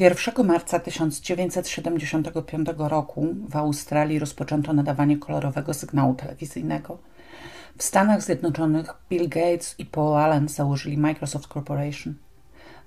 1 0.00 0.46
marca 0.46 0.78
1975 0.78 2.68
roku 2.78 3.26
w 3.48 3.56
Australii 3.56 4.18
rozpoczęto 4.18 4.72
nadawanie 4.72 5.16
kolorowego 5.18 5.74
sygnału 5.74 6.14
telewizyjnego. 6.14 6.98
W 7.78 7.82
Stanach 7.82 8.22
Zjednoczonych 8.22 8.94
Bill 9.10 9.28
Gates 9.28 9.74
i 9.78 9.86
Paul 9.86 10.16
Allen 10.16 10.48
założyli 10.48 10.98
Microsoft 10.98 11.46
Corporation. 11.46 12.14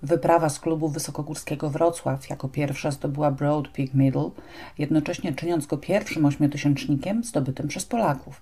Wyprawa 0.04 0.50
z 0.50 0.60
klubu 0.60 0.90
wysokogórskiego 0.90 1.70
Wrocław 1.70 2.30
jako 2.30 2.50
pierwsza 2.50 2.92
zdobyła 2.92 3.32
Broad 3.32 3.68
Peak 3.68 3.94
Middle, 3.94 4.30
jednocześnie 4.78 5.34
czyniąc 5.34 5.66
go 5.66 5.78
pierwszym 5.78 6.26
ośmiotysięcznikiem 6.26 7.24
zdobytym 7.24 7.68
przez 7.68 7.86
Polaków. 7.86 8.42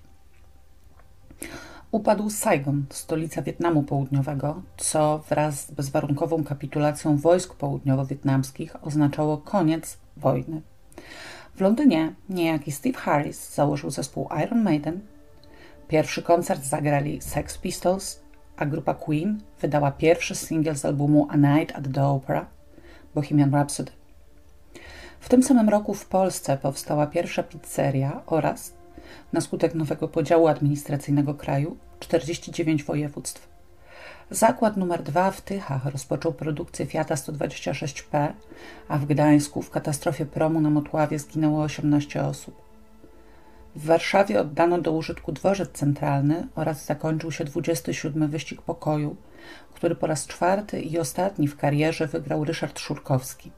Upadł 1.92 2.30
Saigon, 2.30 2.84
stolica 2.90 3.42
Wietnamu 3.42 3.82
Południowego, 3.82 4.62
co 4.76 5.18
wraz 5.28 5.66
z 5.66 5.70
bezwarunkową 5.70 6.44
kapitulacją 6.44 7.16
wojsk 7.16 7.54
południowo-wietnamskich 7.54 8.76
oznaczało 8.82 9.38
koniec 9.38 9.98
wojny. 10.16 10.62
W 11.54 11.60
Londynie 11.60 12.14
niejaki 12.28 12.72
Steve 12.72 12.98
Harris 12.98 13.54
założył 13.54 13.90
zespół 13.90 14.28
Iron 14.44 14.62
Maiden. 14.62 15.00
Pierwszy 15.88 16.22
koncert 16.22 16.64
zagrali 16.64 17.22
Sex 17.22 17.58
Pistols, 17.58 18.20
a 18.56 18.66
grupa 18.66 18.94
Queen 18.94 19.40
wydała 19.60 19.90
pierwszy 19.90 20.34
singiel 20.34 20.76
z 20.76 20.84
albumu 20.84 21.26
A 21.30 21.36
Night 21.36 21.76
at 21.76 21.84
the 21.94 22.06
Opera, 22.06 22.46
Bohemian 23.14 23.50
Rhapsody. 23.50 23.92
W 25.20 25.28
tym 25.28 25.42
samym 25.42 25.68
roku 25.68 25.94
w 25.94 26.06
Polsce 26.06 26.56
powstała 26.56 27.06
pierwsza 27.06 27.42
pizzeria 27.42 28.22
oraz 28.26 28.79
na 29.32 29.40
skutek 29.40 29.74
nowego 29.74 30.08
podziału 30.08 30.48
administracyjnego 30.48 31.34
kraju 31.34 31.76
49 32.00 32.84
województw. 32.84 33.48
Zakład 34.30 34.76
numer 34.76 35.02
2 35.02 35.30
w 35.30 35.40
Tychach 35.40 35.86
rozpoczął 35.86 36.32
produkcję 36.32 36.86
Fiata 36.86 37.14
126P, 37.14 38.32
a 38.88 38.98
w 38.98 39.06
Gdańsku 39.06 39.62
w 39.62 39.70
katastrofie 39.70 40.26
promu 40.26 40.60
na 40.60 40.70
Motławie 40.70 41.18
zginęło 41.18 41.62
18 41.62 42.24
osób. 42.24 42.70
W 43.76 43.84
Warszawie 43.84 44.40
oddano 44.40 44.80
do 44.80 44.92
użytku 44.92 45.32
dworzec 45.32 45.72
centralny 45.72 46.48
oraz 46.54 46.84
zakończył 46.84 47.32
się 47.32 47.44
27 47.44 48.28
wyścig 48.28 48.62
pokoju, 48.62 49.16
który 49.74 49.94
po 49.94 50.06
raz 50.06 50.26
czwarty 50.26 50.80
i 50.80 50.98
ostatni 50.98 51.48
w 51.48 51.56
karierze 51.56 52.06
wygrał 52.06 52.44
Ryszard 52.44 52.78
Szurkowski. 52.78 53.52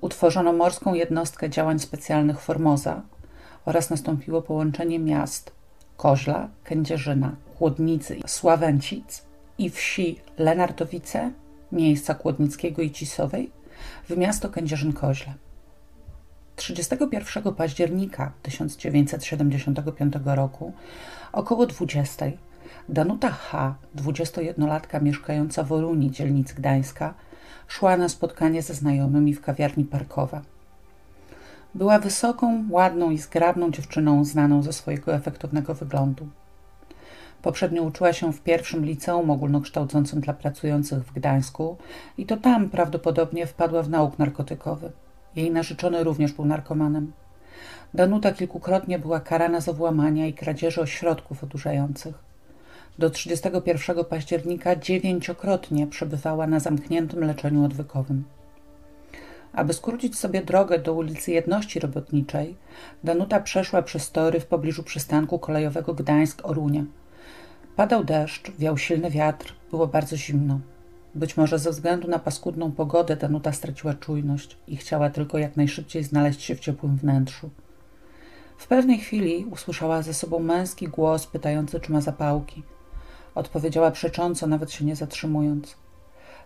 Utworzono 0.00 0.52
morską 0.52 0.94
jednostkę 0.94 1.50
działań 1.50 1.78
specjalnych 1.78 2.40
Formoza 2.40 3.02
oraz 3.68 3.90
nastąpiło 3.90 4.42
połączenie 4.42 4.98
miast 4.98 5.52
Koźla, 5.96 6.48
Kędzierzyna, 6.64 7.36
Kłodnicy, 7.58 8.16
Sławęcic 8.26 9.22
i 9.58 9.70
wsi 9.70 10.20
Lenartowice, 10.38 11.32
miejsca 11.72 12.14
Kłodnickiego 12.14 12.82
i 12.82 12.90
Cisowej 12.90 13.50
w 14.08 14.16
miasto 14.16 14.48
Kędzierzyn-Koźle. 14.48 15.32
31 16.56 17.54
października 17.54 18.32
1975 18.42 20.14
roku 20.24 20.72
około 21.32 21.66
20 21.66 22.26
Danuta 22.88 23.30
H., 23.30 23.74
21-latka 23.96 25.02
mieszkająca 25.02 25.62
w 25.62 25.72
Oruni, 25.72 26.10
dzielnicy 26.10 26.54
Gdańska, 26.54 27.14
szła 27.66 27.96
na 27.96 28.08
spotkanie 28.08 28.62
ze 28.62 28.74
znajomymi 28.74 29.34
w 29.34 29.40
kawiarni 29.40 29.84
Parkowa. 29.84 30.42
Była 31.74 31.98
wysoką, 31.98 32.64
ładną 32.70 33.10
i 33.10 33.18
zgrabną 33.18 33.70
dziewczyną 33.70 34.24
znaną 34.24 34.62
ze 34.62 34.72
swojego 34.72 35.14
efektownego 35.14 35.74
wyglądu. 35.74 36.28
Poprzednio 37.42 37.82
uczyła 37.82 38.12
się 38.12 38.32
w 38.32 38.40
pierwszym 38.40 38.84
liceum 38.84 39.30
ogólnokształcącym 39.30 40.20
dla 40.20 40.34
pracujących 40.34 41.04
w 41.04 41.12
Gdańsku 41.12 41.76
i 42.18 42.26
to 42.26 42.36
tam 42.36 42.70
prawdopodobnie 42.70 43.46
wpadła 43.46 43.82
w 43.82 43.90
nauk 43.90 44.18
narkotykowy. 44.18 44.92
Jej 45.36 45.50
narzeczony 45.50 46.04
również 46.04 46.32
był 46.32 46.44
narkomanem. 46.44 47.12
Danuta 47.94 48.32
kilkukrotnie 48.32 48.98
była 48.98 49.20
karana 49.20 49.60
za 49.60 49.72
włamania 49.72 50.26
i 50.26 50.32
kradzieży 50.32 50.80
ośrodków 50.80 51.44
odurzających. 51.44 52.14
Do 52.98 53.10
31 53.10 54.04
października 54.04 54.76
dziewięciokrotnie 54.76 55.86
przebywała 55.86 56.46
na 56.46 56.60
zamkniętym 56.60 57.24
leczeniu 57.24 57.64
odwykowym. 57.64 58.24
Aby 59.52 59.72
skrócić 59.72 60.18
sobie 60.18 60.42
drogę 60.42 60.78
do 60.78 60.92
ulicy 60.92 61.32
Jedności 61.32 61.80
Robotniczej, 61.80 62.56
Danuta 63.04 63.40
przeszła 63.40 63.82
przez 63.82 64.10
tory 64.10 64.40
w 64.40 64.46
pobliżu 64.46 64.82
przystanku 64.82 65.38
kolejowego 65.38 65.94
Gdańsk-Orunia. 65.94 66.84
Padał 67.76 68.04
deszcz, 68.04 68.50
wiał 68.58 68.78
silny 68.78 69.10
wiatr, 69.10 69.54
było 69.70 69.86
bardzo 69.86 70.16
zimno. 70.16 70.60
Być 71.14 71.36
może 71.36 71.58
ze 71.58 71.70
względu 71.70 72.08
na 72.08 72.18
paskudną 72.18 72.72
pogodę 72.72 73.16
Danuta 73.16 73.52
straciła 73.52 73.94
czujność 73.94 74.56
i 74.68 74.76
chciała 74.76 75.10
tylko 75.10 75.38
jak 75.38 75.56
najszybciej 75.56 76.04
znaleźć 76.04 76.42
się 76.42 76.54
w 76.54 76.60
ciepłym 76.60 76.96
wnętrzu. 76.96 77.50
W 78.58 78.66
pewnej 78.66 78.98
chwili 78.98 79.44
usłyszała 79.44 80.02
ze 80.02 80.14
sobą 80.14 80.38
męski 80.38 80.88
głos 80.88 81.26
pytający, 81.26 81.80
czy 81.80 81.92
ma 81.92 82.00
zapałki. 82.00 82.62
Odpowiedziała 83.34 83.90
przecząco, 83.90 84.46
nawet 84.46 84.72
się 84.72 84.84
nie 84.84 84.96
zatrzymując. 84.96 85.76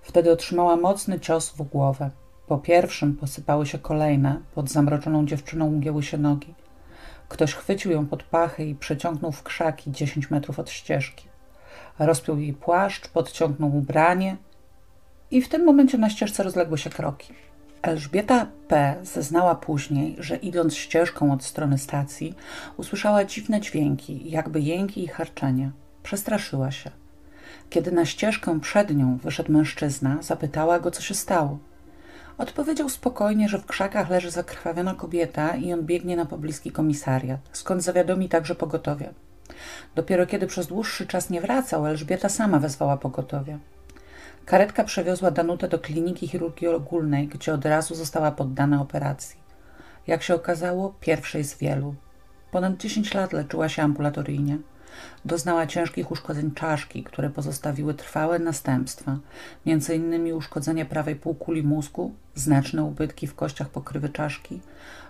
Wtedy 0.03 0.33
otrzymała 0.33 0.77
mocny 0.77 1.21
cios 1.21 1.51
w 1.51 1.63
głowę. 1.63 2.11
Po 2.47 2.59
pierwszym 2.59 3.17
posypały 3.17 3.67
się 3.67 3.79
kolejne, 3.79 4.41
pod 4.55 4.71
zamroczoną 4.71 5.27
dziewczyną 5.27 5.67
ugięły 5.67 6.03
się 6.03 6.19
nogi. 6.19 6.55
Ktoś 7.29 7.55
chwycił 7.55 7.93
ją 7.93 8.07
pod 8.07 8.23
pachy 8.23 8.65
i 8.65 8.75
przeciągnął 8.75 9.33
w 9.33 9.43
krzaki 9.43 9.93
dziesięć 9.93 10.31
metrów 10.31 10.59
od 10.59 10.71
ścieżki. 10.71 11.29
Rozpiął 11.99 12.39
jej 12.39 12.53
płaszcz, 12.53 13.09
podciągnął 13.09 13.77
ubranie 13.77 14.37
i 15.31 15.43
w 15.43 15.49
tym 15.49 15.65
momencie 15.65 15.99
na 15.99 16.11
ścieżce 16.11 16.43
rozległy 16.43 16.79
się 16.79 16.91
kroki. 16.91 17.33
Elżbieta 17.83 18.47
P. 18.69 18.97
zeznała 19.03 19.55
później, 19.55 20.17
że 20.19 20.37
idąc 20.37 20.77
ścieżką 20.77 21.33
od 21.33 21.45
strony 21.45 21.79
stacji, 21.79 22.35
usłyszała 22.77 23.25
dziwne 23.25 23.61
dźwięki, 23.61 24.31
jakby 24.31 24.61
jęki 24.61 25.05
i 25.05 25.09
harczenie. 25.09 25.71
Przestraszyła 26.03 26.71
się. 26.71 26.91
Kiedy 27.71 27.93
na 27.93 28.05
ścieżkę 28.05 28.61
przed 28.61 28.97
nią 28.97 29.17
wyszedł 29.17 29.53
mężczyzna, 29.53 30.23
zapytała 30.23 30.81
go, 30.81 30.91
co 30.91 31.03
się 31.03 31.15
stało. 31.15 31.59
Odpowiedział 32.39 32.89
spokojnie, 32.89 33.49
że 33.49 33.59
w 33.59 33.67
krzakach 33.67 34.11
leży 34.11 34.31
zakrwawiona 34.31 34.95
kobieta 34.95 35.57
i 35.57 35.73
on 35.73 35.83
biegnie 35.83 36.17
na 36.17 36.27
pobliski 36.27 36.73
komisariat, 36.73 37.41
skąd 37.53 37.83
zawiadomi 37.83 38.29
także 38.29 38.55
pogotowie. 38.55 39.11
Dopiero 39.95 40.27
kiedy 40.27 40.47
przez 40.47 40.67
dłuższy 40.67 41.07
czas 41.07 41.31
nie 41.31 41.41
wracał, 41.41 41.87
Elżbieta 41.87 42.29
sama 42.29 42.59
wezwała 42.59 42.97
pogotowie. 42.97 43.59
Karetka 44.45 44.85
przewiozła 44.85 45.31
Danutę 45.31 45.69
do 45.69 45.79
kliniki 45.79 46.29
chirurgii 46.29 46.69
ogólnej, 46.69 47.29
gdzie 47.29 47.55
od 47.55 47.65
razu 47.65 47.95
została 47.95 48.31
poddana 48.31 48.81
operacji. 48.83 49.37
Jak 50.07 50.23
się 50.23 50.35
okazało, 50.35 50.95
pierwszej 51.01 51.45
z 51.45 51.59
wielu. 51.59 51.95
Ponad 52.51 52.77
10 52.77 53.15
lat 53.15 53.33
leczyła 53.33 53.69
się 53.69 53.83
ambulatoryjnie. 53.83 54.59
Doznała 55.25 55.67
ciężkich 55.67 56.11
uszkodzeń 56.11 56.51
czaszki, 56.51 57.05
które 57.05 57.31
pozostawiły 57.31 57.95
trwałe 57.95 58.39
następstwa, 58.39 59.19
m.in. 59.67 60.33
uszkodzenie 60.33 60.85
prawej 60.85 61.17
półkuli 61.17 61.63
mózgu, 61.63 62.15
znaczne 62.35 62.85
ubytki 62.85 63.27
w 63.27 63.35
kościach 63.35 63.69
pokrywy 63.69 64.09
czaszki, 64.09 64.61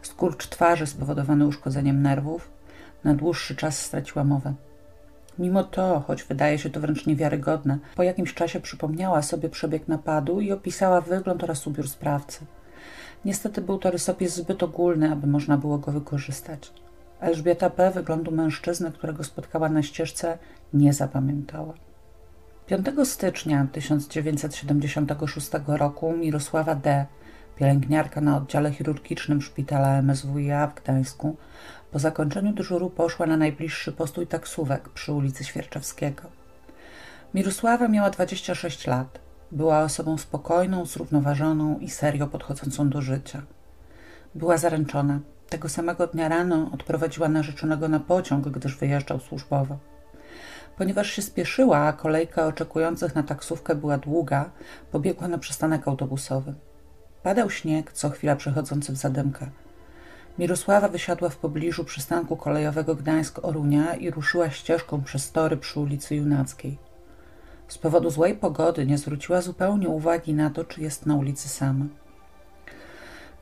skurcz 0.03 0.47
twarzy 0.48 0.87
spowodowany 0.87 1.47
uszkodzeniem 1.47 2.03
nerwów. 2.03 2.50
Na 3.04 3.15
dłuższy 3.15 3.56
czas 3.56 3.78
straciła 3.78 4.25
mowę. 4.25 4.54
Mimo 5.38 5.65
to, 5.65 6.00
choć 6.06 6.22
wydaje 6.22 6.59
się 6.59 6.71
to 6.71 6.81
wręcz 6.81 7.06
niewiarygodne, 7.06 7.78
po 7.97 8.03
jakimś 8.03 8.34
czasie 8.34 8.60
przypomniała 8.60 9.22
sobie 9.22 9.48
przebieg 9.48 9.88
napadu 9.88 10.41
i 10.41 10.53
opisała 10.53 11.00
wygląd 11.00 11.45
oraz 11.45 11.66
ubiór 11.66 11.89
sprawcy. 11.89 12.41
Niestety 13.24 13.60
był 13.60 13.78
to 13.78 13.91
rysopis 13.91 14.34
zbyt 14.34 14.62
ogólny, 14.62 15.12
aby 15.12 15.27
można 15.27 15.57
było 15.57 15.78
go 15.78 15.92
wykorzystać. 15.92 16.72
Elżbieta 17.22 17.71
P. 17.71 17.91
wyglądu 17.91 18.30
mężczyzny, 18.30 18.92
którego 18.92 19.24
spotkała 19.24 19.69
na 19.69 19.83
ścieżce, 19.83 20.39
nie 20.74 20.92
zapamiętała. 20.92 21.74
5 22.66 22.86
stycznia 23.04 23.66
1976 23.72 25.51
roku 25.66 26.13
Mirosława 26.13 26.74
D., 26.74 27.07
pielęgniarka 27.57 28.21
na 28.21 28.36
oddziale 28.36 28.72
chirurgicznym 28.72 29.42
szpitala 29.42 30.03
MSWiA 30.03 30.66
w 30.66 30.74
Gdańsku, 30.74 31.36
po 31.92 31.98
zakończeniu 31.98 32.53
dyżuru 32.53 32.91
poszła 32.91 33.27
na 33.27 33.36
najbliższy 33.36 33.92
postój 33.92 34.27
taksówek 34.27 34.89
przy 34.89 35.13
ulicy 35.13 35.45
Świerczewskiego. 35.45 36.22
Mirosława 37.34 37.89
miała 37.89 38.10
26 38.10 38.86
lat. 38.86 39.19
Była 39.53 39.83
osobą 39.83 40.19
spokojną, 40.19 40.86
zrównoważoną 40.86 41.78
i 41.78 41.91
serio 41.91 42.27
podchodzącą 42.27 42.91
do 42.91 43.01
życia. 43.01 43.42
Była 44.34 44.57
zaręczona. 44.57 45.21
Tego 45.53 45.69
samego 45.69 46.07
dnia 46.07 46.28
rano 46.28 46.71
odprowadziła 46.75 47.28
narzeczonego 47.28 47.89
na 47.89 48.01
pociąg, 48.01 48.49
gdyż 48.49 48.77
wyjeżdżał 48.77 49.21
służbowo. 49.21 49.78
Ponieważ 50.77 51.10
się 51.10 51.22
spieszyła, 51.22 51.78
a 51.78 51.93
kolejka 51.93 52.47
oczekujących 52.47 53.15
na 53.15 53.22
taksówkę 53.22 53.75
była 53.75 53.99
długa, 53.99 54.51
pobiegła 54.93 55.28
na 55.28 55.39
przystanek 55.39 55.89
autobusowy. 55.89 56.54
Padał 57.22 57.51
śnieg, 57.51 57.93
co 57.93 58.10
chwila 58.10 58.37
przechodzący 58.37 58.93
w 58.93 58.97
zadymkę. 58.97 59.51
Mirosława 60.39 60.89
wysiadła 60.89 61.28
w 61.28 61.37
pobliżu 61.37 61.84
przystanku 61.84 62.37
kolejowego 62.37 62.95
Gdańsk-Orunia 62.95 63.97
i 63.97 64.10
ruszyła 64.10 64.51
ścieżką 64.51 65.03
przez 65.03 65.33
tory 65.33 65.57
przy 65.57 65.81
ulicy 65.81 66.16
Junackiej. 66.16 66.78
Z 67.69 67.78
powodu 67.78 68.10
złej 68.10 68.34
pogody 68.34 68.87
nie 68.87 68.98
zwróciła 68.98 69.41
zupełnie 69.41 69.89
uwagi 69.89 70.34
na 70.34 70.51
to, 70.51 70.65
czy 70.65 70.81
jest 70.81 71.07
na 71.07 71.15
ulicy 71.15 71.48
sama. 71.48 71.84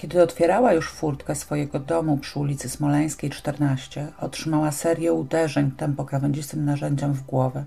Kiedy 0.01 0.23
otwierała 0.23 0.73
już 0.73 0.91
furtkę 0.91 1.35
swojego 1.35 1.79
domu 1.79 2.19
przy 2.19 2.39
ulicy 2.39 2.69
Smoleńskiej 2.69 3.31
14, 3.31 4.13
otrzymała 4.21 4.71
serię 4.71 5.13
uderzeń 5.13 5.71
tempokrawędzistym 5.71 6.65
narzędziem 6.65 7.13
w 7.13 7.23
głowę. 7.23 7.65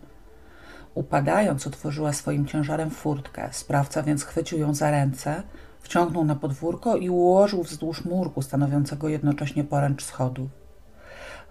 Upadając, 0.95 1.67
otworzyła 1.67 2.13
swoim 2.13 2.45
ciężarem 2.45 2.89
furtkę. 2.89 3.49
Sprawca 3.51 4.03
więc 4.03 4.23
chwycił 4.23 4.59
ją 4.59 4.73
za 4.73 4.91
ręce, 4.91 5.43
wciągnął 5.81 6.25
na 6.25 6.35
podwórko 6.35 6.95
i 6.95 7.09
ułożył 7.09 7.63
wzdłuż 7.63 8.05
murku 8.05 8.41
stanowiącego 8.41 9.09
jednocześnie 9.09 9.63
poręcz 9.63 10.03
schodów. 10.03 10.49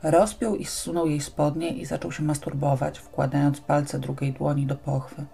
Rozpiął 0.02 0.56
i 0.56 0.64
zsunął 0.64 1.06
jej 1.06 1.20
spodnie 1.20 1.70
i 1.70 1.86
zaczął 1.86 2.12
się 2.12 2.22
masturbować, 2.22 2.98
wkładając 2.98 3.60
palce 3.60 3.98
drugiej 3.98 4.32
dłoni 4.32 4.66
do 4.66 4.76
pochwy. 4.76 5.24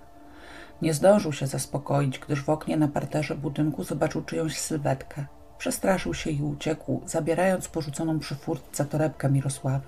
Nie 0.83 0.95
zdążył 0.95 1.33
się 1.33 1.47
zaspokoić, 1.47 2.19
gdyż 2.19 2.43
w 2.43 2.51
oknie 2.51 2.77
na 2.77 2.89
parterze 2.89 3.35
budynku 3.35 3.85
zobaczył 3.85 4.23
czyjąś 4.23 4.59
sylwetkę. 4.59 5.38
Przestraszył 5.59 6.15
się 6.15 6.31
i 6.31 6.43
uciekł, 6.43 7.03
zabierając 7.07 7.69
porzuconą 7.69 8.19
przy 8.19 8.35
furtce 8.35 8.85
torebkę 8.85 9.31
Mirosławy. 9.31 9.87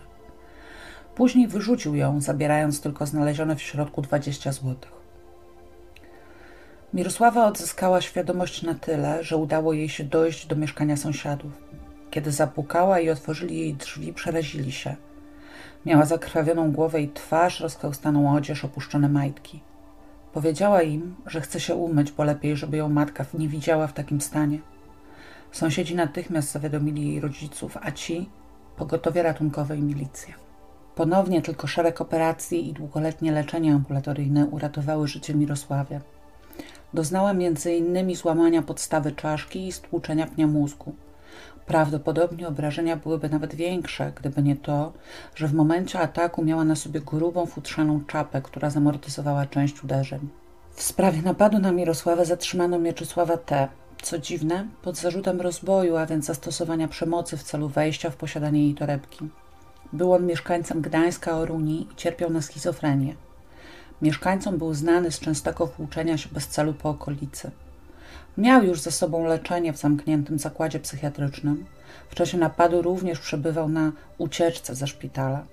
Później 1.15 1.49
wyrzucił 1.49 1.95
ją, 1.95 2.21
zabierając 2.21 2.81
tylko 2.81 3.07
znalezione 3.07 3.57
w 3.57 3.63
środku 3.63 4.03
dwadzieścia 4.03 4.53
złotych. 4.53 4.93
Mirosława 6.95 7.47
odzyskała 7.47 8.01
świadomość 8.01 8.63
na 8.63 8.75
tyle, 8.75 9.25
że 9.25 9.37
udało 9.37 9.73
jej 9.73 9.89
się 9.89 10.05
dojść 10.05 10.47
do 10.47 10.57
mieszkania 10.57 10.97
sąsiadów. 10.97 11.53
Kiedy 12.11 12.31
zapukała 12.33 13.01
i 13.01 13.11
otworzyli 13.11 13.59
jej 13.59 13.75
drzwi, 13.75 14.13
przerazili 14.13 14.73
się. 14.73 14.97
Miała 15.87 16.05
zakrwawioną 16.05 16.73
głowę 16.73 17.03
i 17.03 17.09
twarz, 17.09 17.61
rozchełstaną 17.61 18.35
odzież, 18.37 18.65
opuszczone 18.65 19.09
majtki. 19.09 19.61
Powiedziała 20.33 20.83
im, 20.83 21.17
że 21.27 21.41
chce 21.41 21.61
się 21.61 21.75
umyć, 21.75 22.13
bo 22.13 22.25
lepiej, 22.25 22.57
żeby 22.57 22.77
ją 22.77 22.89
matka 22.89 23.25
nie 23.35 23.49
widziała 23.49 23.87
w 23.87 23.93
takim 23.93 24.21
stanie. 24.21 24.59
Sąsiedzi 25.53 25.95
natychmiast 25.95 26.53
zawiadomili 26.53 27.09
jej 27.09 27.21
rodziców, 27.21 27.77
a 27.83 27.91
ci 27.91 28.29
pogotowie 28.77 29.23
ratunkowe 29.23 29.77
i 29.77 29.83
milicja. 29.83 30.35
Ponownie 30.95 31.43
tylko 31.43 31.67
szereg 31.67 32.01
operacji 32.01 32.69
i 32.69 32.73
długoletnie 32.73 33.33
leczenie 33.33 33.75
ambulatoryjne 33.75 34.47
uratowały 34.47 35.09
życie 35.09 35.35
Mirosławie. 35.35 36.01
Doznała 36.95 37.31
m.in. 37.31 38.15
złamania 38.17 38.63
podstawy 38.63 39.13
czaszki 39.13 39.67
i 39.67 39.73
stłuczenia 39.73 40.27
pnia 40.27 40.47
mózgu. 40.47 40.95
Prawdopodobnie 41.67 42.49
obrażenia 42.49 42.97
byłyby 42.97 43.29
nawet 43.29 43.55
większe, 43.55 44.13
gdyby 44.17 44.43
nie 44.43 44.57
to, 44.57 44.93
że 45.35 45.49
w 45.49 45.55
momencie 45.55 46.01
ataku 46.01 46.45
miała 46.45 46.65
na 46.65 46.77
sobie 46.77 47.01
grubą 47.01 47.47
futrzaną 47.47 48.05
czapę, 48.05 48.43
która 48.43 48.71
zamortyzowała 48.71 49.47
część 49.47 49.85
uderzeń. 49.85 50.29
W 50.73 50.83
sprawie 50.83 51.23
napadu 51.23 51.59
na 51.59 51.73
Mirosławę 51.73 52.25
zatrzymano 52.25 52.79
Mieczysława 52.79 53.37
T., 53.37 53.69
co 54.03 54.19
dziwne, 54.19 54.67
pod 54.83 54.97
zarzutem 54.97 55.41
rozboju, 55.41 55.97
a 55.97 56.07
więc 56.07 56.25
zastosowania 56.25 56.89
przemocy 56.89 57.37
w 57.37 57.43
celu 57.43 57.69
wejścia 57.69 58.11
w 58.11 58.17
posiadanie 58.17 58.63
jej 58.65 58.75
torebki. 58.75 59.29
Był 59.93 60.13
on 60.13 60.27
mieszkańcem 60.27 60.81
Gdańska 60.81 61.37
Oruni 61.37 61.81
i 61.93 61.97
cierpiał 61.97 62.31
na 62.31 62.43
schizofrenię. 62.43 63.15
Mieszkańcom 64.03 64.59
był 64.59 64.75
znany 64.75 65.11
z 65.11 65.21
częstego 65.21 65.67
włóczenia 65.67 66.19
się 66.19 66.29
bez 66.33 66.47
celu 66.47 66.75
po 66.75 66.91
okolicy. 66.91 67.51
Miał 68.39 68.65
już 68.65 68.81
ze 68.81 68.91
sobą 68.91 69.25
leczenie 69.25 69.73
w 69.73 69.77
zamkniętym 69.77 70.39
zakładzie 70.39 70.81
psychiatrycznym. 70.81 71.67
W 72.11 72.15
czasie 72.15 72.39
napadu 72.39 72.83
również 72.83 73.19
przebywał 73.19 73.69
na 73.69 73.93
ucieczce 74.19 74.75
ze 74.75 74.87
szpitala. 74.87 75.45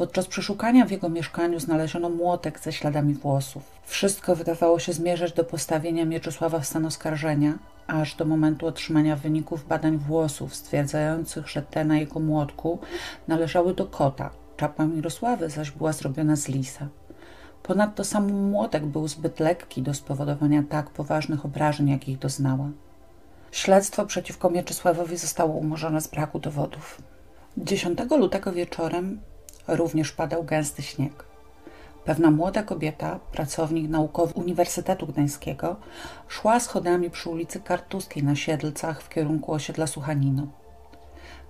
Podczas 0.00 0.26
przeszukania 0.26 0.86
w 0.86 0.90
jego 0.90 1.08
mieszkaniu 1.08 1.60
znaleziono 1.60 2.08
młotek 2.10 2.60
ze 2.60 2.72
śladami 2.72 3.14
włosów. 3.14 3.62
Wszystko 3.84 4.36
wydawało 4.36 4.78
się 4.78 4.92
zmierzać 4.92 5.32
do 5.32 5.44
postawienia 5.44 6.04
Mieczysława 6.04 6.58
w 6.58 6.66
stan 6.66 6.86
oskarżenia, 6.86 7.58
aż 7.86 8.14
do 8.14 8.24
momentu 8.24 8.66
otrzymania 8.66 9.16
wyników 9.16 9.68
badań 9.68 9.98
włosów 9.98 10.54
stwierdzających, 10.54 11.48
że 11.48 11.62
te 11.62 11.84
na 11.84 11.98
jego 11.98 12.20
młotku 12.20 12.78
należały 13.28 13.74
do 13.74 13.86
kota. 13.86 14.30
Czapa 14.56 14.84
Mirosławy 14.84 15.50
zaś 15.50 15.70
była 15.70 15.92
zrobiona 15.92 16.36
z 16.36 16.48
lisa. 16.48 16.88
Ponadto 17.62 18.04
sam 18.04 18.32
młotek 18.32 18.86
był 18.86 19.08
zbyt 19.08 19.40
lekki 19.40 19.82
do 19.82 19.94
spowodowania 19.94 20.62
tak 20.68 20.90
poważnych 20.90 21.44
obrażeń, 21.44 21.88
jakich 21.88 22.18
doznała. 22.18 22.70
Śledztwo 23.52 24.06
przeciwko 24.06 24.50
Mieczysławowi 24.50 25.16
zostało 25.16 25.54
umorzone 25.54 26.00
z 26.00 26.08
braku 26.08 26.38
dowodów. 26.38 27.02
10 27.56 27.98
lutego 28.10 28.52
wieczorem 28.52 29.20
również 29.76 30.12
padał 30.12 30.44
gęsty 30.44 30.82
śnieg. 30.82 31.24
Pewna 32.04 32.30
młoda 32.30 32.62
kobieta, 32.62 33.18
pracownik 33.32 33.90
naukowy 33.90 34.34
Uniwersytetu 34.34 35.06
Gdańskiego, 35.06 35.76
szła 36.28 36.60
schodami 36.60 37.10
przy 37.10 37.30
ulicy 37.30 37.60
Kartuskiej 37.60 38.24
na 38.24 38.36
Siedlcach 38.36 39.02
w 39.02 39.08
kierunku 39.08 39.52
osiedla 39.52 39.86
Suchanino. 39.86 40.46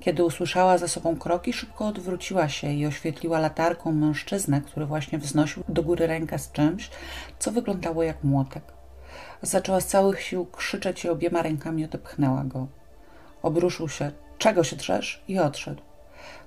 Kiedy 0.01 0.25
usłyszała 0.25 0.79
za 0.79 0.89
sobą 0.89 1.17
kroki, 1.17 1.53
szybko 1.53 1.87
odwróciła 1.87 2.49
się 2.49 2.73
i 2.73 2.87
oświetliła 2.87 3.39
latarką 3.39 3.93
mężczyznę, 3.93 4.61
który 4.61 4.87
właśnie 4.87 5.19
wznosił 5.19 5.63
do 5.69 5.83
góry 5.83 6.07
rękę 6.07 6.39
z 6.39 6.53
czymś, 6.53 6.91
co 7.39 7.53
wyglądało 7.53 8.03
jak 8.03 8.25
młotek. 8.25 8.63
Zaczęła 9.43 9.81
z 9.81 9.87
całych 9.87 10.21
sił 10.21 10.47
krzyczeć 10.47 11.05
i 11.05 11.09
obiema 11.09 11.43
rękami 11.43 11.85
odepchnęła 11.85 12.45
go. 12.45 12.67
Obruszył 13.43 13.89
się. 13.89 14.11
Czego 14.39 14.65
się 14.65 14.77
drzesz? 14.77 15.25
I 15.29 15.39
odszedł. 15.39 15.90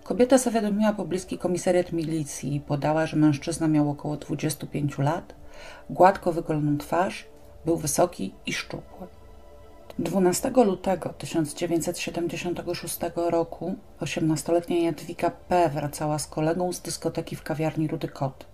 Kobieta 0.03 0.37
zawiadomiła 0.37 0.93
pobliski 0.93 1.37
komisariat 1.37 1.91
milicji 1.91 2.55
i 2.55 2.59
podała, 2.59 3.05
że 3.05 3.17
mężczyzna 3.17 3.67
miał 3.67 3.89
około 3.89 4.17
25 4.17 4.97
lat, 4.97 5.35
gładko 5.89 6.31
wygoloną 6.31 6.77
twarz, 6.77 7.25
był 7.65 7.77
wysoki 7.77 8.33
i 8.45 8.53
szczupły. 8.53 9.07
12 9.99 10.51
lutego 10.65 11.09
1976 11.09 12.99
roku 13.15 13.75
18-letnia 14.01 14.77
Jadwiga 14.77 15.31
P. 15.31 15.69
wracała 15.69 16.19
z 16.19 16.27
kolegą 16.27 16.73
z 16.73 16.81
dyskoteki 16.81 17.35
w 17.35 17.43
kawiarni 17.43 17.87
Rudy 17.87 18.07
Kot. 18.07 18.45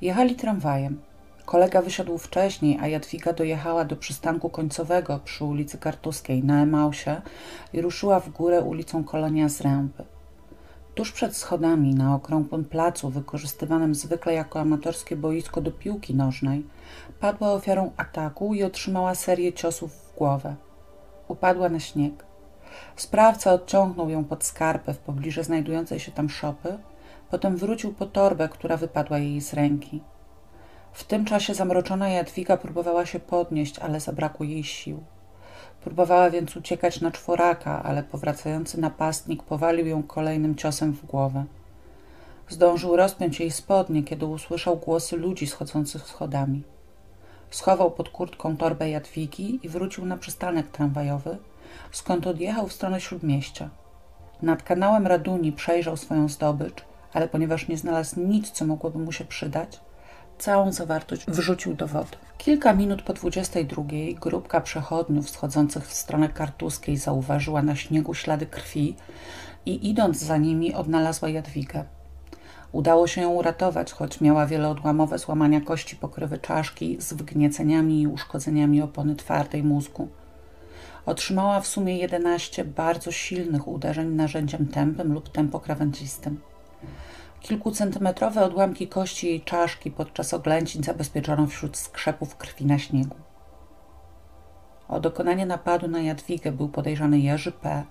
Jechali 0.00 0.34
tramwajem. 0.34 1.00
Kolega 1.44 1.82
wysiadł 1.82 2.18
wcześniej, 2.18 2.78
a 2.80 2.88
Jadwiga 2.88 3.32
dojechała 3.32 3.84
do 3.84 3.96
przystanku 3.96 4.50
końcowego 4.50 5.20
przy 5.24 5.44
ulicy 5.44 5.78
Kartuskiej 5.78 6.44
na 6.44 6.62
Emausie 6.62 7.22
i 7.72 7.80
ruszyła 7.80 8.20
w 8.20 8.28
górę 8.28 8.60
ulicą 8.60 9.04
Kolonia 9.04 9.48
z 9.48 9.60
Ręby. 9.60 10.04
Tuż 10.94 11.12
przed 11.12 11.36
schodami 11.36 11.94
na 11.94 12.14
okrągłym 12.14 12.64
placu, 12.64 13.10
wykorzystywanym 13.10 13.94
zwykle 13.94 14.34
jako 14.34 14.60
amatorskie 14.60 15.16
boisko 15.16 15.60
do 15.60 15.70
piłki 15.70 16.14
nożnej, 16.14 16.66
padła 17.20 17.52
ofiarą 17.52 17.90
ataku 17.96 18.54
i 18.54 18.62
otrzymała 18.62 19.14
serię 19.14 19.52
ciosów 19.52 19.92
w 19.92 20.14
głowę. 20.18 20.54
Upadła 21.28 21.68
na 21.68 21.80
śnieg. 21.80 22.24
Sprawca 22.96 23.52
odciągnął 23.52 24.10
ją 24.10 24.24
pod 24.24 24.44
skarpę 24.44 24.94
w 24.94 24.98
pobliżu 24.98 25.42
znajdującej 25.42 26.00
się 26.00 26.12
tam 26.12 26.28
szopy, 26.28 26.78
potem 27.30 27.56
wrócił 27.56 27.94
po 27.94 28.06
torbę, 28.06 28.48
która 28.48 28.76
wypadła 28.76 29.18
jej 29.18 29.40
z 29.40 29.54
ręki. 29.54 30.00
W 30.92 31.04
tym 31.04 31.24
czasie 31.24 31.54
zamroczona 31.54 32.08
Jadwiga 32.08 32.56
próbowała 32.56 33.06
się 33.06 33.20
podnieść, 33.20 33.78
ale 33.78 34.00
zabrakło 34.00 34.46
jej 34.46 34.64
sił. 34.64 35.04
Próbowała 35.84 36.30
więc 36.30 36.56
uciekać 36.56 37.00
na 37.00 37.10
czworaka, 37.10 37.82
ale 37.82 38.02
powracający 38.02 38.80
napastnik 38.80 39.42
powalił 39.42 39.86
ją 39.86 40.02
kolejnym 40.02 40.54
ciosem 40.54 40.92
w 40.92 41.06
głowę. 41.06 41.44
Zdążył 42.48 42.96
rozpiąć 42.96 43.40
jej 43.40 43.50
spodnie, 43.50 44.02
kiedy 44.02 44.26
usłyszał 44.26 44.76
głosy 44.76 45.16
ludzi 45.16 45.46
schodzących 45.46 46.06
schodami. 46.06 46.62
Schował 47.50 47.90
pod 47.90 48.08
kurtką 48.08 48.56
torbę 48.56 48.90
Jadwigi 48.90 49.60
i 49.62 49.68
wrócił 49.68 50.06
na 50.06 50.16
przystanek 50.16 50.68
tramwajowy, 50.68 51.36
skąd 51.92 52.26
odjechał 52.26 52.68
w 52.68 52.72
stronę 52.72 53.00
śródmieścia. 53.00 53.70
Nad 54.42 54.62
kanałem 54.62 55.06
Raduni 55.06 55.52
przejrzał 55.52 55.96
swoją 55.96 56.28
zdobycz, 56.28 56.84
ale 57.12 57.28
ponieważ 57.28 57.68
nie 57.68 57.76
znalazł 57.76 58.20
nic, 58.20 58.50
co 58.50 58.66
mogłoby 58.66 58.98
mu 58.98 59.12
się 59.12 59.24
przydać, 59.24 59.80
całą 60.44 60.72
zawartość 60.72 61.26
wrzucił 61.26 61.74
do 61.74 61.86
wody. 61.86 62.16
Kilka 62.38 62.72
minut 62.72 63.02
po 63.02 63.12
22 63.12 63.82
grupka 64.20 64.60
przechodniów 64.60 65.30
schodzących 65.30 65.86
w 65.88 65.92
stronę 65.92 66.28
kartuskiej 66.28 66.96
zauważyła 66.96 67.62
na 67.62 67.76
śniegu 67.76 68.14
ślady 68.14 68.46
krwi 68.46 68.96
i 69.66 69.90
idąc 69.90 70.18
za 70.18 70.36
nimi 70.36 70.74
odnalazła 70.74 71.28
Jadwigę. 71.28 71.84
Udało 72.72 73.06
się 73.06 73.20
ją 73.20 73.30
uratować, 73.30 73.92
choć 73.92 74.20
miała 74.20 74.46
wieloodłamowe 74.46 75.18
złamania 75.18 75.60
kości 75.60 75.96
pokrywy 75.96 76.38
czaszki 76.38 76.96
z 77.00 77.12
wgnieceniami 77.12 78.02
i 78.02 78.06
uszkodzeniami 78.06 78.82
opony 78.82 79.16
twardej 79.16 79.62
mózgu. 79.62 80.08
Otrzymała 81.06 81.60
w 81.60 81.66
sumie 81.66 81.98
11 81.98 82.64
bardzo 82.64 83.12
silnych 83.12 83.68
uderzeń 83.68 84.08
narzędziem 84.08 84.66
tępym 84.66 85.12
lub 85.12 85.28
tempokrawędzistym. 85.28 86.40
Kilkucentymetrowe 87.44 88.44
odłamki 88.44 88.88
kości 88.88 89.26
jej 89.26 89.40
czaszki 89.40 89.90
podczas 89.90 90.34
oglęcin 90.34 90.82
zabezpieczono 90.82 91.46
wśród 91.46 91.76
skrzepów 91.76 92.36
krwi 92.36 92.66
na 92.66 92.78
śniegu. 92.78 93.16
O 94.88 95.00
dokonanie 95.00 95.46
napadu 95.46 95.88
na 95.88 96.00
Jadwigę 96.00 96.52
był 96.52 96.68
podejrzany 96.68 97.18
Jerzy 97.18 97.52
P., 97.52 97.84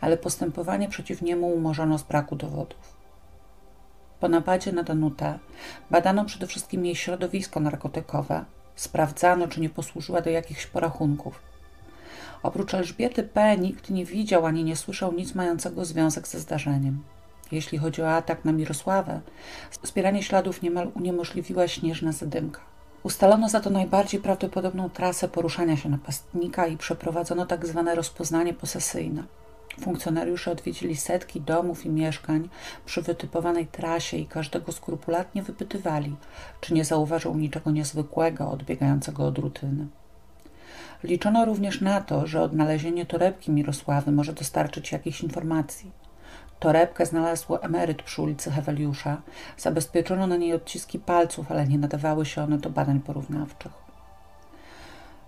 ale 0.00 0.16
postępowanie 0.16 0.88
przeciw 0.88 1.22
niemu 1.22 1.46
umorzono 1.46 1.98
z 1.98 2.02
braku 2.02 2.36
dowodów. 2.36 2.96
Po 4.20 4.28
napadzie 4.28 4.72
na 4.72 4.82
Danutę 4.82 5.38
badano 5.90 6.24
przede 6.24 6.46
wszystkim 6.46 6.86
jej 6.86 6.96
środowisko 6.96 7.60
narkotykowe, 7.60 8.44
sprawdzano, 8.76 9.48
czy 9.48 9.60
nie 9.60 9.70
posłużyła 9.70 10.20
do 10.20 10.30
jakichś 10.30 10.66
porachunków. 10.66 11.42
Oprócz 12.42 12.74
Elżbiety 12.74 13.22
P. 13.22 13.56
nikt 13.58 13.90
nie 13.90 14.04
widział 14.04 14.46
ani 14.46 14.64
nie 14.64 14.76
słyszał 14.76 15.12
nic 15.12 15.34
mającego 15.34 15.84
związek 15.84 16.28
ze 16.28 16.40
zdarzeniem. 16.40 17.02
Jeśli 17.52 17.78
chodzi 17.78 18.02
o 18.02 18.10
atak 18.10 18.44
na 18.44 18.52
Mirosławę, 18.52 19.20
zbieranie 19.82 20.22
śladów 20.22 20.62
niemal 20.62 20.90
uniemożliwiła 20.94 21.68
śnieżna 21.68 22.12
zadymka. 22.12 22.60
Ustalono 23.02 23.48
za 23.48 23.60
to 23.60 23.70
najbardziej 23.70 24.20
prawdopodobną 24.20 24.90
trasę 24.90 25.28
poruszania 25.28 25.76
się 25.76 25.88
napastnika 25.88 26.66
i 26.66 26.76
przeprowadzono 26.76 27.46
tak 27.46 27.66
zwane 27.66 27.94
rozpoznanie 27.94 28.54
posesyjne. 28.54 29.24
Funkcjonariusze 29.80 30.50
odwiedzili 30.50 30.96
setki 30.96 31.40
domów 31.40 31.86
i 31.86 31.90
mieszkań 31.90 32.48
przy 32.86 33.02
wytypowanej 33.02 33.66
trasie 33.66 34.16
i 34.16 34.26
każdego 34.26 34.72
skrupulatnie 34.72 35.42
wypytywali, 35.42 36.16
czy 36.60 36.74
nie 36.74 36.84
zauważył 36.84 37.34
niczego 37.34 37.70
niezwykłego 37.70 38.50
odbiegającego 38.50 39.26
od 39.26 39.38
rutyny. 39.38 39.86
Liczono 41.04 41.44
również 41.44 41.80
na 41.80 42.00
to, 42.00 42.26
że 42.26 42.42
odnalezienie 42.42 43.06
torebki 43.06 43.50
Mirosławy 43.50 44.12
może 44.12 44.32
dostarczyć 44.32 44.92
jakichś 44.92 45.22
informacji. 45.22 46.01
Torebkę 46.62 47.06
znalazł 47.06 47.56
emeryt 47.56 48.02
przy 48.02 48.22
ulicy 48.22 48.50
Heweliusza. 48.50 49.22
Zabezpieczono 49.58 50.26
na 50.26 50.36
niej 50.36 50.52
odciski 50.52 50.98
palców, 50.98 51.50
ale 51.52 51.66
nie 51.66 51.78
nadawały 51.78 52.26
się 52.26 52.42
one 52.42 52.58
do 52.58 52.70
badań 52.70 53.00
porównawczych. 53.00 53.72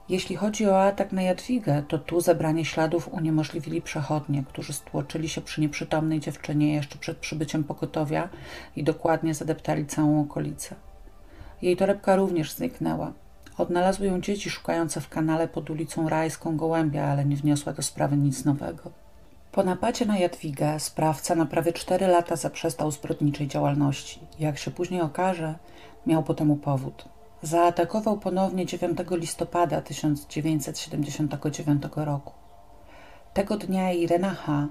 Jeśli 0.09 0.37
chodzi 0.37 0.67
o 0.67 0.83
atak 0.83 1.13
na 1.13 1.23
Jadwigę, 1.23 1.83
to 1.89 1.99
tu 1.99 2.21
zebranie 2.21 2.65
śladów 2.65 3.09
uniemożliwili 3.13 3.83
przechodnie, 3.83 4.45
którzy 4.49 4.73
stłoczyli 4.73 5.29
się 5.29 5.41
przy 5.41 5.61
nieprzytomnej 5.61 6.21
dziewczynie 6.21 6.75
jeszcze 6.75 6.99
przed 6.99 7.19
przybyciem 7.19 7.65
pokotowia 7.65 8.29
i 8.77 8.85
dokładnie 8.85 9.35
zadeptali 9.35 9.87
całą 9.87 10.21
okolicę. 10.21 10.75
Jej 11.63 11.77
torebka 11.77 12.17
również 12.17 12.53
zniknęła. 12.53 13.13
Odnalazły 13.59 14.07
ją 14.07 14.21
dzieci 14.21 14.51
szukające 14.51 15.01
w 15.01 15.09
kanale 15.09 15.49
pod 15.49 15.71
ulicą 15.71 16.09
Rajską 16.09 16.57
Gołębia, 16.57 17.05
ale 17.05 17.25
nie 17.25 17.37
wniosła 17.37 17.73
do 17.73 17.83
sprawy 17.83 18.17
nic 18.17 18.45
nowego. 18.45 19.04
Po 19.55 19.63
napadzie 19.63 20.07
na 20.07 20.19
Jadwigę 20.19 20.81
sprawca 20.81 21.35
na 21.35 21.47
prawie 21.47 21.73
cztery 21.73 22.07
lata 22.07 22.37
zaprzestał 22.37 22.91
zbrodniczej 22.91 23.49
działalności. 23.49 24.21
Jak 24.39 24.59
się 24.59 24.71
później 24.71 25.01
okaże, 25.01 25.55
miał 26.07 26.23
po 26.23 26.35
temu 26.35 26.57
powód. 26.57 27.05
Zaatakował 27.43 28.19
ponownie 28.19 28.67
9 28.67 28.99
listopada 29.11 29.81
1979 29.81 31.83
roku. 31.97 32.33
Tego 33.35 33.57
dnia 33.57 33.93
Irena 33.93 34.31
H., 34.31 34.69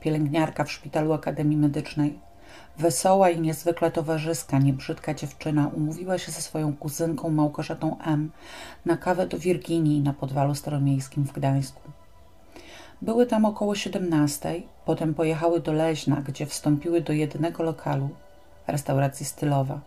pielęgniarka 0.00 0.64
w 0.64 0.72
szpitalu 0.72 1.12
Akademii 1.12 1.56
Medycznej, 1.56 2.18
wesoła 2.78 3.30
i 3.30 3.40
niezwykle 3.40 3.90
towarzyska, 3.90 4.58
niebrzydka 4.58 5.14
dziewczyna, 5.14 5.68
umówiła 5.68 6.18
się 6.18 6.32
ze 6.32 6.42
swoją 6.42 6.76
kuzynką 6.76 7.30
Małgorzatą 7.30 7.96
M. 8.04 8.30
na 8.86 8.96
kawę 8.96 9.26
do 9.26 9.38
Wirginii 9.38 10.00
na 10.00 10.12
podwalu 10.12 10.54
staromiejskim 10.54 11.24
w 11.24 11.32
Gdańsku. 11.32 11.80
Były 13.02 13.26
tam 13.26 13.44
około 13.44 13.74
17, 13.74 14.62
potem 14.84 15.14
pojechały 15.14 15.60
do 15.60 15.72
Leźna, 15.72 16.16
gdzie 16.16 16.46
wstąpiły 16.46 17.00
do 17.00 17.12
jedynego 17.12 17.62
lokalu, 17.62 18.08
restauracji 18.66 19.26
stylowa. 19.26 19.80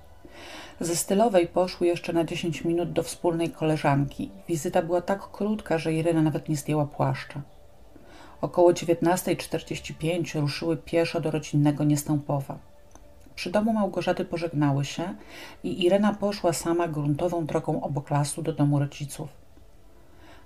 Ze 0.80 0.96
stylowej 0.96 1.48
poszły 1.48 1.88
jeszcze 1.88 2.14
na 2.14 2.24
10 2.24 2.64
minut 2.64 2.92
do 2.92 3.04
wspólnej 3.04 3.50
koleżanki. 3.50 4.30
Wizyta 4.48 4.82
była 4.82 5.02
tak 5.02 5.32
krótka, 5.32 5.78
że 5.78 5.94
Irena 5.94 6.22
nawet 6.22 6.50
nie 6.50 6.56
zdjęła 6.56 6.86
płaszcza. 6.86 7.42
Około 8.42 8.72
19.45 8.72 10.42
ruszyły 10.42 10.78
pieszo 10.78 11.22
do 11.22 11.32
rodzinnego 11.32 11.84
Niestępowa. 11.84 12.58
Przy 13.36 13.52
domu 13.52 13.74
Małgorzaty 13.74 14.26
pożegnały 14.26 14.86
się 14.86 15.16
i 15.64 15.86
Irena 15.86 16.14
poszła 16.14 16.54
sama 16.54 16.88
gruntową 16.88 17.46
drogą 17.46 17.82
obok 17.82 18.10
lasu 18.10 18.42
do 18.42 18.54
domu 18.54 18.80
rodziców. 18.80 19.30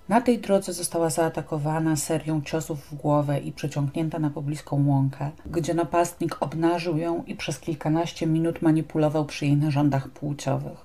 Na 0.09 0.21
tej 0.21 0.39
drodze 0.39 0.73
została 0.73 1.09
zaatakowana 1.09 1.95
serią 1.95 2.41
ciosów 2.41 2.79
w 2.79 2.95
głowę 2.95 3.39
i 3.39 3.51
przeciągnięta 3.51 4.19
na 4.19 4.29
pobliską 4.29 4.87
łąkę, 4.87 5.31
gdzie 5.45 5.73
napastnik 5.73 6.37
obnażył 6.39 6.97
ją 6.97 7.23
i 7.23 7.35
przez 7.35 7.59
kilkanaście 7.59 8.27
minut 8.27 8.61
manipulował 8.61 9.25
przy 9.25 9.45
jej 9.45 9.57
narządach 9.57 10.09
płciowych. 10.09 10.77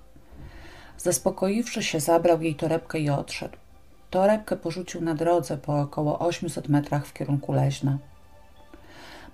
Zaspokoiwszy 0.99 1.83
się, 1.83 2.01
zabrał 2.01 2.43
jej 2.43 2.55
torebkę 2.55 2.99
i 2.99 3.11
odszedł. 3.11 3.57
Torebkę 4.11 4.57
porzucił 4.57 5.01
na 5.01 5.15
drodze 5.15 5.59
po 5.59 5.81
około 5.81 6.19
800 6.19 6.69
metrach 6.69 7.07
w 7.07 7.13
kierunku 7.13 7.53
Leźna. 7.53 7.99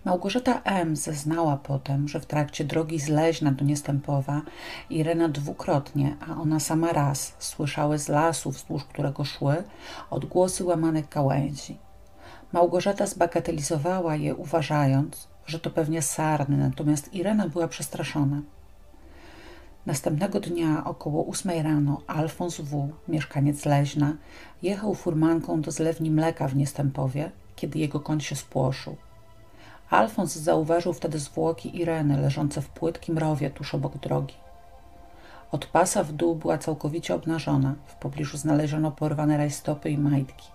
Małgorzata 0.05 0.63
M. 0.65 0.97
zeznała 0.97 1.57
potem, 1.57 2.09
że 2.09 2.21
w 2.21 2.27
trakcie 2.27 2.65
drogi 2.65 3.01
z 3.01 3.09
Leźna 3.09 3.53
do 3.53 3.65
Niestępowa 3.65 4.43
Irena 4.91 5.29
dwukrotnie, 5.29 6.17
a 6.29 6.41
ona 6.41 6.61
sama 6.61 6.93
raz, 6.93 7.35
słyszały 7.39 7.99
z 7.99 8.09
lasu, 8.09 8.51
wzdłuż 8.51 8.85
którego 8.85 9.25
szły, 9.25 9.63
odgłosy 10.11 10.65
łamanych 10.65 11.09
gałęzi. 11.09 11.79
Małgorzata 12.53 13.07
zbagatelizowała 13.07 14.17
je, 14.17 14.35
uważając, 14.35 15.29
że 15.47 15.61
to 15.61 15.71
pewnie 15.71 16.03
sarny, 16.03 16.57
natomiast 16.57 17.15
Irena 17.15 17.49
była 17.49 17.69
przestraszona. 17.69 18.43
Następnego 19.87 20.41
dnia 20.41 20.85
około 20.85 21.23
ósmej 21.23 21.63
rano 21.63 22.01
Alfons 22.07 22.61
W., 22.61 22.89
mieszkaniec 23.09 23.65
Leźna, 23.65 24.17
jechał 24.63 24.95
furmanką 24.95 25.61
do 25.61 25.71
zlewni 25.71 26.11
mleka 26.11 26.49
w 26.49 26.57
Niestępowie, 26.57 27.31
kiedy 27.57 27.79
jego 27.79 28.01
koń 28.01 28.21
się 28.21 28.37
spłoszył. 28.37 28.97
Alfons 29.95 30.37
zauważył 30.37 30.93
wtedy 30.93 31.19
zwłoki 31.19 31.81
Ireny 31.81 32.21
leżące 32.21 32.63
w 32.63 32.69
płytkim 32.69 33.19
rowie 33.19 33.51
tuż 33.51 33.75
obok 33.75 33.99
drogi. 33.99 34.35
Od 35.53 35.67
pasa 35.67 36.05
w 36.05 36.13
dół 36.13 36.35
była 36.35 36.59
całkowicie 36.59 37.15
obnażona. 37.15 37.75
W 37.87 37.95
pobliżu 37.95 38.37
znaleziono 38.37 38.91
porwane 38.91 39.37
rajstopy 39.37 39.91
i 39.91 39.99
majtki. 39.99 40.49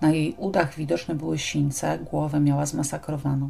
Na 0.00 0.10
jej 0.10 0.34
udach 0.38 0.74
widoczne 0.74 1.14
były 1.14 1.38
sińce, 1.38 1.98
głowę 1.98 2.40
miała 2.40 2.66
zmasakrowaną. 2.66 3.48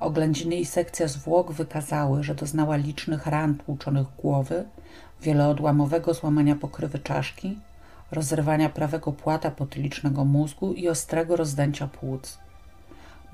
Oględziny 0.00 0.56
i 0.56 0.66
sekcja 0.66 1.08
zwłok 1.08 1.52
wykazały, 1.52 2.22
że 2.24 2.34
doznała 2.34 2.76
licznych 2.76 3.26
ran 3.26 3.54
tłuczonych 3.54 4.06
głowy, 4.18 4.64
wieloodłamowego 5.22 6.14
złamania 6.14 6.56
pokrywy 6.56 6.98
czaszki, 6.98 7.58
rozrywania 8.10 8.68
prawego 8.68 9.12
płata 9.12 9.50
potylicznego 9.50 10.24
mózgu 10.24 10.72
i 10.72 10.88
ostrego 10.88 11.36
rozdęcia 11.36 11.88
płuc. 11.88 12.43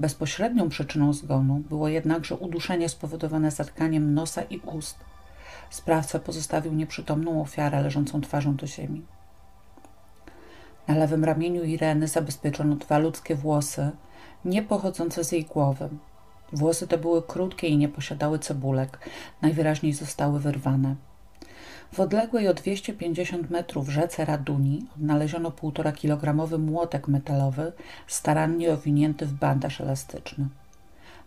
Bezpośrednią 0.01 0.69
przyczyną 0.69 1.13
zgonu 1.13 1.55
było 1.69 1.89
jednakże 1.89 2.37
uduszenie 2.37 2.89
spowodowane 2.89 3.51
zatkaniem 3.51 4.15
nosa 4.15 4.43
i 4.43 4.59
ust. 4.59 4.97
Sprawca 5.71 6.19
pozostawił 6.19 6.73
nieprzytomną 6.73 7.41
ofiarę 7.41 7.83
leżącą 7.83 8.21
twarzą 8.21 8.57
do 8.57 8.67
ziemi. 8.67 9.03
Na 10.89 10.95
lewym 10.95 11.25
ramieniu 11.25 11.65
Ireny 11.65 12.09
zabezpieczono 12.09 12.77
dwa 12.77 12.99
ludzkie 12.99 13.35
włosy, 13.35 13.91
nie 14.45 14.63
pochodzące 14.63 15.25
z 15.25 15.33
jej 15.33 15.45
głowy. 15.45 15.89
Włosy 16.53 16.87
te 16.87 16.99
były 16.99 17.23
krótkie 17.23 17.69
i 17.69 17.77
nie 17.77 17.89
posiadały 17.89 18.39
cebulek, 18.39 18.99
najwyraźniej 19.43 19.93
zostały 19.93 20.41
wyrwane. 20.41 20.97
W 21.93 22.01
odległej 22.01 22.49
o 22.49 22.55
250 22.55 23.51
metrów 23.51 23.89
rzece 23.89 24.25
Raduni 24.25 24.87
odnaleziono 24.97 25.51
półtora 25.51 25.93
kilogramowy 25.93 26.59
młotek 26.59 27.09
metalowy, 27.09 27.73
starannie 28.07 28.73
owinięty 28.73 29.27
w 29.27 29.33
bandaż 29.33 29.81
elastyczny. 29.81 30.49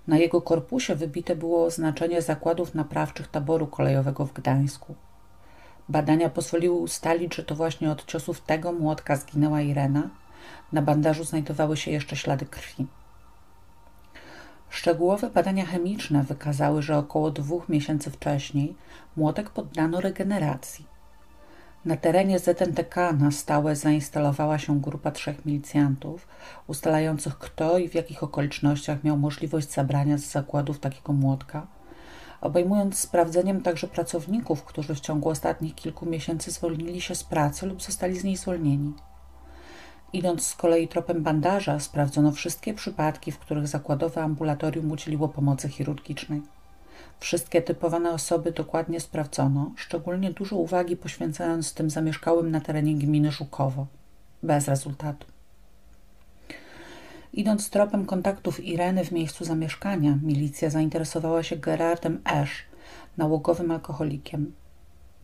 Na 0.08 0.17
jego 0.17 0.41
korpusie 0.41 0.96
wybite 0.96 1.36
było 1.36 1.65
oznaczenie 1.65 2.22
zakładów 2.22 2.75
naprawczych 2.75 3.27
taboru 3.27 3.67
kolejowego 3.67 4.25
w 4.25 4.34
Gdańsku. 4.34 4.96
Badania 5.89 6.29
pozwoliły 6.29 6.75
ustalić, 6.75 7.36
że 7.36 7.43
to 7.43 7.55
właśnie 7.55 7.91
od 7.91 8.05
ciosów 8.05 8.41
tego 8.41 8.72
młotka 8.72 9.15
zginęła 9.15 9.62
Irena. 9.62 10.10
Na 10.72 10.82
bandażu 10.82 11.24
znajdowały 11.24 11.77
się 11.77 11.91
jeszcze 11.91 12.15
ślady 12.15 12.46
krwi. 12.46 12.88
Szczegółowe 14.74 15.30
badania 15.30 15.65
chemiczne 15.65 16.24
wykazały, 16.24 16.82
że 16.82 16.98
około 16.98 17.32
dwóch 17.32 17.70
miesięcy 17.70 18.12
wcześniej 18.12 18.75
młotek 19.18 19.50
poddano 19.50 20.01
regeneracji. 20.01 20.86
Na 21.86 21.98
terenie 21.98 22.39
ZNTK 22.39 23.12
na 23.12 23.32
stałe 23.32 23.75
zainstalowała 23.75 24.58
się 24.58 24.82
grupa 24.82 25.12
trzech 25.12 25.46
milicjantów, 25.46 26.27
ustalających 26.68 27.38
kto 27.38 27.77
i 27.77 27.89
w 27.89 27.96
jakich 27.96 28.24
okolicznościach 28.24 29.03
miał 29.03 29.18
możliwość 29.18 29.72
zabrania 29.72 30.18
z 30.18 30.32
zakładów 30.32 30.80
takiego 30.80 31.13
młotka, 31.13 31.68
obejmując 32.42 32.98
sprawdzeniem 32.98 33.62
także 33.62 33.88
pracowników, 33.88 34.63
którzy 34.63 34.96
w 34.96 35.00
ciągu 35.00 35.30
ostatnich 35.30 35.75
kilku 35.75 36.06
miesięcy 36.06 36.51
zwolnili 36.51 37.01
się 37.01 37.15
z 37.15 37.24
pracy 37.24 37.65
lub 37.65 37.82
zostali 37.82 38.20
z 38.20 38.24
niej 38.24 38.38
zwolnieni. 38.38 38.94
Idąc 40.13 40.48
z 40.48 40.55
kolei 40.55 40.88
tropem 40.88 41.24
bandaża, 41.24 41.79
sprawdzono 41.79 42.32
wszystkie 42.32 42.74
przypadki, 42.74 43.32
w 43.32 43.39
których 43.39 43.67
zakładowe 43.67 44.24
ambulatorium 44.24 44.91
udzieliło 44.91 45.29
pomocy 45.29 45.70
chirurgicznej. 45.70 46.41
Wszystkie 47.20 47.62
typowane 47.62 48.12
osoby 48.12 48.51
dokładnie 48.51 49.00
sprawdzono, 49.00 49.72
szczególnie 49.75 50.32
dużo 50.32 50.55
uwagi 50.55 50.98
poświęcając 50.98 51.74
tym 51.74 51.89
zamieszkałym 51.89 52.51
na 52.51 52.62
terenie 52.62 52.96
gminy 52.96 53.32
Żukowo. 53.32 53.88
Bez 54.43 54.67
rezultatu. 54.67 55.27
Idąc 57.34 57.70
tropem 57.70 58.05
kontaktów 58.05 58.63
Ireny 58.63 59.05
w 59.05 59.12
miejscu 59.12 59.46
zamieszkania, 59.46 60.17
milicja 60.24 60.70
zainteresowała 60.70 61.43
się 61.43 61.55
Gerardem 61.55 62.22
Esz, 62.25 62.63
nałogowym 63.17 63.72
alkoholikiem. 63.72 64.53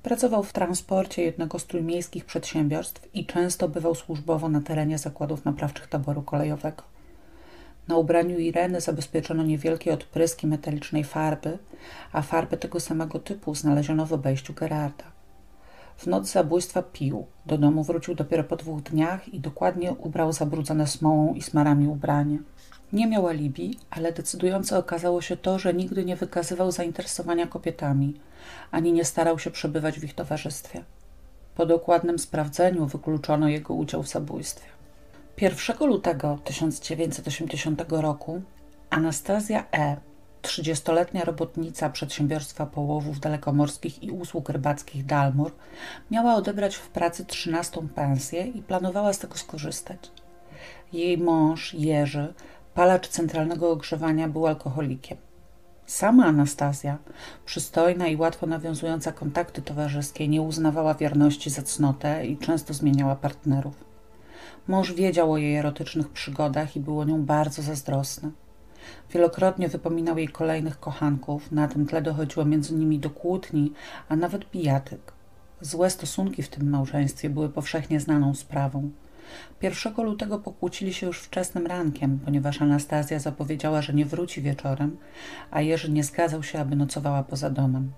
Pracował 0.04 0.44
w 0.44 0.54
transporcie 0.54 1.24
jednego 1.24 1.60
z 1.60 1.66
trójmiejskich 1.66 2.26
przedsiębiorstw 2.26 3.16
i 3.16 3.26
często 3.26 3.70
bywał 3.70 3.96
służbowo 3.96 4.50
na 4.50 4.62
terenie 4.62 4.98
zakładów 4.98 5.46
naprawczych 5.46 5.88
taboru 5.88 6.22
kolejowego. 6.22 6.84
Na 7.88 7.98
ubraniu 7.98 8.40
Ireny 8.40 8.82
zabezpieczono 8.82 9.44
niewielkie 9.44 9.94
odpryski 9.94 10.48
metalicznej 10.48 11.04
farby, 11.04 11.58
a 12.12 12.22
farbę 12.22 12.58
tego 12.58 12.80
samego 12.80 13.20
typu 13.20 13.56
znaleziono 13.56 14.06
w 14.06 14.14
obejściu 14.14 14.54
Gerarda. 14.54 15.04
W 15.98 16.08
noc 16.08 16.32
zabójstwa 16.32 16.82
pił. 16.82 17.26
Do 17.46 17.58
domu 17.58 17.84
wrócił 17.84 18.16
dopiero 18.16 18.44
po 18.44 18.56
dwóch 18.56 18.82
dniach 18.82 19.34
i 19.34 19.40
dokładnie 19.40 19.92
ubrał 19.92 20.34
zabrudzone 20.34 20.88
smołą 20.88 21.34
i 21.34 21.42
smarami 21.42 21.88
ubranie. 21.88 22.40
Nie 22.94 23.08
miał 23.08 23.28
alibi, 23.28 23.80
ale 23.90 24.14
decydujące 24.14 24.78
okazało 24.78 25.22
się 25.22 25.38
to, 25.38 25.60
że 25.60 25.74
nigdy 25.74 26.06
nie 26.06 26.16
wykazywał 26.16 26.72
zainteresowania 26.72 27.48
kobietami, 27.48 28.14
ani 28.72 28.94
nie 28.94 29.06
starał 29.06 29.40
się 29.40 29.52
przebywać 29.52 30.00
w 30.00 30.04
ich 30.04 30.14
towarzystwie. 30.14 30.84
Po 31.56 31.66
dokładnym 31.66 32.20
sprawdzeniu 32.20 32.86
wykluczono 32.86 33.50
jego 33.50 33.74
udział 33.74 34.04
w 34.04 34.10
zabójstwie. 34.10 34.68
1 35.42 35.88
lutego 35.88 36.40
1980 36.44 37.86
roku 37.90 38.42
Anastazja 38.90 39.66
E., 39.72 39.98
30-letnia 40.42 41.26
robotnica 41.26 41.90
przedsiębiorstwa 41.90 42.66
połowów 42.66 43.20
dalekomorskich 43.20 44.04
i 44.04 44.12
usług 44.12 44.50
rybackich 44.50 45.06
Dalmur, 45.06 45.52
miała 46.12 46.36
odebrać 46.36 46.76
w 46.76 46.90
pracy 46.90 47.26
13 47.26 47.88
pensję 47.96 48.48
i 48.48 48.62
planowała 48.62 49.14
z 49.14 49.20
tego 49.20 49.38
skorzystać. 49.38 50.12
Jej 50.94 51.18
mąż, 51.18 51.74
Jerzy, 51.74 52.34
palacz 52.74 53.08
centralnego 53.08 53.72
ogrzewania, 53.72 54.28
był 54.28 54.48
alkoholikiem. 54.48 55.18
Sama 55.86 56.26
Anastazja, 56.26 56.98
przystojna 57.46 58.08
i 58.08 58.16
łatwo 58.16 58.48
nawiązująca 58.48 59.12
kontakty 59.12 59.62
towarzyskie, 59.62 60.28
nie 60.28 60.42
uznawała 60.42 60.94
wierności 60.94 61.50
za 61.50 61.62
cnotę 61.62 62.26
i 62.26 62.38
często 62.38 62.74
zmieniała 62.74 63.16
partnerów. 63.16 63.84
Mąż 64.68 64.94
wiedział 64.94 65.32
o 65.32 65.38
jej 65.38 65.56
erotycznych 65.56 66.10
przygodach 66.10 66.76
i 66.76 66.80
był 66.80 67.00
o 67.00 67.06
nią 67.06 67.26
bardzo 67.26 67.62
zazdrosny. 67.62 68.32
Wielokrotnie 69.14 69.68
wypominał 69.68 70.18
jej 70.18 70.28
kolejnych 70.28 70.80
kochanków, 70.80 71.52
na 71.52 71.68
tym 71.68 71.86
tle 71.86 72.02
dochodziło 72.02 72.46
między 72.46 72.76
nimi 72.76 73.00
do 73.00 73.10
kłótni, 73.10 73.74
a 74.10 74.16
nawet 74.16 74.50
pijatyk. 74.50 75.14
Złe 75.62 75.90
stosunki 75.90 76.44
w 76.44 76.50
tym 76.50 76.70
małżeństwie 76.70 77.30
były 77.30 77.50
powszechnie 77.50 78.00
znaną 78.00 78.36
sprawą. 78.36 78.92
1 79.62 79.94
lutego 80.06 80.40
pokłócili 80.40 80.94
się 80.94 81.08
już 81.08 81.20
wczesnym 81.20 81.68
rankiem, 81.68 82.20
ponieważ 82.26 82.62
Anastazja 82.62 83.20
zapowiedziała, 83.20 83.82
że 83.82 83.94
nie 83.94 84.06
wróci 84.06 84.42
wieczorem, 84.42 84.98
a 85.52 85.62
Jerzy 85.62 85.92
nie 85.92 86.04
zgadzał 86.04 86.44
się, 86.44 86.60
aby 86.60 86.76
nocowała 86.76 87.24
poza 87.24 87.50
domem. 87.50 87.92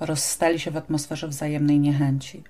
Rozstali 0.00 0.58
się 0.58 0.70
w 0.70 0.76
atmosferze 0.76 1.28
wzajemnej 1.28 1.80
niechęci. 1.80 2.44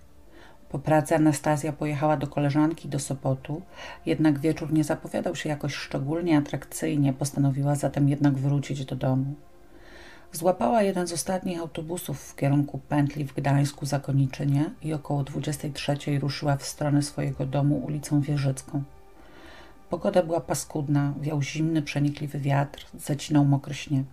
Po 0.68 0.78
pracy 0.78 1.14
Anastazja 1.14 1.72
pojechała 1.72 2.16
do 2.16 2.26
koleżanki 2.26 2.88
do 2.88 2.98
Sopotu, 2.98 3.62
jednak 4.06 4.38
wieczór 4.38 4.72
nie 4.72 4.84
zapowiadał 4.84 5.36
się 5.36 5.48
jakoś 5.48 5.74
szczególnie 5.74 6.38
atrakcyjnie, 6.38 7.12
postanowiła 7.12 7.74
zatem 7.74 8.08
jednak 8.08 8.34
wrócić 8.34 8.84
do 8.84 8.96
domu. 8.96 9.34
Złapała 10.32 10.82
jeden 10.82 11.06
z 11.06 11.12
ostatnich 11.12 11.60
autobusów 11.60 12.20
w 12.20 12.36
kierunku 12.36 12.78
pętli 12.88 13.24
w 13.24 13.34
Gdańsku 13.34 13.86
Zakoniczynie 13.86 14.70
i 14.82 14.92
około 14.92 15.24
23 15.24 16.18
ruszyła 16.18 16.56
w 16.56 16.66
stronę 16.66 17.02
swojego 17.02 17.46
domu 17.46 17.84
ulicą 17.84 18.20
Wieżycką. 18.20 18.82
Pogoda 19.90 20.22
była 20.22 20.40
paskudna, 20.40 21.14
wiał 21.20 21.42
zimny, 21.42 21.82
przenikliwy 21.82 22.38
wiatr, 22.38 22.86
zacinał 22.98 23.44
mokry 23.44 23.74
śnieg. 23.74 24.06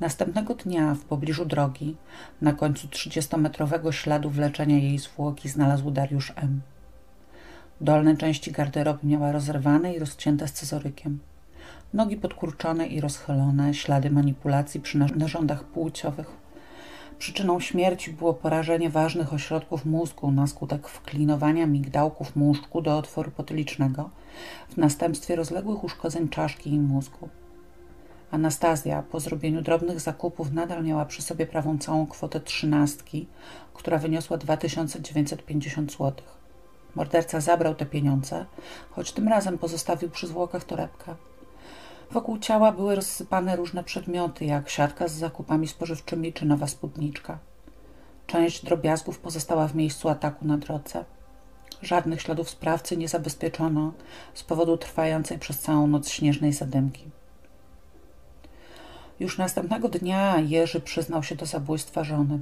Następnego 0.00 0.54
dnia 0.54 0.94
w 0.94 1.00
pobliżu 1.00 1.44
drogi, 1.44 1.96
na 2.40 2.52
końcu 2.52 2.88
30-metrowego 2.88 3.92
śladu 3.92 4.30
wleczenia 4.30 4.78
jej 4.78 4.98
zwłoki, 4.98 5.48
znalazł 5.48 5.90
Dariusz 5.90 6.32
M. 6.36 6.60
Dolne 7.80 8.16
części 8.16 8.52
garderoby 8.52 9.06
miała 9.06 9.32
rozerwane 9.32 9.94
i 9.94 9.98
rozcięte 9.98 10.48
scyzorykiem. 10.48 11.18
Nogi 11.94 12.16
podkurczone 12.16 12.86
i 12.86 13.00
rozchylone, 13.00 13.74
ślady 13.74 14.10
manipulacji 14.10 14.80
przy 14.80 14.98
narządach 14.98 15.64
płciowych. 15.64 16.30
Przyczyną 17.18 17.60
śmierci 17.60 18.12
było 18.12 18.34
porażenie 18.34 18.90
ważnych 18.90 19.32
ośrodków 19.32 19.84
mózgu 19.86 20.30
na 20.30 20.46
skutek 20.46 20.88
wklinowania 20.88 21.66
migdałków 21.66 22.36
mózgu 22.36 22.82
do 22.82 22.98
otworu 22.98 23.30
potylicznego 23.30 24.10
w 24.68 24.76
następstwie 24.76 25.36
rozległych 25.36 25.84
uszkodzeń 25.84 26.28
czaszki 26.28 26.70
i 26.70 26.80
mózgu. 26.80 27.28
Anastazja 28.30 29.02
po 29.02 29.20
zrobieniu 29.20 29.62
drobnych 29.62 30.00
zakupów 30.00 30.52
nadal 30.52 30.84
miała 30.84 31.04
przy 31.04 31.22
sobie 31.22 31.46
prawą 31.46 31.78
całą 31.78 32.06
kwotę 32.06 32.40
trzynastki, 32.40 33.26
która 33.74 33.98
wyniosła 33.98 34.36
2950 34.38 35.92
zł. 35.92 36.12
Morderca 36.94 37.40
zabrał 37.40 37.74
te 37.74 37.86
pieniądze, 37.86 38.46
choć 38.90 39.12
tym 39.12 39.28
razem 39.28 39.58
pozostawił 39.58 40.10
przy 40.10 40.26
zwłokach 40.26 40.64
torebkę. 40.64 41.14
Wokół 42.10 42.38
ciała 42.38 42.72
były 42.72 42.94
rozsypane 42.94 43.56
różne 43.56 43.84
przedmioty, 43.84 44.44
jak 44.44 44.68
siatka 44.70 45.08
z 45.08 45.12
zakupami 45.12 45.68
spożywczymi 45.68 46.32
czy 46.32 46.46
nowa 46.46 46.66
spódniczka. 46.66 47.38
Część 48.26 48.64
drobiazgów 48.64 49.18
pozostała 49.18 49.68
w 49.68 49.74
miejscu 49.74 50.08
ataku 50.08 50.46
na 50.46 50.58
drodze. 50.58 51.04
Żadnych 51.82 52.22
śladów 52.22 52.50
sprawcy 52.50 52.96
nie 52.96 53.08
zabezpieczono 53.08 53.92
z 54.34 54.42
powodu 54.42 54.76
trwającej 54.76 55.38
przez 55.38 55.58
całą 55.58 55.86
noc 55.86 56.08
śnieżnej 56.08 56.52
zadymki. 56.52 57.04
Już 59.20 59.38
następnego 59.38 59.88
dnia 59.88 60.40
Jerzy 60.40 60.80
przyznał 60.80 61.22
się 61.22 61.34
do 61.34 61.46
zabójstwa 61.46 62.04
żony. 62.04 62.40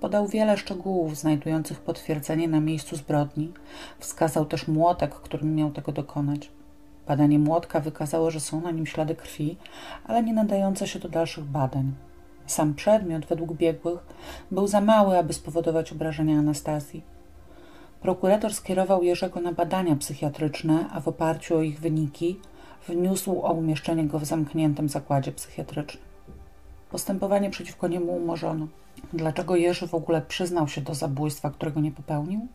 Podał 0.00 0.28
wiele 0.28 0.56
szczegółów 0.58 1.16
znajdujących 1.16 1.80
potwierdzenie 1.80 2.48
na 2.48 2.60
miejscu 2.60 2.96
zbrodni. 2.96 3.52
Wskazał 3.98 4.44
też 4.44 4.68
młotek, 4.68 5.14
którym 5.14 5.54
miał 5.54 5.70
tego 5.70 5.92
dokonać. 5.92 6.50
Badanie 7.12 7.38
młotka 7.38 7.80
wykazało, 7.80 8.30
że 8.30 8.40
są 8.40 8.60
na 8.60 8.70
nim 8.70 8.86
ślady 8.86 9.14
krwi, 9.14 9.56
ale 10.04 10.22
nie 10.22 10.32
nadające 10.32 10.88
się 10.88 10.98
do 10.98 11.08
dalszych 11.08 11.44
badań. 11.44 11.92
Sam 12.46 12.74
przedmiot, 12.74 13.26
według 13.26 13.52
biegłych, 13.52 13.98
był 14.50 14.66
za 14.66 14.80
mały, 14.80 15.18
aby 15.18 15.32
spowodować 15.32 15.92
obrażenia 15.92 16.38
Anastazji. 16.38 17.02
Prokurator 18.00 18.54
skierował 18.54 19.02
Jerzego 19.02 19.40
na 19.40 19.52
badania 19.52 19.96
psychiatryczne, 19.96 20.86
a 20.92 21.00
w 21.00 21.08
oparciu 21.08 21.56
o 21.56 21.62
ich 21.62 21.80
wyniki 21.80 22.40
wniósł 22.88 23.42
o 23.42 23.52
umieszczenie 23.52 24.04
go 24.04 24.18
w 24.18 24.24
zamkniętym 24.24 24.88
zakładzie 24.88 25.32
psychiatrycznym. 25.32 26.02
Postępowanie 26.90 27.50
przeciwko 27.50 27.88
niemu 27.88 28.16
umorzono. 28.16 28.66
Dlaczego 29.12 29.56
Jerzy 29.56 29.88
w 29.88 29.94
ogóle 29.94 30.22
przyznał 30.22 30.68
się 30.68 30.80
do 30.80 30.94
zabójstwa, 30.94 31.50
którego 31.50 31.80
nie 31.80 31.92
popełnił? 31.92 32.48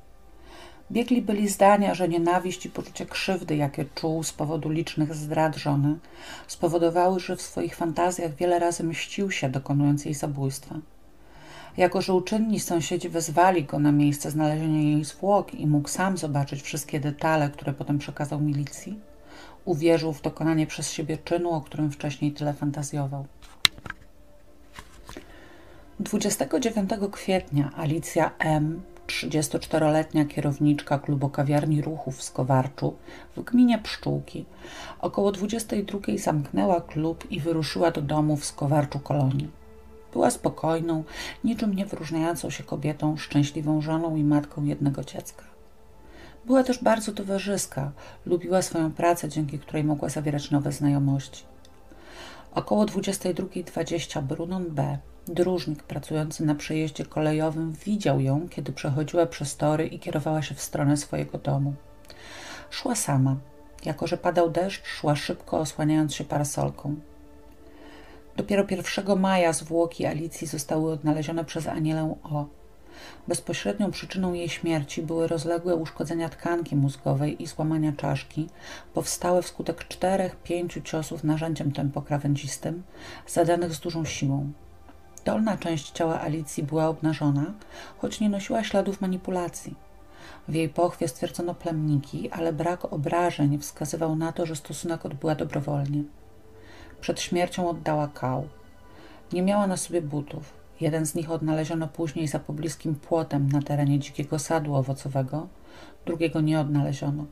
Biegli 0.92 1.22
byli 1.22 1.50
zdania, 1.50 1.94
że 1.94 2.08
nienawiść 2.08 2.66
i 2.66 2.70
poczucie 2.70 3.06
krzywdy, 3.06 3.56
jakie 3.56 3.86
czuł 3.96 4.24
z 4.24 4.34
powodu 4.34 4.70
licznych 4.70 5.16
zdrad 5.16 5.56
żony, 5.56 5.98
spowodowały, 6.48 7.20
że 7.20 7.36
w 7.36 7.42
swoich 7.42 7.76
fantazjach 7.76 8.36
wiele 8.36 8.60
razy 8.60 8.84
mścił 8.84 9.32
się, 9.32 9.50
dokonując 9.50 10.06
jej 10.06 10.14
zabójstwa. 10.14 10.76
Jako, 11.78 12.02
że 12.02 12.14
uczynni 12.14 12.60
sąsiedzi 12.60 13.10
wezwali 13.10 13.64
go 13.64 13.80
na 13.80 13.92
miejsce 13.92 14.32
znalezienia 14.32 14.82
jej 14.82 15.04
zwłok 15.04 15.54
i 15.54 15.68
mógł 15.68 15.90
sam 15.90 16.18
zobaczyć 16.18 16.62
wszystkie 16.62 17.00
detale, 17.00 17.50
które 17.50 17.74
potem 17.74 18.00
przekazał 18.00 18.40
milicji, 18.40 19.00
uwierzył 19.66 20.14
w 20.14 20.22
dokonanie 20.22 20.68
przez 20.68 20.92
siebie 20.92 21.18
czynu, 21.18 21.52
o 21.52 21.62
którym 21.62 21.92
wcześniej 21.92 22.32
tyle 22.32 22.54
fantazjował. 22.54 23.26
29 26.00 26.90
kwietnia 27.12 27.72
Alicja 27.78 28.32
M., 28.40 28.82
34-letnia 29.08 30.26
kierowniczka 30.26 31.00
klubu 31.00 31.30
kawiarni 31.30 31.82
ruchów 31.82 32.18
w 32.18 32.24
Skowarczu 32.24 32.96
w 33.36 33.42
gminie 33.42 33.80
Pszczółki, 33.80 34.46
około 35.00 35.32
22 35.32 36.00
zamknęła 36.18 36.82
klub 36.82 37.32
i 37.32 37.40
wyruszyła 37.40 37.92
do 37.92 38.02
domu 38.02 38.38
w 38.38 38.46
Skowarczu 38.46 39.00
Kolonii. 39.00 39.52
Była 40.14 40.32
spokojną, 40.32 41.04
niczym 41.44 41.76
nie 41.76 41.86
wyróżniającą 41.86 42.50
się 42.50 42.64
kobietą, 42.64 43.18
szczęśliwą 43.18 43.82
żoną 43.82 44.16
i 44.16 44.24
matką 44.24 44.64
jednego 44.64 45.04
dziecka. 45.04 45.44
Była 46.46 46.64
też 46.64 46.84
bardzo 46.84 47.12
towarzyska, 47.12 47.92
lubiła 48.26 48.62
swoją 48.62 48.92
pracę, 48.92 49.30
dzięki 49.30 49.60
której 49.60 49.84
mogła 49.84 50.10
zawierać 50.10 50.52
nowe 50.52 50.72
znajomości. 50.72 51.44
Około 52.54 52.86
22.20 52.86 54.24
Brunon 54.24 54.66
B., 54.70 54.98
Dróżnik 55.30 55.84
pracujący 55.84 56.46
na 56.46 56.56
przejeździe 56.56 57.06
kolejowym 57.06 57.72
widział 57.72 58.20
ją, 58.20 58.50
kiedy 58.50 58.72
przechodziła 58.72 59.26
przez 59.26 59.58
tory 59.58 59.88
i 59.88 60.00
kierowała 60.00 60.42
się 60.42 60.56
w 60.56 60.62
stronę 60.62 60.98
swojego 60.98 61.38
domu. 61.38 61.74
Szła 62.70 62.96
sama. 62.96 63.36
Jako, 63.86 64.08
że 64.08 64.18
padał 64.18 64.50
deszcz, 64.50 64.86
szła 64.86 65.16
szybko, 65.16 65.60
osłaniając 65.60 66.16
się 66.16 66.24
parasolką. 66.24 66.96
Dopiero 68.38 68.66
1 68.70 69.20
maja 69.20 69.54
zwłoki 69.54 70.06
Alicji 70.06 70.48
zostały 70.48 70.92
odnalezione 70.92 71.46
przez 71.46 71.68
Anielę 71.68 72.16
O. 72.24 72.46
Bezpośrednią 73.28 73.92
przyczyną 73.92 74.34
jej 74.34 74.50
śmierci 74.50 75.02
były 75.02 75.28
rozległe 75.28 75.76
uszkodzenia 75.76 76.30
tkanki 76.30 76.76
mózgowej 76.76 77.44
i 77.44 77.48
złamania 77.48 77.92
czaszki, 77.98 78.50
powstałe 78.94 79.42
wskutek 79.42 79.88
czterech, 79.88 80.36
pięciu 80.36 80.82
ciosów 80.82 81.24
narzędziem 81.24 81.72
tempokrawędzistym, 81.72 82.84
zadanych 83.28 83.74
z 83.74 83.80
dużą 83.80 84.06
siłą. 84.06 84.52
Dolna 85.28 85.58
część 85.58 85.92
ciała 85.92 86.22
Alicji 86.22 86.64
była 86.64 86.88
obnażona, 86.88 87.54
choć 87.98 88.20
nie 88.20 88.30
nosiła 88.30 88.64
śladów 88.64 89.02
manipulacji. 89.02 89.76
W 90.48 90.54
jej 90.54 90.70
pochwie 90.70 91.08
stwierdzono 91.08 91.56
plemniki, 91.56 92.32
ale 92.32 92.54
brak 92.54 92.94
obrażeń 92.94 93.58
wskazywał 93.58 94.16
na 94.16 94.32
to, 94.32 94.46
że 94.46 94.56
stosunek 94.56 95.06
odbyła 95.06 95.36
dobrowolnie. 95.36 96.04
Przed 97.02 97.22
śmiercią 97.22 97.70
oddała 97.70 98.08
kał. 98.08 98.48
Nie 99.34 99.42
miała 99.42 99.68
na 99.68 99.78
sobie 99.78 100.02
butów. 100.02 100.54
Jeden 100.82 101.06
z 101.06 101.16
nich 101.16 101.32
odnaleziono 101.32 101.88
później 101.88 102.28
za 102.28 102.40
pobliskim 102.40 102.96
płotem 102.96 103.50
na 103.52 103.62
terenie 103.62 104.00
dzikiego 104.00 104.40
sadu 104.40 104.76
owocowego, 104.76 105.48
drugiego 106.06 106.42
nie 106.42 106.60
odnaleziono. 106.60 107.26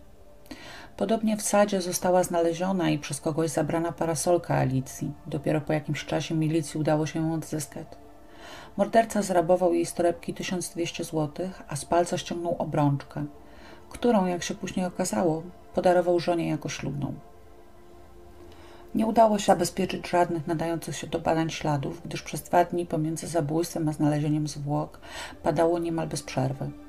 Podobnie 0.98 1.38
w 1.38 1.42
sadzie 1.42 1.82
została 1.82 2.24
znaleziona 2.24 2.90
i 2.90 3.00
przez 3.00 3.22
kogoś 3.22 3.50
zabrana 3.50 3.92
parasolka 3.92 4.56
Alicji. 4.56 5.12
Dopiero 5.28 5.62
po 5.62 5.74
jakimś 5.74 6.06
czasie 6.06 6.36
milicji 6.36 6.80
udało 6.80 7.06
się 7.06 7.20
ją 7.20 7.34
odzyskać. 7.34 7.88
Morderca 8.78 9.22
zrabował 9.22 9.74
jej 9.74 9.86
z 9.86 9.94
torebki 9.94 10.34
1200 10.34 11.04
zł, 11.04 11.50
a 11.68 11.76
z 11.76 11.86
palca 11.86 12.18
ściągnął 12.18 12.56
obrączkę, 12.58 13.26
którą, 13.90 14.26
jak 14.26 14.44
się 14.44 14.56
później 14.56 14.86
okazało, 14.86 15.44
podarował 15.74 16.20
żonie 16.20 16.50
jako 16.50 16.70
ślubną. 16.70 17.14
Nie 18.96 19.06
udało 19.06 19.40
się 19.40 19.46
zabezpieczyć 19.46 20.10
żadnych 20.10 20.48
nadających 20.48 20.98
się 20.98 21.08
do 21.08 21.20
badań 21.20 21.50
śladów, 21.50 22.02
gdyż 22.06 22.22
przez 22.22 22.44
dwa 22.44 22.66
dni 22.66 22.86
pomiędzy 22.86 23.28
zabójstwem 23.28 23.90
a 23.90 23.94
znalezieniem 23.94 24.48
zwłok 24.48 25.00
padało 25.44 25.80
niemal 25.80 26.08
bez 26.08 26.24
przerwy. 26.24 26.85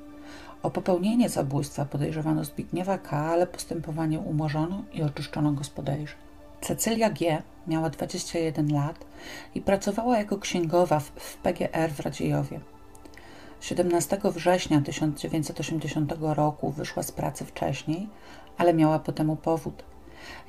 O 0.63 0.71
popełnienie 0.71 1.29
zabójstwa 1.29 1.85
podejrzewano 1.85 2.43
Zbigniewa 2.43 2.97
K., 2.97 3.17
ale 3.17 3.47
postępowanie 3.47 4.19
umorzono 4.19 4.83
i 4.93 5.03
oczyszczono 5.03 5.51
go 5.51 5.63
z 5.63 5.69
podejrzeń. 5.69 6.17
Cecylia 6.61 7.09
G. 7.09 7.41
miała 7.67 7.89
21 7.89 8.73
lat 8.73 9.05
i 9.55 9.61
pracowała 9.61 10.17
jako 10.17 10.37
księgowa 10.37 10.99
w 10.99 11.37
PGR 11.43 11.91
w 11.91 11.99
Radziejowie. 11.99 12.59
17 13.61 14.19
września 14.23 14.81
1980 14.81 16.13
roku 16.19 16.71
wyszła 16.71 17.03
z 17.03 17.11
pracy 17.11 17.45
wcześniej, 17.45 18.09
ale 18.57 18.73
miała 18.73 18.99
po 18.99 19.11
temu 19.11 19.35
powód. 19.35 19.83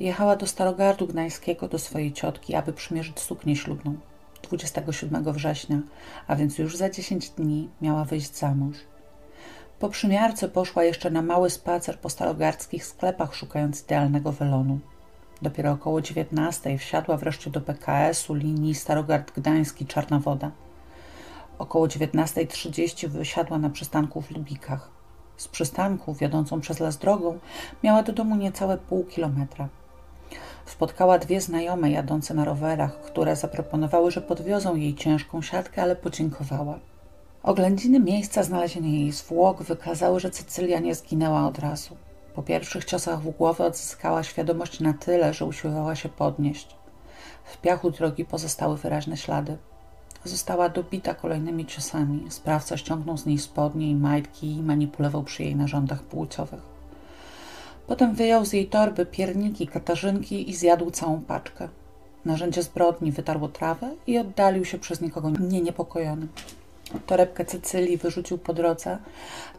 Jechała 0.01 0.37
do 0.37 0.47
Starogardu 0.47 1.07
Gdańskiego 1.07 1.69
do 1.69 1.79
swojej 1.79 2.13
ciotki, 2.13 2.55
aby 2.55 2.73
przymierzyć 2.73 3.21
suknię 3.21 3.57
ślubną. 3.57 3.97
27 4.43 5.33
września, 5.33 5.81
a 6.27 6.37
więc 6.37 6.59
już 6.59 6.77
za 6.77 6.91
10 6.91 7.31
dni 7.31 7.69
miała 7.83 8.05
wyjść 8.05 8.37
za 8.37 8.55
mąż. 8.55 8.77
Po 9.79 9.89
przymiarce 9.89 10.49
poszła 10.49 10.85
jeszcze 10.85 11.11
na 11.11 11.23
mały 11.23 11.51
spacer 11.51 11.99
po 11.99 12.11
starogardzkich 12.11 12.85
sklepach, 12.85 13.35
szukając 13.35 13.85
idealnego 13.85 14.33
welonu. 14.33 14.79
Dopiero 15.43 15.73
około 15.73 16.01
19 16.01 16.79
wsiadła 16.79 17.17
wreszcie 17.17 17.51
do 17.51 17.61
PKS-u 17.61 18.35
linii 18.35 18.75
Starogard 18.75 19.33
Gdański 19.35 19.87
Czarna 19.87 20.19
Woda. 20.19 20.51
Około 21.59 21.87
19.30 21.87 23.09
wysiadła 23.09 23.59
na 23.59 23.71
przystanku 23.71 24.23
w 24.23 24.31
Lubikach. 24.31 24.91
Z 25.37 25.49
przystanku, 25.49 26.15
wiodącą 26.15 26.61
przez 26.61 26.81
las 26.81 26.99
drogą, 26.99 27.39
miała 27.83 28.03
do 28.03 28.13
domu 28.13 28.37
niecałe 28.37 28.79
pół 28.79 29.05
kilometra. 29.05 29.69
Spotkała 30.67 31.19
dwie 31.19 31.41
znajome 31.41 31.91
jadące 31.91 32.35
na 32.35 32.45
rowerach, 32.45 33.01
które 33.01 33.37
zaproponowały, 33.37 34.11
że 34.11 34.21
podwiozą 34.21 34.77
jej 34.77 34.95
ciężką 34.95 35.43
siatkę, 35.43 35.83
ale 35.83 35.97
podziękowała. 35.97 36.79
Oględziny 37.49 38.01
miejsca 38.01 38.43
znalezienia 38.43 38.89
jej 38.89 39.13
zwłok 39.13 39.63
wykazały, 39.63 40.21
że 40.21 40.31
Cecylia 40.31 40.79
nie 40.79 40.95
zginęła 40.95 41.47
od 41.47 41.59
razu. 41.59 41.97
Po 42.35 42.43
pierwszych 42.43 42.85
ciosach 42.85 43.23
w 43.23 43.31
głowę 43.31 43.65
odzyskała 43.65 44.23
świadomość 44.23 44.81
na 44.81 44.93
tyle, 44.93 45.35
że 45.35 45.45
usiłowała 45.45 45.95
się 45.95 46.09
podnieść. 46.09 46.77
W 47.45 47.59
piachu 47.59 47.91
drogi 47.91 48.25
pozostały 48.25 48.77
wyraźne 48.77 49.17
ślady. 49.17 49.57
Została 50.25 50.69
dobita 50.69 51.15
kolejnymi 51.15 51.67
ciosami. 51.67 52.27
Sprawca 52.31 52.77
ściągnął 52.77 53.19
z 53.19 53.27
niej 53.27 53.39
spodnie 53.39 53.91
i 53.91 53.95
majtki 53.95 54.53
i 54.53 54.63
manipulował 54.63 55.23
przy 55.23 55.43
jej 55.43 55.57
narządach 55.57 56.03
płciowych. 56.03 56.63
Potem 57.87 58.15
wyjął 58.15 58.45
z 58.45 58.53
jej 58.53 58.67
torby 58.67 59.07
pierniki 59.07 59.67
katarzynki 59.67 60.51
i 60.51 60.55
zjadł 60.55 60.91
całą 60.91 61.21
paczkę. 61.21 61.69
Narzędzie 62.25 62.63
zbrodni 62.63 63.13
wytarło 63.13 63.49
trawę 63.49 63.91
i 64.07 64.19
oddalił 64.19 64.65
się 64.65 64.79
przez 64.79 65.01
nikogo 65.01 65.31
nie 65.31 65.61
niepokojony. 65.61 66.27
Torebkę 67.07 67.45
Cecylii 67.45 67.97
wyrzucił 67.97 68.39
po 68.39 68.55
drodze, 68.55 68.99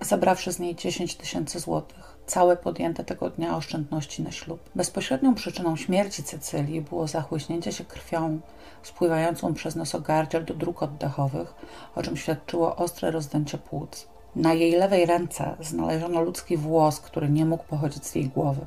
zabrawszy 0.02 0.52
z 0.52 0.60
niej 0.60 0.76
10 0.76 1.16
tysięcy 1.16 1.60
złotych. 1.60 2.18
Całe 2.26 2.58
podjęte 2.58 3.04
tego 3.04 3.30
dnia 3.30 3.58
oszczędności 3.58 4.24
na 4.24 4.32
ślub. 4.32 4.60
Bezpośrednią 4.76 5.36
przyczyną 5.36 5.76
śmierci 5.76 6.24
Cecylii 6.24 6.82
było 6.82 7.08
zachłyśnięcie 7.08 7.72
się 7.72 7.86
krwią 7.86 8.40
spływającą 8.84 9.54
przez 9.54 9.76
nosogardziel 9.76 10.46
do 10.46 10.54
dróg 10.54 10.84
oddechowych, 10.84 11.54
o 11.96 12.04
czym 12.04 12.18
świadczyło 12.18 12.76
ostre 12.76 13.12
rozdęcie 13.12 13.58
płuc. 13.58 14.08
Na 14.36 14.54
jej 14.54 14.72
lewej 14.72 15.06
ręce 15.06 15.56
znaleziono 15.60 16.22
ludzki 16.22 16.58
włos, 16.58 17.00
który 17.00 17.30
nie 17.30 17.46
mógł 17.46 17.64
pochodzić 17.64 18.06
z 18.06 18.16
jej 18.16 18.26
głowy. 18.26 18.66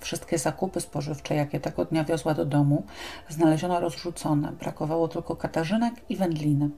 Wszystkie 0.00 0.38
zakupy 0.38 0.80
spożywcze, 0.80 1.34
jakie 1.34 1.60
tego 1.60 1.84
dnia 1.84 2.04
wiozła 2.04 2.34
do 2.34 2.44
domu, 2.44 2.84
znaleziono 3.28 3.80
rozrzucone. 3.80 4.52
Brakowało 4.52 5.08
tylko 5.08 5.36
katarzynek 5.36 5.94
i 6.08 6.16
wędliny. 6.16 6.70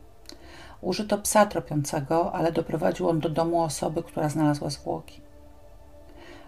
Użyto 0.83 1.19
psa 1.19 1.47
tropiącego, 1.47 2.33
ale 2.33 2.53
doprowadził 2.53 3.09
on 3.09 3.21
do 3.21 3.29
domu 3.29 3.62
osoby, 3.62 4.03
która 4.03 4.29
znalazła 4.29 4.71
zwłoki. 4.71 5.21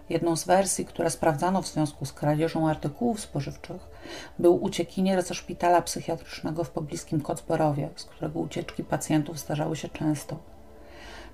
Jedną 0.09 0.35
z 0.35 0.43
wersji, 0.43 0.85
które 0.85 1.09
sprawdzano 1.09 1.61
w 1.61 1.67
związku 1.67 2.05
z 2.05 2.13
kradzieżą 2.13 2.69
artykułów 2.69 3.19
spożywczych, 3.19 3.81
był 4.39 4.63
uciekinier 4.63 5.23
ze 5.23 5.33
szpitala 5.33 5.81
psychiatrycznego 5.81 6.63
w 6.63 6.69
pobliskim 6.69 7.21
Kocborowie, 7.21 7.89
z 7.95 8.03
którego 8.03 8.39
ucieczki 8.39 8.83
pacjentów 8.83 9.39
zdarzały 9.39 9.75
się 9.75 9.89
często. 9.89 10.39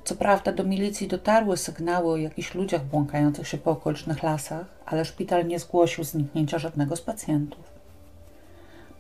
Co 0.04 0.16
prawda 0.16 0.52
do 0.52 0.64
milicji 0.64 1.08
dotarły 1.08 1.58
sygnały 1.58 2.12
o 2.12 2.18
jakichś 2.18 2.54
ludziach 2.54 2.86
błąkających 2.86 3.48
się 3.48 3.58
po 3.58 3.72
okolicznych 3.72 4.24
lasach, 4.24 4.66
ale 4.86 5.06
szpital 5.06 5.48
nie 5.48 5.60
zgłosił 5.60 6.04
zniknięcia 6.04 6.60
żadnego 6.60 6.96
z 6.96 7.02
pacjentów. 7.02 7.64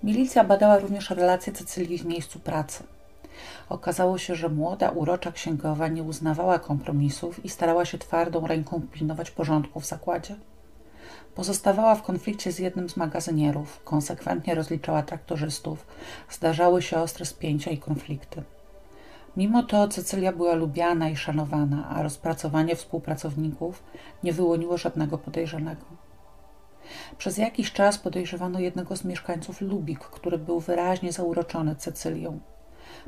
Milicja 0.04 0.44
badała 0.44 0.80
również 0.80 1.10
relacje 1.10 1.54
Cecylii 1.54 1.98
w 1.98 2.06
miejscu 2.06 2.40
pracy– 2.40 2.84
Okazało 3.70 4.18
się, 4.18 4.36
że 4.36 4.50
młoda, 4.50 4.90
urocza 4.90 5.32
księgowa 5.32 5.88
nie 5.88 6.04
uznawała 6.04 6.60
kompromisów 6.60 7.46
i 7.46 7.50
starała 7.50 7.86
się 7.86 7.98
twardą 7.98 8.48
ręką 8.48 8.82
pilnować 8.92 9.32
porządku 9.32 9.80
w 9.80 9.86
zakładzie. 9.86 10.36
Pozostawała 11.36 11.96
w 11.96 12.04
konflikcie 12.04 12.52
z 12.52 12.60
jednym 12.60 12.90
z 12.90 12.98
magazynierów, 12.98 13.84
konsekwentnie 13.84 14.56
rozliczała 14.56 15.04
traktorzystów, 15.04 15.86
zdarzały 16.30 16.82
się 16.82 16.98
ostre 16.98 17.26
spięcia 17.26 17.72
i 17.72 17.78
konflikty. 17.78 18.44
Mimo 19.38 19.64
to 19.64 19.88
Cecylia 19.88 20.32
była 20.32 20.54
lubiana 20.54 21.10
i 21.10 21.16
szanowana, 21.16 21.90
a 21.90 22.04
rozpracowanie 22.04 22.76
współpracowników 22.76 23.84
nie 24.24 24.34
wyłoniło 24.34 24.78
żadnego 24.78 25.18
podejrzanego. 25.18 25.86
Przez 27.18 27.38
jakiś 27.38 27.72
czas 27.72 27.98
podejrzewano 27.98 28.60
jednego 28.60 28.96
z 28.96 29.06
mieszkańców 29.06 29.62
Lubik, 29.62 30.00
który 30.00 30.38
był 30.38 30.60
wyraźnie 30.60 31.12
zauroczony 31.12 31.76
Cecylią. 31.76 32.40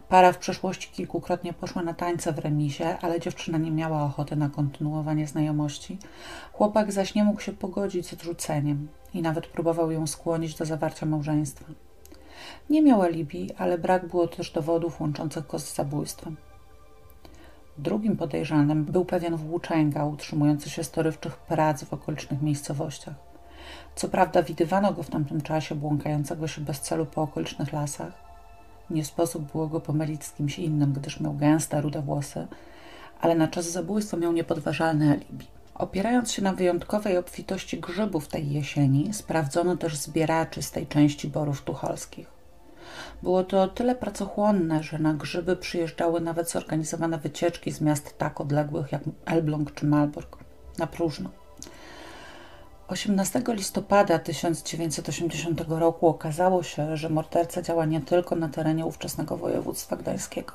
Para 0.07 0.31
w 0.31 0.37
przeszłości 0.37 0.89
kilkukrotnie 0.91 1.53
poszła 1.53 1.81
na 1.81 1.93
tańce 1.93 2.33
w 2.33 2.39
remisie, 2.39 2.97
ale 3.01 3.19
dziewczyna 3.19 3.57
nie 3.57 3.71
miała 3.71 4.03
ochoty 4.03 4.35
na 4.35 4.49
kontynuowanie 4.49 5.27
znajomości. 5.27 5.97
Chłopak 6.53 6.91
zaś 6.91 7.15
nie 7.15 7.23
mógł 7.23 7.41
się 7.41 7.53
pogodzić 7.53 8.07
z 8.07 8.13
odrzuceniem 8.13 8.87
i 9.13 9.21
nawet 9.21 9.47
próbował 9.47 9.91
ją 9.91 10.07
skłonić 10.07 10.55
do 10.55 10.65
zawarcia 10.65 11.05
małżeństwa. 11.05 11.65
Nie 12.69 12.81
miał 12.81 13.01
alibi, 13.01 13.49
ale 13.57 13.77
brak 13.77 14.07
było 14.07 14.27
też 14.27 14.51
dowodów 14.51 15.01
łączących 15.01 15.47
go 15.47 15.59
z 15.59 15.75
zabójstwem. 15.75 16.35
Drugim 17.77 18.17
podejrzanym 18.17 18.85
był 18.85 19.05
pewien 19.05 19.35
włóczęga 19.35 20.05
utrzymujący 20.05 20.69
się 20.69 20.83
z 20.83 20.91
torywczych 20.91 21.37
prac 21.37 21.83
w 21.83 21.93
okolicznych 21.93 22.41
miejscowościach. 22.41 23.15
Co 23.95 24.09
prawda 24.09 24.43
widywano 24.43 24.93
go 24.93 25.03
w 25.03 25.09
tamtym 25.09 25.41
czasie 25.41 25.75
błąkającego 25.75 26.47
się 26.47 26.61
bez 26.61 26.81
celu 26.81 27.05
po 27.05 27.21
okolicznych 27.21 27.73
lasach, 27.73 28.28
nie 28.89 29.05
sposób 29.05 29.51
było 29.51 29.67
go 29.67 29.79
pomylić 29.81 30.23
z 30.23 30.33
kimś 30.33 30.59
innym, 30.59 30.93
gdyż 30.93 31.19
miał 31.19 31.33
gęste, 31.33 31.81
rude 31.81 32.01
włosy, 32.01 32.47
ale 33.21 33.35
na 33.35 33.47
czas 33.47 33.71
zabójstwa 33.71 34.17
miał 34.17 34.33
niepodważalne 34.33 35.11
alibi. 35.11 35.47
Opierając 35.75 36.31
się 36.31 36.41
na 36.41 36.53
wyjątkowej 36.53 37.17
obfitości 37.17 37.79
grzybów 37.79 38.27
tej 38.27 38.51
jesieni, 38.51 39.13
sprawdzono 39.13 39.77
też 39.77 39.95
zbieraczy 39.95 40.61
z 40.61 40.71
tej 40.71 40.87
części 40.87 41.27
borów 41.27 41.61
tucholskich. 41.61 42.27
Było 43.23 43.43
to 43.43 43.67
tyle 43.67 43.95
pracochłonne, 43.95 44.83
że 44.83 44.99
na 44.99 45.13
grzyby 45.13 45.55
przyjeżdżały 45.55 46.21
nawet 46.21 46.49
zorganizowane 46.49 47.17
wycieczki 47.17 47.71
z 47.71 47.81
miast 47.81 48.17
tak 48.17 48.41
odległych 48.41 48.91
jak 48.91 49.01
Elbląg 49.25 49.73
czy 49.73 49.85
Malbork, 49.85 50.37
na 50.77 50.87
próżno. 50.87 51.29
18 52.89 53.43
listopada 53.47 54.19
1980 54.19 55.61
roku 55.67 56.07
okazało 56.07 56.63
się, 56.63 56.97
że 56.97 57.09
morderca 57.09 57.61
działa 57.61 57.85
nie 57.85 58.01
tylko 58.01 58.35
na 58.35 58.49
terenie 58.49 58.85
ówczesnego 58.85 59.37
województwa 59.37 59.95
gdańskiego. 59.95 60.53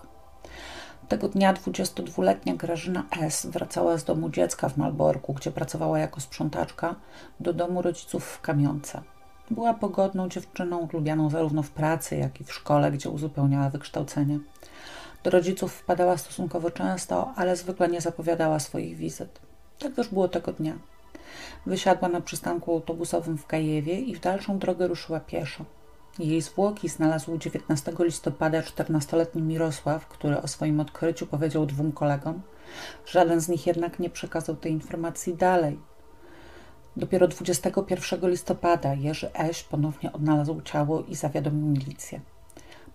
Tego 1.08 1.28
dnia 1.28 1.54
22-letnia 1.54 2.54
Grażyna 2.54 3.04
S. 3.20 3.46
wracała 3.46 3.98
z 3.98 4.04
domu 4.04 4.30
dziecka 4.30 4.68
w 4.68 4.76
Malborku, 4.76 5.32
gdzie 5.32 5.50
pracowała 5.50 5.98
jako 5.98 6.20
sprzątaczka, 6.20 6.94
do 7.40 7.52
domu 7.52 7.82
rodziców 7.82 8.24
w 8.24 8.40
Kamionce. 8.40 9.02
Była 9.50 9.74
pogodną 9.74 10.28
dziewczyną, 10.28 10.88
lubianą 10.92 11.30
zarówno 11.30 11.62
w 11.62 11.70
pracy, 11.70 12.16
jak 12.16 12.40
i 12.40 12.44
w 12.44 12.52
szkole, 12.52 12.92
gdzie 12.92 13.10
uzupełniała 13.10 13.70
wykształcenie. 13.70 14.38
Do 15.24 15.30
rodziców 15.30 15.72
wpadała 15.72 16.16
stosunkowo 16.16 16.70
często, 16.70 17.32
ale 17.36 17.56
zwykle 17.56 17.88
nie 17.88 18.00
zapowiadała 18.00 18.58
swoich 18.58 18.96
wizyt. 18.96 19.40
Tak 19.78 19.94
też 19.94 20.08
było 20.08 20.28
tego 20.28 20.52
dnia. 20.52 20.78
Wysiadła 21.66 22.08
na 22.08 22.20
przystanku 22.20 22.72
autobusowym 22.72 23.38
w 23.38 23.46
Kajewie 23.46 24.00
i 24.00 24.14
w 24.14 24.20
dalszą 24.20 24.58
drogę 24.58 24.86
ruszyła 24.86 25.20
pieszo. 25.20 25.64
Jej 26.18 26.42
zwłoki 26.42 26.88
znalazł 26.88 27.38
19 27.38 27.92
listopada 27.98 28.60
14-letni 28.60 29.42
Mirosław, 29.42 30.06
który 30.08 30.42
o 30.42 30.48
swoim 30.48 30.80
odkryciu 30.80 31.26
powiedział 31.26 31.66
dwóm 31.66 31.92
kolegom. 31.92 32.42
Żaden 33.06 33.40
z 33.40 33.48
nich 33.48 33.66
jednak 33.66 33.98
nie 33.98 34.10
przekazał 34.10 34.56
tej 34.56 34.72
informacji 34.72 35.34
dalej. 35.34 35.78
Dopiero 36.96 37.28
21 37.28 38.30
listopada 38.30 38.94
Jerzy 38.94 39.32
Eś 39.32 39.62
ponownie 39.62 40.12
odnalazł 40.12 40.60
ciało 40.60 41.02
i 41.02 41.14
zawiadomił 41.14 41.66
milicję. 41.66 42.20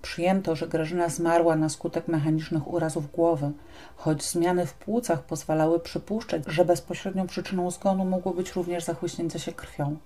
Przyjęto, 0.01 0.55
że 0.55 0.67
Grażyna 0.67 1.09
zmarła 1.09 1.55
na 1.55 1.69
skutek 1.69 2.07
mechanicznych 2.07 2.67
urazów 2.67 3.11
głowy, 3.11 3.51
choć 3.95 4.23
zmiany 4.23 4.65
w 4.65 4.73
płucach 4.73 5.23
pozwalały 5.23 5.79
przypuszczać, 5.79 6.43
że 6.47 6.65
bezpośrednią 6.65 7.27
przyczyną 7.27 7.71
zgonu 7.71 8.05
mogło 8.05 8.33
być 8.33 8.51
również 8.51 8.83
zachłyśnięcie 8.83 9.39
się 9.39 9.53
krwią. 9.53 9.97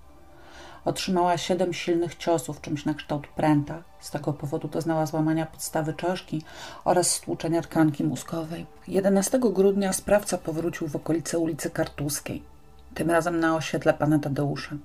Otrzymała 0.86 1.38
siedem 1.38 1.74
silnych 1.74 2.16
ciosów, 2.16 2.62
czymś 2.62 2.86
na 2.86 2.94
kształt 2.94 3.28
pręta. 3.28 3.84
Z 4.00 4.12
tego 4.12 4.34
powodu 4.34 4.68
doznała 4.68 5.06
złamania 5.06 5.46
podstawy 5.46 5.94
czaszki 5.94 6.42
oraz 6.86 7.12
stłuczenia 7.12 7.62
tkanki 7.62 8.04
mózgowej. 8.04 8.66
11 8.88 9.40
grudnia 9.40 9.94
sprawca 9.94 10.38
powrócił 10.38 10.88
w 10.88 10.96
okolice 10.96 11.40
ulicy 11.40 11.70
Kartuskiej, 11.70 12.44
tym 12.94 13.12
razem 13.12 13.40
na 13.40 13.56
osiedle 13.56 13.94
pana 13.94 14.20
Tadeusza. 14.20 14.76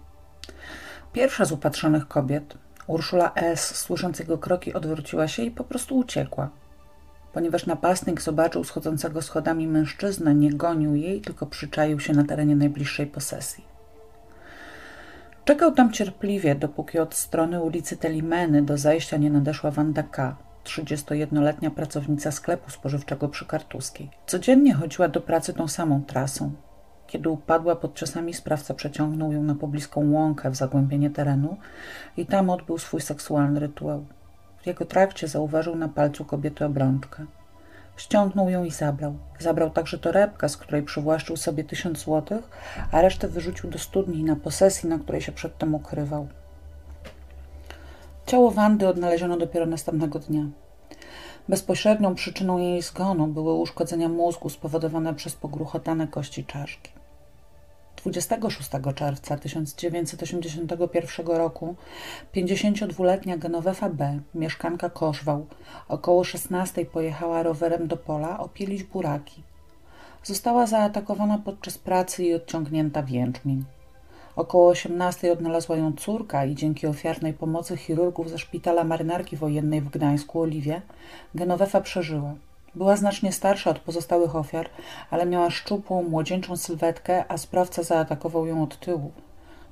Pierwsza 1.13 1.45
z 1.45 1.53
upatrzonych 1.53 2.09
kobiet, 2.09 2.55
Urszula 2.89 3.33
S., 3.35 3.77
słysząc 3.77 4.19
jego 4.19 4.39
kroki, 4.39 4.75
odwróciła 4.75 5.29
się 5.29 5.43
i 5.43 5.51
po 5.51 5.65
prostu 5.65 5.97
uciekła. 5.97 6.51
Ponieważ 7.33 7.67
napastnik 7.67 8.21
zobaczył 8.21 8.65
schodzącego 8.65 9.23
schodami 9.23 9.67
mężczyznę, 9.67 10.35
nie 10.35 10.53
gonił 10.53 10.95
jej, 10.95 11.21
tylko 11.21 11.47
przyczaił 11.47 12.01
się 12.01 12.13
na 12.13 12.25
terenie 12.25 12.57
najbliższej 12.57 13.07
posesji. 13.07 13.65
Czekał 15.45 15.73
tam 15.73 15.93
cierpliwie, 15.93 16.55
dopóki 16.55 16.99
od 16.99 17.15
strony 17.15 17.63
ulicy 17.63 17.97
Telimeny 17.97 18.63
do 18.63 18.79
zajścia 18.79 19.17
nie 19.17 19.31
nadeszła 19.31 19.71
Wanda 19.71 20.03
K., 20.03 20.37
31-letnia 20.65 21.71
pracownica 21.71 22.31
sklepu 22.31 22.71
spożywczego 22.71 23.29
przy 23.29 23.47
Kartuskiej. 23.47 24.11
Codziennie 24.27 24.75
chodziła 24.75 25.09
do 25.09 25.21
pracy 25.21 25.55
tą 25.55 25.69
samą 25.69 26.05
trasą. 26.05 26.53
Kiedy 27.09 27.29
upadła 27.29 27.77
pod 27.77 27.95
czasami, 27.95 28.35
sprawca 28.35 28.75
przeciągnął 28.75 29.33
ją 29.33 29.43
na 29.43 29.55
pobliską 29.55 30.11
łąkę 30.11 30.51
w 30.51 30.57
zagłębienie 30.57 31.11
terenu 31.11 31.57
i 32.17 32.27
tam 32.27 32.51
odbył 32.51 32.79
swój 32.79 33.01
seksualny 33.01 33.61
rytuał. 33.61 34.05
W 34.63 34.67
jego 34.67 34.85
trakcie 34.85 35.29
zauważył 35.29 35.77
na 35.77 35.89
palcu 35.89 36.25
kobiety 36.25 36.65
obrączkę. 36.65 37.27
Ściągnął 37.97 38.49
ją 38.49 38.65
i 38.65 38.71
zabrał. 38.71 39.15
Zabrał 39.39 39.71
także 39.71 39.99
torebkę, 39.99 40.49
z 40.49 40.57
której 40.57 40.83
przywłaszczył 40.83 41.37
sobie 41.37 41.65
tysiąc 41.65 41.99
złotych, 41.99 42.49
a 42.93 43.03
resztę 43.03 43.29
wyrzucił 43.29 43.71
do 43.71 43.79
studni 43.79 44.25
na 44.25 44.37
posesji, 44.37 44.89
na 44.89 44.99
której 44.99 45.21
się 45.21 45.33
przedtem 45.33 45.75
ukrywał. 45.75 46.29
Ciało 48.27 48.51
Wandy 48.51 48.89
odnaleziono 48.89 49.37
dopiero 49.37 49.67
następnego 49.67 50.19
dnia. 50.19 50.47
Bezpośrednią 51.49 52.15
przyczyną 52.15 52.59
jej 52.59 52.83
zgonu 52.83 53.27
były 53.27 53.55
uszkodzenia 53.55 54.09
mózgu 54.09 54.49
spowodowane 54.49 55.15
przez 55.15 55.37
pogruchotane 55.37 56.09
kości 56.09 56.45
czaszki. 56.45 56.98
26 58.03 58.71
czerwca 58.95 59.37
1981 59.37 61.27
roku 61.27 61.75
52-letnia 62.35 63.37
Genovefa 63.37 63.89
B., 63.89 64.21
mieszkanka 64.35 64.91
Koszwał, 64.91 65.47
około 65.89 66.25
16 66.25 66.87
pojechała 66.87 67.43
rowerem 67.43 67.89
do 67.89 67.97
pola 67.97 68.39
opielić 68.39 68.83
buraki. 68.83 69.43
Została 70.25 70.67
zaatakowana 70.67 71.39
podczas 71.39 71.79
pracy 71.79 72.25
i 72.25 72.35
odciągnięta 72.35 73.03
w 73.03 73.11
jęczmień. 73.11 73.65
Około 74.37 74.69
18 74.69 75.33
odnalazła 75.33 75.77
ją 75.77 75.93
córka 75.93 76.45
i 76.45 76.55
dzięki 76.55 76.87
ofiarnej 76.87 77.33
pomocy 77.33 77.77
chirurgów 77.77 78.31
ze 78.31 78.39
szpitala 78.39 78.85
marynarki 78.85 79.37
wojennej 79.37 79.81
w 79.81 79.91
Gdańsku 79.91 80.41
Oliwie 80.41 80.83
Genovefa 81.35 81.81
przeżyła. 81.81 82.35
Była 82.75 82.97
znacznie 82.97 83.33
starsza 83.33 83.71
od 83.71 83.79
pozostałych 83.79 84.37
ofiar, 84.37 84.69
ale 85.11 85.27
miała 85.27 85.51
szczupłą, 85.51 86.03
młodzieńczą 86.03 86.57
sylwetkę, 86.57 87.25
a 87.29 87.39
sprawca 87.39 87.83
zaatakował 87.83 88.47
ją 88.47 88.63
od 88.63 88.79
tyłu. 88.79 89.13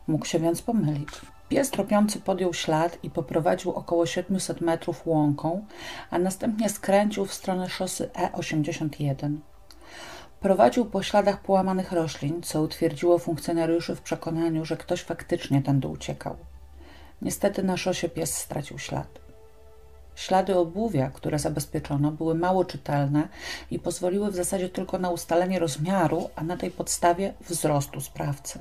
Mógł 0.06 0.26
się 0.26 0.38
więc 0.38 0.62
pomylić. 0.62 1.08
Pies 1.48 1.70
tropiący 1.70 2.20
podjął 2.20 2.54
ślad 2.54 2.98
i 3.02 3.10
poprowadził 3.10 3.72
około 3.72 4.06
700 4.06 4.60
metrów 4.60 5.06
łąką, 5.06 5.64
a 6.10 6.18
następnie 6.18 6.68
skręcił 6.68 7.26
w 7.26 7.34
stronę 7.34 7.68
szosy 7.68 8.10
E81. 8.14 9.36
Prowadził 10.40 10.84
po 10.84 11.02
śladach 11.02 11.40
połamanych 11.40 11.92
roślin, 11.92 12.42
co 12.42 12.62
utwierdziło 12.62 13.18
funkcjonariuszy 13.18 13.96
w 13.96 14.00
przekonaniu, 14.00 14.64
że 14.64 14.76
ktoś 14.76 15.02
faktycznie 15.02 15.62
tędy 15.62 15.88
uciekał. 15.88 16.36
Niestety 17.22 17.62
na 17.62 17.76
szosie 17.76 18.08
pies 18.08 18.34
stracił 18.34 18.78
ślad. 18.78 19.25
Ślady 20.16 20.58
obuwia, 20.58 21.10
które 21.10 21.38
zabezpieczono, 21.38 22.12
były 22.12 22.34
mało 22.34 22.64
czytelne 22.64 23.28
i 23.70 23.78
pozwoliły 23.78 24.30
w 24.30 24.36
zasadzie 24.36 24.68
tylko 24.68 24.98
na 24.98 25.10
ustalenie 25.10 25.58
rozmiaru, 25.58 26.30
a 26.36 26.44
na 26.44 26.56
tej 26.56 26.70
podstawie 26.70 27.34
wzrostu 27.40 28.00
sprawcy. 28.00 28.58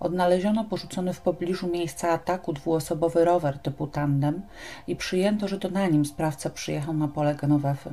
Odnaleziono 0.00 0.64
porzucony 0.64 1.12
w 1.12 1.20
pobliżu 1.20 1.68
miejsca 1.68 2.10
ataku 2.10 2.52
dwuosobowy 2.52 3.24
rower 3.24 3.58
typu 3.58 3.86
tandem 3.86 4.42
i 4.86 4.96
przyjęto, 4.96 5.48
że 5.48 5.58
to 5.58 5.68
na 5.68 5.86
nim 5.86 6.04
sprawca 6.04 6.50
przyjechał 6.50 6.94
na 6.94 7.08
pole 7.08 7.34
Genowefy. 7.34 7.90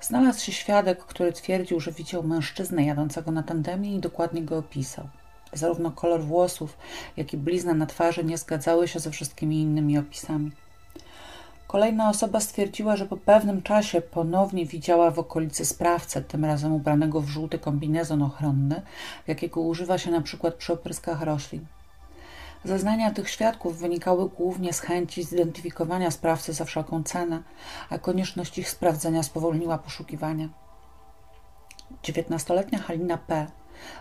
Znalazł 0.00 0.44
się 0.44 0.52
świadek, 0.52 1.04
który 1.04 1.32
twierdził, 1.32 1.80
że 1.80 1.92
widział 1.92 2.22
mężczyznę 2.22 2.84
jadącego 2.84 3.30
na 3.30 3.42
tandemie 3.42 3.94
i 3.94 4.00
dokładnie 4.00 4.42
go 4.42 4.58
opisał. 4.58 5.08
Zarówno 5.52 5.90
kolor 5.90 6.22
włosów, 6.22 6.78
jak 7.16 7.32
i 7.32 7.36
blizna 7.36 7.74
na 7.74 7.86
twarzy 7.86 8.24
nie 8.24 8.38
zgadzały 8.38 8.88
się 8.88 9.00
ze 9.00 9.10
wszystkimi 9.10 9.60
innymi 9.60 9.98
opisami. 9.98 10.50
Kolejna 11.74 12.08
osoba 12.08 12.40
stwierdziła, 12.40 12.96
że 12.96 13.06
po 13.06 13.16
pewnym 13.16 13.62
czasie 13.62 14.00
ponownie 14.00 14.66
widziała 14.66 15.10
w 15.10 15.18
okolicy 15.18 15.64
sprawcę, 15.64 16.22
tym 16.22 16.44
razem 16.44 16.72
ubranego 16.72 17.20
w 17.20 17.28
żółty 17.28 17.58
kombinezon 17.58 18.22
ochronny, 18.22 18.82
jakiego 19.26 19.60
używa 19.60 19.98
się 19.98 20.10
na 20.10 20.20
przykład 20.20 20.54
przy 20.54 20.72
opryskach 20.72 21.22
roślin. 21.22 21.66
Zeznania 22.64 23.10
tych 23.10 23.30
świadków 23.30 23.78
wynikały 23.78 24.28
głównie 24.28 24.72
z 24.72 24.80
chęci 24.80 25.22
zidentyfikowania 25.22 26.10
sprawcy 26.10 26.52
za 26.52 26.64
wszelką 26.64 27.02
cenę, 27.02 27.42
a 27.90 27.98
konieczność 27.98 28.58
ich 28.58 28.70
sprawdzenia 28.70 29.22
spowolniła 29.22 29.78
poszukiwania. 29.78 30.48
Dziewiętnastoletnia 32.02 32.78
Halina 32.78 33.18
P 33.18 33.46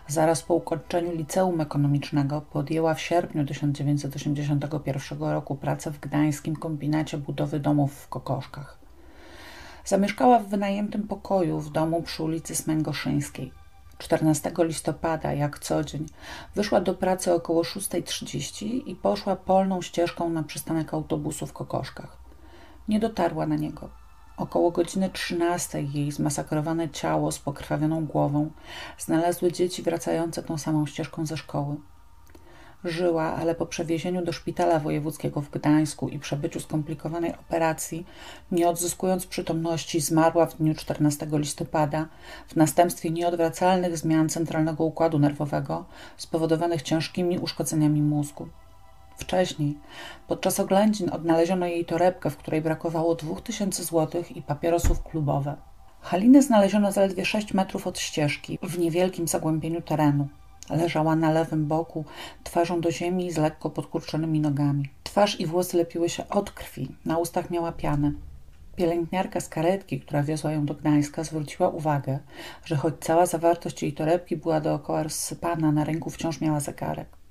Zaraz 0.07 0.41
po 0.41 0.53
ukończeniu 0.53 1.12
liceum 1.15 1.62
ekonomicznego 1.62 2.41
podjęła 2.41 2.93
w 2.93 3.01
sierpniu 3.01 3.45
1981 3.45 5.19
roku 5.19 5.55
pracę 5.55 5.91
w 5.91 5.99
gdańskim 5.99 6.55
kombinacie 6.55 7.17
budowy 7.17 7.59
domów 7.59 7.93
w 7.93 8.07
Kokoszkach. 8.07 8.77
Zamieszkała 9.86 10.39
w 10.39 10.47
wynajętym 10.47 11.07
pokoju 11.07 11.59
w 11.59 11.71
domu 11.71 12.01
przy 12.01 12.23
ulicy 12.23 12.55
Smęgoszyńskiej. 12.55 13.51
14 13.97 14.51
listopada, 14.57 15.33
jak 15.33 15.59
co 15.59 15.83
dzień, 15.83 16.05
wyszła 16.55 16.81
do 16.81 16.93
pracy 16.93 17.33
około 17.33 17.62
6.30 17.62 18.65
i 18.86 18.95
poszła 18.95 19.36
polną 19.36 19.81
ścieżką 19.81 20.29
na 20.29 20.43
przystanek 20.43 20.93
autobusu 20.93 21.47
w 21.47 21.53
Kokoszkach. 21.53 22.17
Nie 22.88 22.99
dotarła 22.99 23.47
na 23.47 23.55
niego. 23.55 24.03
Około 24.38 24.72
godziny 24.72 25.10
13 25.10 25.82
jej 25.82 26.12
zmasakrowane 26.12 26.89
ciało 26.89 27.32
z 27.32 27.39
pokrwawioną 27.39 28.06
głową 28.06 28.52
znalazły 28.98 29.52
dzieci 29.52 29.84
wracające 29.84 30.43
tą 30.43 30.58
samą 30.58 30.86
ścieżką 30.86 31.26
ze 31.26 31.38
szkoły. 31.38 31.76
Żyła, 32.84 33.24
ale 33.24 33.56
po 33.56 33.65
przewiezieniu 33.65 34.26
do 34.26 34.34
szpitala 34.34 34.80
wojewódzkiego 34.80 35.41
w 35.41 35.50
Gdańsku 35.50 36.10
i 36.10 36.19
przebyciu 36.19 36.60
skomplikowanej 36.60 37.34
operacji, 37.34 38.06
nie 38.52 38.69
odzyskując 38.69 39.28
przytomności, 39.28 40.02
zmarła 40.02 40.46
w 40.46 40.58
dniu 40.58 40.76
14 40.76 41.28
listopada 41.32 42.08
w 42.48 42.56
następstwie 42.56 43.10
nieodwracalnych 43.10 43.98
zmian 43.98 44.30
centralnego 44.30 44.84
układu 44.84 45.19
nerwowego 45.19 45.86
spowodowanych 46.17 46.82
ciężkimi 46.82 47.39
uszkodzeniami 47.39 48.02
mózgu. 48.02 48.48
Wcześniej, 49.17 49.78
podczas 50.28 50.60
oględzin, 50.60 51.10
odnaleziono 51.10 51.65
jej 51.65 51.86
torebkę, 51.86 52.30
w 52.30 52.38
której 52.38 52.62
brakowało 52.62 53.15
2000 53.15 53.84
złotych 53.84 54.38
i 54.38 54.41
papierosów 54.41 55.04
klubowe. 55.04 55.56
Halinę 56.02 56.41
znaleziono 56.41 56.91
zaledwie 56.91 57.26
6 57.26 57.54
metrów 57.54 57.88
od 57.88 57.99
ścieżki, 57.99 58.60
w 58.63 58.80
niewielkim 58.80 59.28
zagłębieniu 59.28 59.82
terenu. 59.82 60.28
Leżała 60.69 61.15
na 61.15 61.32
lewym 61.32 61.67
boku, 61.67 62.06
twarzą 62.43 62.82
do 62.82 62.91
ziemi 62.91 63.32
z 63.32 63.38
lekko 63.38 63.69
podkurczonymi 63.69 64.39
nogami. 64.39 64.89
Twarz 65.04 65.39
i 65.39 65.45
włosy 65.45 65.78
lepiły 65.78 66.10
się 66.10 66.30
od 66.30 66.52
krwi, 66.52 66.95
na 67.06 67.17
ustach 67.17 67.49
miała 67.49 67.71
pianę. 67.71 68.12
Pielęgniarka 68.76 69.41
z 69.41 69.49
karetki, 69.49 69.99
która 69.99 70.23
wiozła 70.23 70.52
ją 70.52 70.65
do 70.65 70.73
Gdańska, 70.73 71.23
zwróciła 71.23 71.69
uwagę, 71.69 72.19
że 72.65 72.76
choć 72.76 72.93
cała 72.99 73.26
zawartość 73.26 73.84
jej 73.84 73.93
torebki 73.93 74.38
była 74.38 74.62
dookoła 74.62 75.04
rozsypana, 75.04 75.71
na 75.71 75.84
ręku 75.84 76.10
wciąż 76.10 76.41
miała 76.41 76.60
zegarek. 76.60 77.22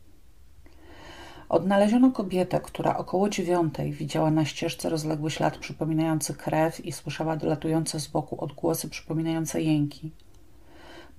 Odnaleziono 1.52 2.10
kobietę, 2.10 2.60
która 2.60 2.96
około 2.96 3.28
dziewiątej 3.28 3.92
widziała 3.92 4.30
na 4.30 4.44
ścieżce 4.44 4.88
rozległy 4.88 5.30
ślad 5.30 5.58
przypominający 5.58 6.34
krew 6.34 6.84
i 6.84 6.92
słyszała 6.92 7.36
dolatujące 7.36 8.00
z 8.00 8.06
boku 8.06 8.44
odgłosy 8.44 8.88
przypominające 8.88 9.62
jęki. 9.62 10.10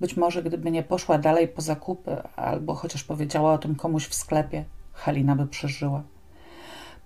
Być 0.00 0.16
może 0.16 0.42
gdyby 0.42 0.70
nie 0.70 0.82
poszła 0.82 1.18
dalej 1.18 1.48
po 1.48 1.62
zakupy, 1.62 2.22
albo 2.36 2.74
chociaż 2.74 3.04
powiedziała 3.04 3.52
o 3.52 3.58
tym 3.58 3.74
komuś 3.74 4.06
w 4.06 4.14
sklepie, 4.14 4.64
Halina 4.92 5.36
by 5.36 5.46
przeżyła. 5.46 6.02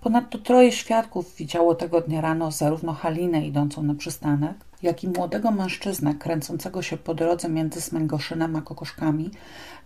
Ponadto 0.01 0.37
troje 0.37 0.71
świadków 0.71 1.35
widziało 1.35 1.75
tego 1.75 2.01
dnia 2.01 2.21
rano 2.21 2.51
zarówno 2.51 2.93
Halinę 2.93 3.47
idącą 3.47 3.83
na 3.83 3.95
przystanek, 3.95 4.57
jak 4.83 5.03
i 5.03 5.07
młodego 5.07 5.51
mężczyznę 5.51 6.15
kręcącego 6.15 6.81
się 6.81 6.97
po 6.97 7.13
drodze 7.13 7.49
między 7.49 7.81
Smęgoszynem 7.81 8.55
a 8.55 8.61
Kokoszkami 8.61 9.31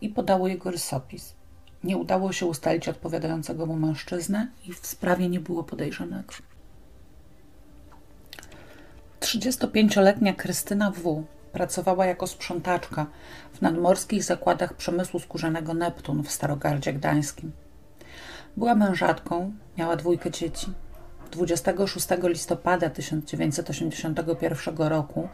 i 0.01 0.09
podało 0.09 0.47
jego 0.47 0.71
rysopis. 0.71 1.42
Nie 1.83 1.97
udało 1.97 2.31
się 2.31 2.45
ustalić 2.45 2.89
odpowiadającego 2.89 3.65
mu 3.65 3.75
mężczyznę 3.75 4.47
i 4.67 4.73
w 4.73 4.87
sprawie 4.87 5.29
nie 5.29 5.39
było 5.39 5.63
podejrzanego. 5.63 6.33
35-letnia 9.19 10.33
Krystyna 10.33 10.91
W. 10.91 11.23
pracowała 11.51 12.05
jako 12.05 12.27
sprzątaczka 12.27 13.05
w 13.53 13.61
nadmorskich 13.61 14.23
zakładach 14.23 14.73
przemysłu 14.73 15.19
skórzanego 15.19 15.73
Neptun 15.73 16.23
w 16.23 16.31
Starogardzie 16.31 16.93
Gdańskim. 16.93 17.51
Była 18.57 18.75
mężatką, 18.75 19.53
miała 19.77 19.95
dwójkę 19.95 20.31
dzieci. 20.31 20.67
26 21.31 22.07
listopada 22.23 22.89
1981 22.89 24.77
roku 24.77 25.29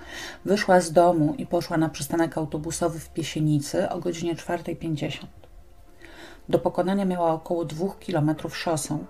wyszła 0.45 0.81
z 0.81 0.91
domu 0.91 1.35
i 1.37 1.45
poszła 1.45 1.77
na 1.77 1.89
przystanek 1.89 2.37
autobusowy 2.37 2.99
w 2.99 3.09
Piesienicy 3.09 3.89
o 3.89 3.99
godzinie 3.99 4.35
4.50. 4.35 5.38
Do 6.49 6.59
pokonania 6.59 7.05
miała 7.05 7.31
około 7.33 7.65
dwóch 7.65 7.99
kilometrów 7.99 8.57
szosą, 8.57 9.05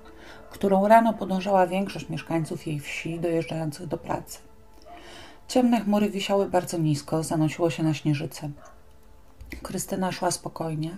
którą 0.49 0.87
rano 0.87 1.13
podążała 1.13 1.67
większość 1.67 2.09
mieszkańców 2.09 2.67
jej 2.67 2.79
wsi 2.79 3.19
dojeżdżających 3.19 3.87
do 3.87 3.97
pracy. 3.97 4.39
Ciemne 5.47 5.81
chmury 5.81 6.09
wisiały 6.09 6.49
bardzo 6.49 6.77
nisko, 6.77 7.23
zanosiło 7.23 7.69
się 7.69 7.83
na 7.83 7.93
śnieżycę. 7.93 8.49
Krystyna 9.63 10.11
szła 10.11 10.31
spokojnie, 10.31 10.97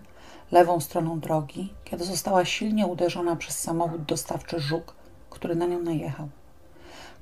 lewą 0.52 0.80
stroną 0.80 1.20
drogi, 1.20 1.74
kiedy 1.84 2.04
została 2.06 2.46
silnie 2.46 2.88
uderzona 2.88 3.36
przez 3.36 3.60
samochód 3.60 4.04
dostawczy 4.04 4.60
Żuk, 4.60 4.96
który 5.30 5.56
na 5.56 5.66
nią 5.66 5.80
najechał. 5.82 6.30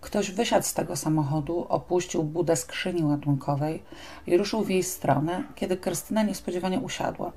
Ktoś 0.02 0.32
wysiadł 0.32 0.66
z 0.66 0.74
tego 0.74 0.96
samochodu, 0.96 1.66
opuścił 1.70 2.24
budę 2.24 2.56
skrzyni 2.56 3.04
ładunkowej 3.04 3.84
i 4.28 4.38
ruszył 4.38 4.64
w 4.64 4.70
jej 4.70 4.84
stronę, 4.84 5.44
kiedy 5.56 5.78
Krystyna 5.78 6.24
niespodziewanie 6.24 6.80
usiadła. 6.80 7.32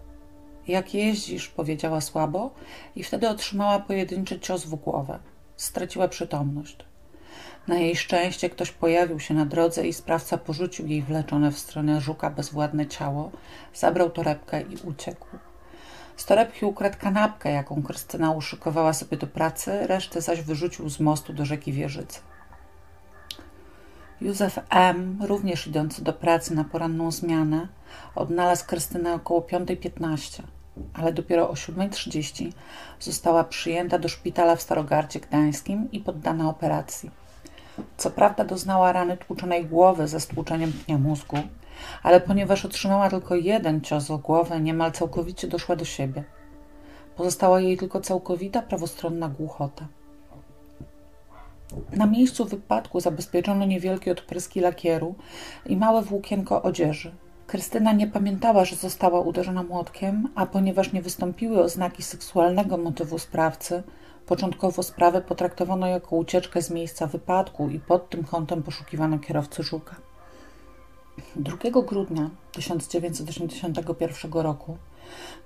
Jak 0.68 0.94
jeździsz, 0.94 1.48
powiedziała 1.48 2.00
słabo 2.00 2.50
i 2.96 3.04
wtedy 3.04 3.28
otrzymała 3.28 3.78
pojedynczy 3.78 4.40
cios 4.40 4.64
w 4.64 4.74
głowę. 4.74 5.18
Straciła 5.56 6.08
przytomność. 6.08 6.76
Na 7.68 7.74
jej 7.74 7.96
szczęście 7.96 8.50
ktoś 8.50 8.70
pojawił 8.70 9.20
się 9.20 9.34
na 9.34 9.46
drodze 9.46 9.86
i 9.86 9.92
sprawca 9.92 10.38
porzucił 10.38 10.86
jej 10.86 11.02
wleczone 11.02 11.52
w 11.52 11.58
stronę 11.58 12.00
żuka 12.00 12.30
bezwładne 12.30 12.86
ciało, 12.86 13.30
zabrał 13.74 14.10
torebkę 14.10 14.62
i 14.62 14.76
uciekł. 14.76 15.26
Z 16.16 16.24
torebki 16.24 16.66
ukradł 16.66 16.96
kanapkę, 17.00 17.52
jaką 17.52 17.82
Krystyna 17.82 18.30
uszykowała 18.30 18.92
sobie 18.92 19.16
do 19.16 19.26
pracy, 19.26 19.86
resztę 19.86 20.20
zaś 20.20 20.42
wyrzucił 20.42 20.88
z 20.88 21.00
mostu 21.00 21.32
do 21.32 21.44
rzeki 21.44 21.72
Wieżycy. 21.72 22.20
Józef 24.22 24.58
M., 24.70 25.18
również 25.20 25.66
idący 25.66 26.04
do 26.04 26.12
pracy 26.12 26.54
na 26.54 26.64
poranną 26.64 27.10
zmianę, 27.10 27.68
odnalazł 28.14 28.66
Krystynę 28.66 29.14
około 29.14 29.40
5.15, 29.40 30.42
ale 30.94 31.12
dopiero 31.12 31.50
o 31.50 31.52
7.30 31.52 32.52
została 33.00 33.44
przyjęta 33.44 33.98
do 33.98 34.08
szpitala 34.08 34.56
w 34.56 34.62
Starogardzie 34.62 35.20
Gdańskim 35.20 35.88
i 35.92 36.00
poddana 36.00 36.48
operacji. 36.48 37.10
Co 37.96 38.10
prawda 38.10 38.44
doznała 38.44 38.92
rany 38.92 39.16
tłuczonej 39.16 39.66
głowy 39.66 40.08
ze 40.08 40.20
stłuczeniem 40.20 40.72
pnia 40.72 40.98
mózgu, 40.98 41.36
ale 42.02 42.20
ponieważ 42.20 42.64
otrzymała 42.64 43.10
tylko 43.10 43.34
jeden 43.34 43.80
cios 43.80 44.10
o 44.10 44.18
głowę, 44.18 44.60
niemal 44.60 44.92
całkowicie 44.92 45.48
doszła 45.48 45.76
do 45.76 45.84
siebie. 45.84 46.24
Pozostała 47.16 47.60
jej 47.60 47.76
tylko 47.76 48.00
całkowita 48.00 48.62
prawostronna 48.62 49.28
głuchota. 49.28 49.86
Na 51.92 52.06
miejscu 52.06 52.44
wypadku 52.44 53.00
zabezpieczono 53.00 53.66
niewielkie 53.66 54.12
odpryski 54.12 54.60
lakieru 54.60 55.14
i 55.66 55.76
małe 55.76 56.02
włókienko 56.02 56.62
odzieży. 56.62 57.12
Krystyna 57.46 57.92
nie 57.92 58.06
pamiętała, 58.06 58.64
że 58.64 58.76
została 58.76 59.20
uderzona 59.20 59.62
młotkiem, 59.62 60.28
a 60.34 60.46
ponieważ 60.46 60.92
nie 60.92 61.02
wystąpiły 61.02 61.62
oznaki 61.62 62.02
seksualnego 62.02 62.78
motywu 62.78 63.18
sprawcy, 63.18 63.82
początkowo 64.26 64.82
sprawę 64.82 65.20
potraktowano 65.20 65.86
jako 65.86 66.16
ucieczkę 66.16 66.62
z 66.62 66.70
miejsca 66.70 67.06
wypadku 67.06 67.68
i 67.68 67.80
pod 67.80 68.10
tym 68.10 68.24
kątem 68.24 68.62
poszukiwano 68.62 69.18
kierowcy 69.18 69.62
Żuka. 69.62 69.96
2 71.36 71.56
grudnia 71.82 72.30
1981 72.52 74.32
roku 74.32 74.76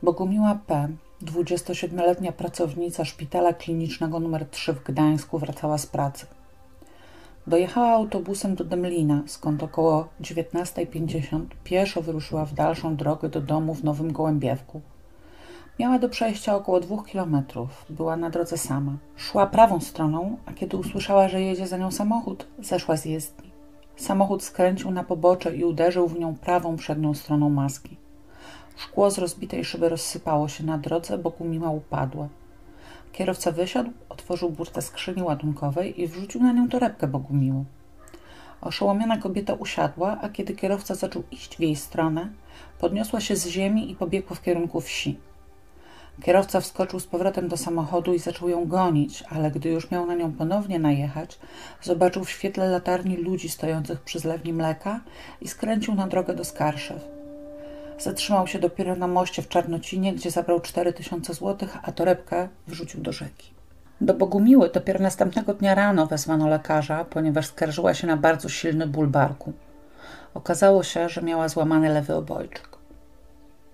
Bogumiła 0.03 0.59
P., 0.67 0.89
27-letnia 1.23 2.33
pracownica 2.33 3.05
szpitala 3.05 3.53
klinicznego 3.53 4.17
nr 4.17 4.47
3 4.51 4.73
w 4.73 4.85
Gdańsku, 4.85 5.39
wracała 5.39 5.79
z 5.79 5.87
pracy. 5.87 6.27
Dojechała 7.47 7.89
autobusem 7.89 8.55
do 8.55 8.65
Demlina, 8.65 9.23
skąd 9.27 9.63
około 9.63 10.09
19.50 10.21 11.45
pieszo 11.65 12.03
wyruszyła 12.03 12.45
w 12.45 12.55
dalszą 12.55 12.97
drogę 12.97 13.29
do 13.29 13.41
domu 13.41 13.75
w 13.75 13.85
Nowym 13.85 14.13
Gołębiewku. 14.13 14.81
Miała 15.79 15.99
do 15.99 16.09
przejścia 16.09 16.57
około 16.57 16.81
dwóch 16.81 17.07
kilometrów. 17.07 17.87
Była 17.91 18.17
na 18.17 18.31
drodze 18.31 18.59
sama. 18.59 18.93
Szła 19.17 19.47
prawą 19.47 19.81
stroną, 19.81 20.37
a 20.47 20.53
kiedy 20.53 20.77
usłyszała, 20.77 21.29
że 21.29 21.43
jedzie 21.43 21.67
za 21.67 21.77
nią 21.77 21.91
samochód, 21.91 22.47
zeszła 22.59 22.97
z 22.97 23.05
jezdni. 23.05 23.51
Samochód 23.97 24.43
skręcił 24.43 24.91
na 24.91 25.05
pobocze 25.05 25.57
i 25.57 25.65
uderzył 25.65 26.09
w 26.09 26.19
nią 26.19 26.35
prawą 26.35 26.77
przednią 26.77 27.15
stroną 27.15 27.51
maski. 27.51 27.97
Szkło 28.77 29.11
z 29.11 29.19
rozbitej 29.19 29.65
szyby 29.65 29.89
rozsypało 29.89 30.49
się 30.49 30.65
na 30.65 30.79
drodze, 30.79 31.19
Bogumiła 31.19 31.71
upadła. 31.71 32.29
Kierowca 33.13 33.53
wysiadł, 33.53 33.91
otworzył 34.09 34.51
burtę 34.51 34.83
skrzyni 34.83 35.23
ładunkowej 35.23 36.01
i 36.01 36.09
wrzucił 36.09 36.43
na 36.43 36.53
nią 36.53 36.69
torebkę 36.69 37.07
Bogumiły. 37.07 37.65
Oszołomiona 38.61 39.19
kobieta 39.19 39.55
usiadła, 39.55 40.19
a 40.23 40.29
kiedy 40.29 40.55
kierowca 40.55 40.95
zaczął 40.95 41.23
iść 41.31 41.57
w 41.57 41.61
jej 41.61 41.77
stronę, 41.77 42.29
podniosła 42.79 43.21
się 43.21 43.37
z 43.37 43.47
ziemi 43.47 43.91
i 43.91 43.97
pobiegła 43.97 44.37
w 44.37 44.43
kierunku 44.43 44.81
wsi. 44.81 45.19
Kierowca 46.23 46.61
wskoczył 46.61 47.01
z 47.01 47.07
powrotem 47.07 47.49
do 47.49 47.57
samochodu 47.57 48.15
i 48.15 48.19
zaczął 48.19 48.49
ją 48.49 48.67
gonić, 48.67 49.25
ale 49.31 49.51
gdy 49.51 49.69
już 49.69 49.91
miał 49.91 50.07
na 50.07 50.15
nią 50.15 50.33
ponownie 50.33 50.79
najechać, 50.79 51.39
zobaczył 51.83 52.25
w 52.25 52.31
świetle 52.31 52.71
latarni 52.71 53.17
ludzi 53.17 53.49
stojących 53.49 54.01
przy 54.01 54.19
zlewni 54.19 54.53
mleka 54.53 55.01
i 55.41 55.49
skręcił 55.49 55.95
na 55.95 56.07
drogę 56.07 56.35
do 56.35 56.45
Skarszew. 56.45 57.16
Zatrzymał 57.99 58.47
się 58.47 58.59
dopiero 58.59 58.97
na 58.97 59.07
moście 59.07 59.43
w 59.43 59.49
Czarnocinie, 59.49 60.15
gdzie 60.15 60.31
zabrał 60.31 60.61
cztery 60.61 60.93
tysiące 60.93 61.35
złotych, 61.35 61.77
a 61.83 61.93
torebkę 61.93 62.49
wrzucił 62.67 63.01
do 63.01 63.13
rzeki. 63.13 63.51
Do 64.01 64.15
Bogumiły 64.15 64.71
dopiero 64.71 65.01
następnego 65.01 65.55
dnia 65.55 65.75
rano 65.75 66.07
wezwano 66.07 66.49
lekarza, 66.49 67.05
ponieważ 67.05 67.47
skarżyła 67.47 67.95
się 67.95 68.07
na 68.07 68.17
bardzo 68.17 68.49
silny 68.49 68.87
ból 68.87 69.07
barku. 69.09 69.53
Okazało 70.35 70.83
się, 70.83 71.09
że 71.09 71.23
miała 71.23 71.49
złamany 71.49 71.89
lewy 71.89 72.15
obojczyk. 72.15 72.69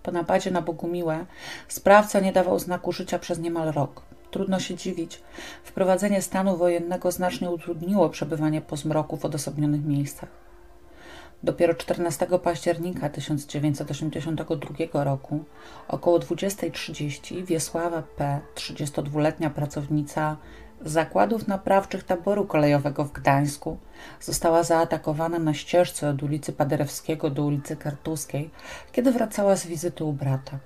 Po 0.03 0.13
napadzie 0.13 0.51
na 0.51 0.63
Bogumiłę 0.63 1.27
sprawca 1.69 2.21
nie 2.21 2.33
dawał 2.33 2.59
znaku 2.59 2.93
życia 2.93 3.19
przez 3.19 3.39
niemal 3.39 3.73
rok. 3.73 4.03
Trudno 4.31 4.61
się 4.61 4.75
dziwić. 4.75 5.23
Wprowadzenie 5.65 6.23
stanu 6.23 6.57
wojennego 6.57 7.13
znacznie 7.13 7.51
utrudniło 7.51 8.09
przebywanie 8.11 8.61
po 8.61 8.77
zmroku 8.77 9.17
w 9.17 9.25
odosobnionych 9.25 9.85
miejscach. 9.85 10.42
Dopiero 11.45 11.75
14 11.75 12.27
października 12.43 13.09
1982 13.09 15.05
roku, 15.05 15.45
około 15.89 16.19
20.30, 16.19 17.45
Wiesława 17.45 18.03
P., 18.03 18.41
32-letnia 18.55 19.51
pracownica 19.51 20.37
zakładów 20.81 21.49
naprawczych 21.49 22.05
taboru 22.05 22.47
kolejowego 22.47 23.05
w 23.05 23.13
Gdańsku, 23.13 23.79
została 24.21 24.63
zaatakowana 24.63 25.39
na 25.39 25.55
ścieżce 25.55 26.09
od 26.09 26.23
ulicy 26.23 26.53
Paderewskiego 26.53 27.31
do 27.31 27.45
ulicy 27.45 27.77
Kartuskiej, 27.77 28.51
kiedy 28.93 29.13
wracała 29.13 29.57
z 29.57 29.67
wizyty 29.67 30.05
u 30.05 30.13
brata. 30.13 30.59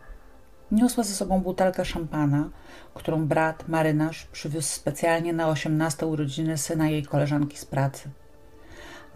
Niosła 0.70 1.05
ze 1.05 1.14
sobą 1.14 1.41
butelkę 1.41 1.85
szampana, 1.85 2.49
którą 2.95 3.27
brat, 3.27 3.68
marynarz, 3.68 4.27
przywiózł 4.33 4.68
specjalnie 4.68 5.33
na 5.33 5.49
18 5.49 6.07
urodziny 6.07 6.59
syna 6.59 6.89
jej 6.89 7.03
koleżanki 7.03 7.59
z 7.59 7.64
pracy. 7.64 8.09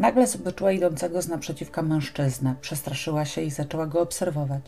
Nagle 0.01 0.27
zobaczyła 0.27 0.73
idącego 0.73 1.23
z 1.23 1.29
naprzeciwka 1.29 1.83
mężczyznę, 1.83 2.55
przestraszyła 2.61 3.25
się 3.25 3.43
i 3.43 3.51
zaczęła 3.51 3.87
go 3.87 4.01
obserwować. 4.01 4.63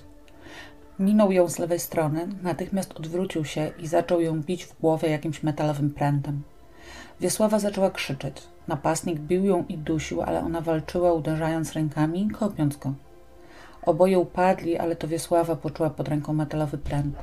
Minął 0.98 1.32
ją 1.32 1.48
z 1.48 1.58
lewej 1.58 1.78
strony, 1.78 2.28
natychmiast 2.42 2.92
odwrócił 2.92 3.44
się 3.44 3.70
i 3.78 3.86
zaczął 3.86 4.20
ją 4.20 4.42
bić 4.42 4.64
w 4.64 4.80
głowę 4.80 5.08
jakimś 5.08 5.42
metalowym 5.42 5.90
prętem. 5.90 6.42
Wiesława 7.20 7.58
zaczęła 7.58 7.90
krzyczeć. 7.90 8.42
Napastnik 8.68 9.18
bił 9.18 9.44
ją 9.44 9.64
i 9.68 9.78
dusił, 9.78 10.22
ale 10.22 10.40
ona 10.40 10.60
walczyła, 10.60 11.12
uderzając 11.12 11.72
rękami 11.72 12.26
i 12.26 12.30
kopiąc 12.30 12.76
go. 12.76 12.92
Oboje 13.82 14.18
upadli, 14.18 14.78
ale 14.78 14.96
to 14.96 15.08
Wiesława 15.08 15.56
poczuła 15.56 15.90
pod 15.90 16.08
ręką 16.08 16.32
metalowy 16.32 16.78
pręt. 16.78 17.16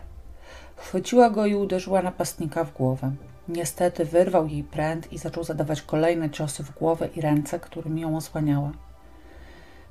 Chwyciła 0.76 1.30
go 1.30 1.46
i 1.46 1.56
uderzyła 1.56 2.02
napastnika 2.02 2.64
w 2.64 2.74
głowę. 2.74 3.12
Niestety 3.50 4.06
wyrwał 4.06 4.48
jej 4.48 4.64
pręt 4.64 5.14
i 5.14 5.18
zaczął 5.18 5.44
zadawać 5.44 5.82
kolejne 5.82 6.30
ciosy 6.30 6.64
w 6.64 6.76
głowę 6.76 7.10
i 7.16 7.22
ręce, 7.22 7.60
którymi 7.60 8.02
ją 8.02 8.18
osłaniała. 8.18 8.72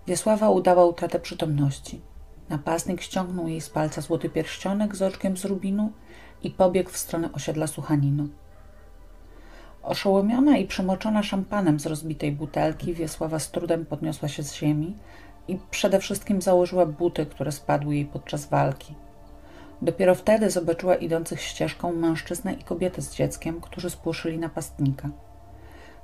Wiesława 0.06 0.50
udała 0.50 0.84
utratę 0.84 1.20
przytomności. 1.20 2.00
Napastnik 2.48 3.00
ściągnął 3.00 3.48
jej 3.48 3.60
z 3.60 3.70
palca 3.70 4.00
złoty 4.00 4.28
pierścionek 4.28 4.96
z 4.96 5.02
oczkiem 5.02 5.36
z 5.36 5.44
rubinu 5.44 5.92
i 6.42 6.50
pobiegł 6.50 6.90
w 6.90 6.96
stronę 6.96 7.32
osiedla 7.32 7.66
Suchanino. 7.66 8.24
Oszołomiona 9.82 10.56
i 10.56 10.66
przemoczona 10.66 11.22
szampanem 11.22 11.80
z 11.80 11.86
rozbitej 11.86 12.32
butelki, 12.32 12.94
Wiesława 12.94 13.38
z 13.38 13.50
trudem 13.50 13.86
podniosła 13.86 14.28
się 14.28 14.42
z 14.42 14.54
ziemi 14.54 14.96
i 15.48 15.58
przede 15.70 16.00
wszystkim 16.00 16.42
założyła 16.42 16.86
buty, 16.86 17.26
które 17.26 17.52
spadły 17.52 17.94
jej 17.94 18.04
podczas 18.04 18.46
walki. 18.46 18.94
Dopiero 19.82 20.14
wtedy 20.14 20.50
zobaczyła 20.50 20.94
idących 20.94 21.42
ścieżką 21.42 21.92
mężczyznę 21.92 22.52
i 22.52 22.64
kobietę 22.64 23.02
z 23.02 23.14
dzieckiem, 23.14 23.60
którzy 23.60 23.90
spłoszyli 23.90 24.38
napastnika. 24.38 25.08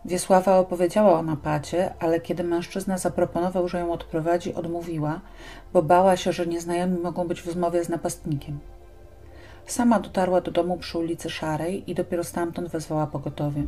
Wiesława 0.04 0.58
opowiedziała 0.58 1.18
o 1.18 1.22
napadzie, 1.22 1.94
ale 2.00 2.20
kiedy 2.20 2.44
mężczyzna 2.44 2.98
zaproponował, 2.98 3.68
że 3.68 3.78
ją 3.78 3.92
odprowadzi, 3.92 4.54
odmówiła, 4.54 5.20
bo 5.72 5.82
bała 5.82 6.16
się, 6.16 6.32
że 6.32 6.46
nieznajomi 6.46 6.98
mogą 6.98 7.28
być 7.28 7.42
w 7.42 7.46
rozmowie 7.46 7.84
z 7.84 7.88
napastnikiem. 7.88 8.58
Sama 9.66 10.00
dotarła 10.00 10.40
do 10.40 10.50
domu 10.50 10.76
przy 10.76 10.98
ulicy 10.98 11.30
Szarej 11.30 11.90
i 11.90 11.94
dopiero 11.94 12.24
stamtąd 12.24 12.68
wezwała 12.68 13.06
pogotowie. 13.06 13.62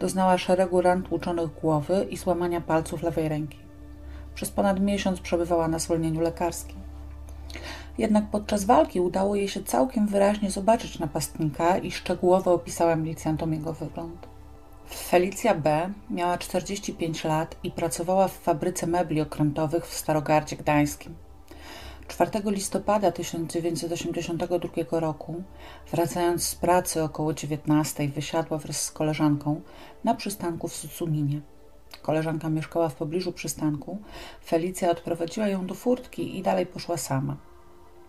Doznała 0.00 0.38
szeregu 0.38 0.80
ran 0.80 1.02
tłuczonych 1.02 1.60
głowy 1.60 2.06
i 2.10 2.16
złamania 2.16 2.60
palców 2.60 3.02
lewej 3.02 3.28
ręki. 3.28 3.58
Przez 4.34 4.50
ponad 4.50 4.80
miesiąc 4.80 5.20
przebywała 5.20 5.68
na 5.68 5.78
zwolnieniu 5.78 6.20
lekarskim. 6.20 6.81
Jednak 7.98 8.30
podczas 8.30 8.64
walki 8.64 9.00
udało 9.00 9.36
jej 9.36 9.48
się 9.48 9.62
całkiem 9.62 10.06
wyraźnie 10.06 10.50
zobaczyć 10.50 10.98
napastnika 10.98 11.78
i 11.78 11.90
szczegółowo 11.90 12.52
opisała 12.54 12.96
milicjantom 12.96 13.52
jego 13.52 13.72
wygląd. 13.72 14.26
Felicja 14.90 15.54
B. 15.54 15.90
miała 16.10 16.38
45 16.38 17.24
lat 17.24 17.56
i 17.62 17.70
pracowała 17.70 18.28
w 18.28 18.38
fabryce 18.38 18.86
mebli 18.86 19.20
okrętowych 19.20 19.86
w 19.86 19.94
Starogardzie 19.94 20.56
Gdańskim. 20.56 21.14
4 22.08 22.30
listopada 22.44 23.12
1982 23.12 25.00
roku, 25.00 25.42
wracając 25.90 26.44
z 26.44 26.54
pracy 26.54 27.02
około 27.02 27.34
19, 27.34 28.08
wysiadła 28.08 28.58
wraz 28.58 28.82
z 28.82 28.90
koleżanką 28.90 29.60
na 30.04 30.14
przystanku 30.14 30.68
w 30.68 30.76
Sucuminie. 30.76 31.40
Koleżanka 32.02 32.50
mieszkała 32.50 32.88
w 32.88 32.94
pobliżu 32.94 33.32
przystanku. 33.32 33.98
Felicja 34.44 34.90
odprowadziła 34.90 35.48
ją 35.48 35.66
do 35.66 35.74
furtki 35.74 36.38
i 36.38 36.42
dalej 36.42 36.66
poszła 36.66 36.96
sama. 36.96 37.51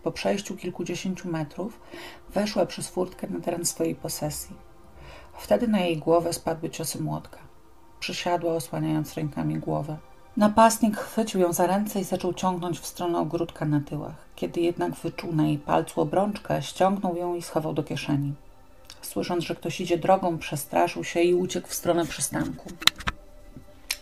Po 0.03 0.11
przejściu 0.11 0.57
kilkudziesięciu 0.57 1.29
metrów 1.29 1.79
weszła 2.33 2.65
przez 2.65 2.87
furtkę 2.87 3.27
na 3.27 3.39
teren 3.39 3.65
swojej 3.65 3.95
posesji. 3.95 4.55
Wtedy 5.37 5.67
na 5.67 5.79
jej 5.79 5.97
głowę 5.97 6.33
spadły 6.33 6.69
ciosy 6.69 7.01
młotka. 7.01 7.37
Przysiadła, 7.99 8.53
osłaniając 8.53 9.13
rękami 9.13 9.59
głowę. 9.59 9.97
Napastnik 10.37 10.97
chwycił 10.97 11.41
ją 11.41 11.53
za 11.53 11.67
ręce 11.67 11.99
i 11.99 12.03
zaczął 12.03 12.33
ciągnąć 12.33 12.79
w 12.79 12.85
stronę 12.85 13.19
ogródka 13.19 13.65
na 13.65 13.81
tyłach. 13.81 14.15
Kiedy 14.35 14.61
jednak 14.61 14.95
wyczuł 14.95 15.33
na 15.33 15.47
jej 15.47 15.57
palcu 15.57 16.01
obrączkę, 16.01 16.61
ściągnął 16.61 17.15
ją 17.15 17.35
i 17.35 17.41
schował 17.41 17.73
do 17.73 17.83
kieszeni. 17.83 18.33
Słysząc, 19.01 19.43
że 19.43 19.55
ktoś 19.55 19.81
idzie 19.81 19.97
drogą, 19.97 20.37
przestraszył 20.37 21.03
się 21.03 21.21
i 21.21 21.33
uciekł 21.33 21.67
w 21.67 21.73
stronę 21.73 22.05
przystanku. 22.05 22.69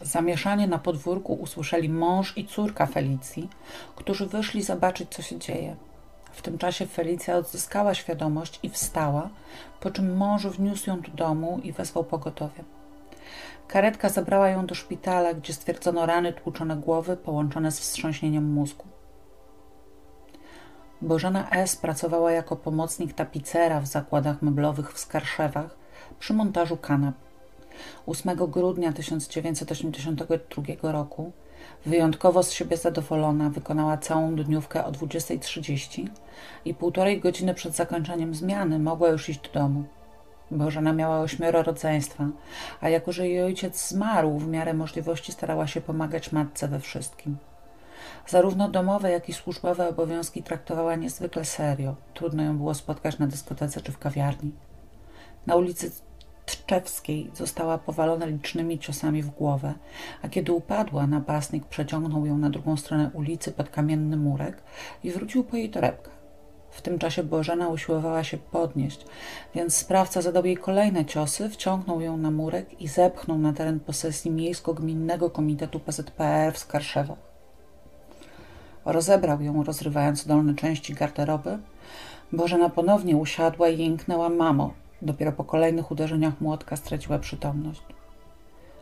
Zamieszanie 0.02 0.68
na 0.68 0.78
podwórku 0.78 1.34
usłyszeli 1.34 1.90
mąż 1.90 2.38
i 2.38 2.46
córka 2.46 2.86
Felicji, 2.86 3.50
którzy 3.96 4.26
wyszli 4.26 4.62
zobaczyć, 4.64 5.10
co 5.10 5.22
się 5.22 5.40
dzieje. 5.40 5.76
W 6.32 6.42
tym 6.42 6.58
czasie 6.58 6.86
Felicja 6.86 7.36
odzyskała 7.38 7.94
świadomość 7.94 8.60
i 8.64 8.70
wstała, 8.70 9.30
po 9.80 9.92
czym 9.92 10.18
mąż 10.18 10.48
wniósł 10.48 10.90
ją 10.90 11.02
do 11.02 11.12
domu 11.12 11.60
i 11.64 11.72
wezwał 11.72 12.04
pogotowie. 12.04 12.64
Karetka 13.68 14.10
zabrała 14.10 14.50
ją 14.50 14.66
do 14.66 14.76
szpitala, 14.76 15.34
gdzie 15.34 15.54
stwierdzono 15.54 16.06
rany 16.06 16.34
tłuczone 16.34 16.76
głowy 16.76 17.18
połączone 17.18 17.72
z 17.72 17.80
wstrząśnieniem 17.80 18.54
mózgu. 18.54 18.86
Bożena 21.02 21.50
S. 21.50 21.76
pracowała 21.76 22.32
jako 22.32 22.56
pomocnik 22.56 23.14
tapicera 23.14 23.82
w 23.82 23.88
zakładach 23.88 24.42
meblowych 24.42 24.94
w 24.94 25.00
Skarszewach 25.00 25.76
przy 26.20 26.34
montażu 26.34 26.78
kanap. 26.78 27.16
8 28.08 28.36
grudnia 28.36 28.94
1982 28.94 30.92
roku 30.92 31.32
Wyjątkowo 31.86 32.44
z 32.44 32.52
siebie 32.52 32.78
zadowolona 32.78 33.50
wykonała 33.50 33.98
całą 33.98 34.36
dniówkę 34.36 34.86
o 34.86 34.92
20.30 34.92 36.08
i 36.66 36.74
półtorej 36.74 37.20
godziny 37.20 37.54
przed 37.54 37.76
zakończeniem 37.76 38.36
zmiany 38.36 38.80
mogła 38.80 39.10
już 39.10 39.30
iść 39.30 39.40
do 39.40 39.60
domu. 39.60 39.84
Bożena 40.52 40.94
miała 40.94 41.20
ośmioro 41.20 41.64
rodzeństwa, 41.64 42.28
a 42.82 42.90
jako 42.90 43.12
że 43.12 43.28
jej 43.28 43.44
ojciec 43.44 43.88
zmarł, 43.88 44.38
w 44.38 44.48
miarę 44.48 44.74
możliwości 44.74 45.32
starała 45.32 45.68
się 45.68 45.82
pomagać 45.82 46.32
matce 46.32 46.68
we 46.68 46.80
wszystkim. 46.80 47.38
Zarówno 48.28 48.70
domowe, 48.70 49.12
jak 49.12 49.30
i 49.30 49.34
służbowe 49.34 49.90
obowiązki 49.90 50.44
traktowała 50.44 50.96
niezwykle 50.96 51.46
serio. 51.46 51.96
Trudno 52.14 52.44
ją 52.44 52.58
było 52.58 52.74
spotkać 52.74 53.20
na 53.20 53.28
dyskotece 53.28 53.82
czy 53.82 53.92
w 53.92 53.98
kawiarni. 53.98 54.52
Na 55.46 55.56
ulicy 55.56 55.92
Tczewskiej 56.46 57.32
została 57.34 57.78
powalona 57.78 58.26
licznymi 58.26 58.80
ciosami 58.80 59.24
w 59.24 59.30
głowę, 59.30 59.74
a 60.22 60.30
kiedy 60.30 60.52
upadła, 60.52 61.08
napastnik 61.08 61.66
przeciągnął 61.66 62.26
ją 62.26 62.38
na 62.38 62.50
drugą 62.50 62.78
stronę 62.78 63.12
ulicy 63.14 63.52
pod 63.52 63.70
kamienny 63.70 64.18
murek 64.18 64.64
i 65.04 65.12
wrócił 65.12 65.44
po 65.44 65.58
jej 65.58 65.70
torebkę. 65.70 66.10
W 66.72 66.82
tym 66.82 67.00
czasie 67.00 67.24
Bożena 67.24 67.70
usiłowała 67.70 68.24
się 68.24 68.38
podnieść, 68.38 69.06
więc 69.56 69.76
sprawca 69.76 70.22
zadał 70.22 70.46
jej 70.46 70.58
kolejne 70.58 71.06
ciosy, 71.06 71.50
wciągnął 71.50 72.02
ją 72.02 72.18
na 72.18 72.32
murek 72.32 72.82
i 72.82 72.88
zepchnął 72.88 73.38
na 73.38 73.54
teren 73.54 73.80
posesji 73.80 74.32
Miejsko-Gminnego 74.32 75.30
Komitetu 75.30 75.80
PZPR 75.80 76.54
w 76.54 76.58
Skarszewach. 76.58 77.32
Rozebrał 78.86 79.42
ją, 79.42 79.64
rozrywając 79.64 80.28
dolne 80.28 80.56
części 80.56 80.94
garderoby. 80.94 81.60
Bożena 82.32 82.70
ponownie 82.70 83.18
usiadła 83.18 83.70
i 83.70 83.78
jęknęła 83.84 84.30
mamo, 84.30 84.74
Dopiero 85.02 85.32
po 85.32 85.44
kolejnych 85.44 85.92
uderzeniach 85.92 86.42
młotka 86.42 86.76
straciła 86.76 87.20
przytomność. 87.20 87.82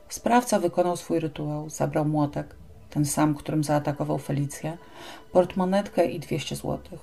Sprawca 0.09 0.59
wykonał 0.59 0.97
swój 0.97 1.20
rytuał, 1.20 1.70
zabrał 1.70 2.05
młotek, 2.05 2.55
ten 2.89 3.05
sam, 3.05 3.36
którym 3.36 3.63
zaatakował 3.63 4.17
Felicję, 4.17 4.78
portmonetkę 5.32 6.05
i 6.05 6.20
200 6.20 6.55
złotych. 6.55 6.99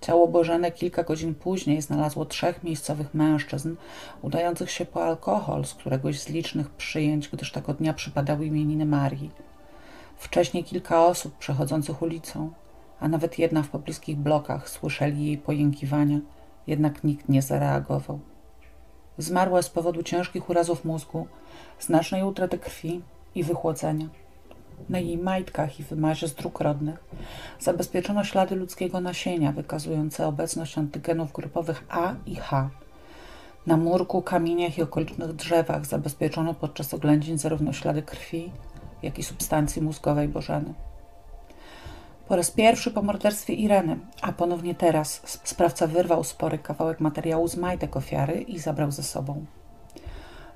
Ciało 0.00 0.28
Bożene 0.28 0.72
kilka 0.72 1.02
godzin 1.02 1.34
później 1.34 1.82
znalazło 1.82 2.24
trzech 2.24 2.62
miejscowych 2.62 3.14
mężczyzn 3.14 3.74
udających 4.22 4.70
się 4.70 4.84
po 4.84 5.04
alkohol 5.04 5.64
z 5.64 5.74
któregoś 5.74 6.20
z 6.20 6.28
licznych 6.28 6.70
przyjęć, 6.70 7.28
gdyż 7.28 7.52
tego 7.52 7.74
dnia 7.74 7.94
przypadały 7.94 8.46
imieniny 8.46 8.86
Marii. 8.86 9.30
Wcześniej 10.16 10.64
kilka 10.64 11.06
osób 11.06 11.38
przechodzących 11.38 12.02
ulicą, 12.02 12.50
a 13.00 13.08
nawet 13.08 13.38
jedna 13.38 13.62
w 13.62 13.68
pobliskich 13.68 14.16
blokach 14.16 14.68
słyszeli 14.68 15.26
jej 15.26 15.38
pojękiwania, 15.38 16.18
jednak 16.66 17.04
nikt 17.04 17.28
nie 17.28 17.42
zareagował. 17.42 18.20
Zmarła 19.18 19.62
z 19.62 19.70
powodu 19.70 20.02
ciężkich 20.02 20.50
urazów 20.50 20.84
mózgu, 20.84 21.26
znacznej 21.80 22.22
utraty 22.22 22.58
krwi 22.58 23.02
i 23.34 23.44
wychłodzenia. 23.44 24.06
Na 24.88 24.98
jej 24.98 25.18
majtkach 25.18 25.80
i 25.80 25.82
wymazie 25.82 26.28
z 26.28 26.34
dróg 26.34 26.60
rodnych 26.60 27.04
zabezpieczono 27.60 28.24
ślady 28.24 28.54
ludzkiego 28.54 29.00
nasienia 29.00 29.52
wykazujące 29.52 30.26
obecność 30.26 30.78
antygenów 30.78 31.32
grupowych 31.32 31.84
A 31.88 32.14
i 32.26 32.36
H. 32.36 32.70
Na 33.66 33.76
murku, 33.76 34.22
kamieniach 34.22 34.78
i 34.78 34.82
okolicznych 34.82 35.32
drzewach 35.32 35.86
zabezpieczono 35.86 36.54
podczas 36.54 36.94
oględzin 36.94 37.38
zarówno 37.38 37.72
ślady 37.72 38.02
krwi, 38.02 38.52
jak 39.02 39.18
i 39.18 39.22
substancji 39.22 39.82
mózgowej 39.82 40.28
Bożeny. 40.28 40.74
Po 42.28 42.36
raz 42.36 42.50
pierwszy 42.50 42.90
po 42.90 43.02
morderstwie 43.02 43.54
Ireny, 43.54 43.98
a 44.22 44.32
ponownie 44.32 44.74
teraz, 44.74 45.22
sprawca 45.44 45.86
wyrwał 45.86 46.24
spory 46.24 46.58
kawałek 46.58 47.00
materiału 47.00 47.48
z 47.48 47.56
majtek 47.56 47.96
ofiary 47.96 48.40
i 48.40 48.58
zabrał 48.58 48.90
ze 48.90 49.02
sobą. 49.02 49.44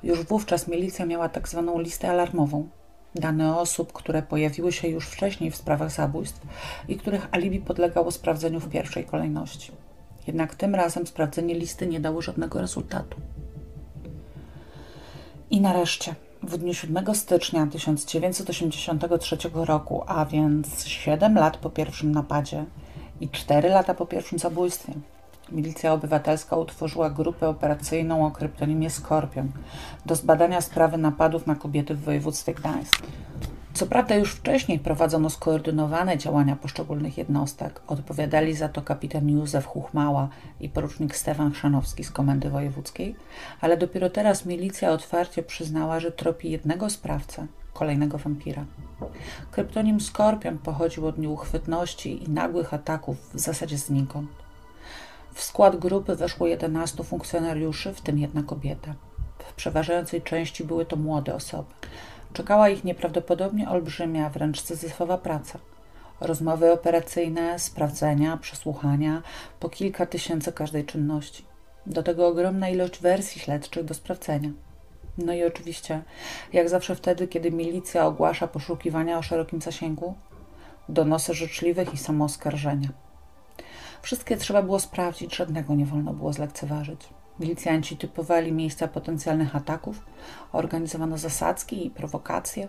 Już 0.02 0.22
wówczas 0.22 0.68
milicja 0.68 1.06
miała 1.06 1.28
tak 1.28 1.48
zwaną 1.48 1.78
listę 1.78 2.10
alarmową. 2.10 2.68
Dane 3.14 3.58
osób, 3.58 3.92
które 3.92 4.22
pojawiły 4.22 4.72
się 4.72 4.88
już 4.88 5.06
wcześniej 5.08 5.50
w 5.50 5.56
sprawach 5.56 5.90
zabójstw 5.90 6.40
i 6.88 6.96
których 6.96 7.28
alibi 7.30 7.60
podlegało 7.60 8.10
sprawdzeniu 8.10 8.60
w 8.60 8.68
pierwszej 8.68 9.04
kolejności. 9.04 9.72
Jednak 10.26 10.54
tym 10.54 10.74
razem 10.74 11.06
sprawdzenie 11.06 11.54
listy 11.54 11.86
nie 11.86 12.00
dało 12.00 12.22
żadnego 12.22 12.60
rezultatu. 12.60 13.20
I 15.50 15.60
nareszcie 15.60 16.14
w 16.42 16.56
dniu 16.56 16.74
7 16.74 17.14
stycznia 17.14 17.66
1983 17.66 19.36
roku, 19.54 20.04
a 20.06 20.24
więc 20.24 20.86
7 20.86 21.34
lat 21.34 21.56
po 21.56 21.70
pierwszym 21.70 22.12
napadzie 22.12 22.64
i 23.20 23.28
4 23.28 23.68
lata 23.68 23.94
po 23.94 24.06
pierwszym 24.06 24.38
zabójstwie, 24.38 24.92
Milicja 25.52 25.92
Obywatelska 25.92 26.56
utworzyła 26.56 27.10
grupę 27.10 27.48
operacyjną 27.48 28.26
o 28.26 28.30
kryptonimie 28.30 28.90
Skorpion 28.90 29.52
do 30.06 30.14
zbadania 30.14 30.60
sprawy 30.60 30.98
napadów 30.98 31.46
na 31.46 31.54
kobiety 31.54 31.94
w 31.94 32.04
województwie 32.04 32.54
gdańskim. 32.54 33.06
Co 33.74 33.86
prawda 33.86 34.14
już 34.14 34.34
wcześniej 34.34 34.78
prowadzono 34.78 35.30
skoordynowane 35.30 36.18
działania 36.18 36.56
poszczególnych 36.56 37.18
jednostek. 37.18 37.80
Odpowiadali 37.86 38.54
za 38.54 38.68
to 38.68 38.82
kapitan 38.82 39.28
Józef 39.28 39.66
Huchmała 39.66 40.28
i 40.60 40.68
porucznik 40.68 41.16
Stefan 41.16 41.52
Chrzanowski 41.52 42.04
z 42.04 42.10
Komendy 42.10 42.50
Wojewódzkiej, 42.50 43.16
ale 43.60 43.76
dopiero 43.76 44.10
teraz 44.10 44.46
milicja 44.46 44.90
otwarcie 44.90 45.42
przyznała, 45.42 46.00
że 46.00 46.12
tropi 46.12 46.50
jednego 46.50 46.90
sprawcę, 46.90 47.46
kolejnego 47.72 48.18
wampira. 48.18 48.64
Kryptonim 49.50 50.00
Skorpion 50.00 50.58
pochodził 50.58 51.06
od 51.06 51.18
nieuchwytności 51.18 52.24
i 52.24 52.30
nagłych 52.30 52.74
ataków 52.74 53.16
w 53.34 53.40
zasadzie 53.40 53.78
znikąd. 53.78 54.30
W 55.34 55.42
skład 55.42 55.76
grupy 55.76 56.16
weszło 56.16 56.46
11 56.46 57.04
funkcjonariuszy, 57.04 57.94
w 57.94 58.00
tym 58.00 58.18
jedna 58.18 58.42
kobieta. 58.42 58.94
W 59.38 59.52
przeważającej 59.52 60.22
części 60.22 60.64
były 60.64 60.86
to 60.86 60.96
młode 60.96 61.34
osoby. 61.34 61.68
Czekała 62.32 62.68
ich 62.68 62.84
nieprawdopodobnie 62.84 63.68
olbrzymia, 63.70 64.30
wręcz 64.30 64.60
syzyfowa 64.60 65.18
praca. 65.18 65.58
Rozmowy 66.20 66.72
operacyjne, 66.72 67.58
sprawdzenia, 67.58 68.36
przesłuchania, 68.36 69.22
po 69.60 69.68
kilka 69.68 70.06
tysięcy 70.06 70.52
każdej 70.52 70.84
czynności. 70.84 71.44
Do 71.86 72.02
tego 72.02 72.26
ogromna 72.26 72.68
ilość 72.68 73.00
wersji 73.00 73.40
śledczych 73.40 73.84
do 73.84 73.94
sprawdzenia. 73.94 74.50
No 75.18 75.32
i 75.32 75.44
oczywiście, 75.44 76.02
jak 76.52 76.68
zawsze 76.68 76.94
wtedy, 76.94 77.28
kiedy 77.28 77.50
milicja 77.50 78.06
ogłasza 78.06 78.48
poszukiwania 78.48 79.18
o 79.18 79.22
szerokim 79.22 79.60
zasięgu, 79.60 80.14
donosy 80.88 81.34
życzliwych 81.34 81.94
i 81.94 81.98
samooskarżenia. 81.98 82.88
Wszystkie 84.02 84.36
trzeba 84.36 84.62
było 84.62 84.80
sprawdzić, 84.80 85.36
żadnego 85.36 85.74
nie 85.74 85.86
wolno 85.86 86.12
było 86.12 86.32
zlekceważyć. 86.32 87.08
Milicjanci 87.40 87.96
typowali 87.96 88.52
miejsca 88.52 88.88
potencjalnych 88.88 89.56
ataków, 89.56 90.00
organizowano 90.52 91.18
zasadzki 91.18 91.86
i 91.86 91.90
prowokacje. 91.90 92.68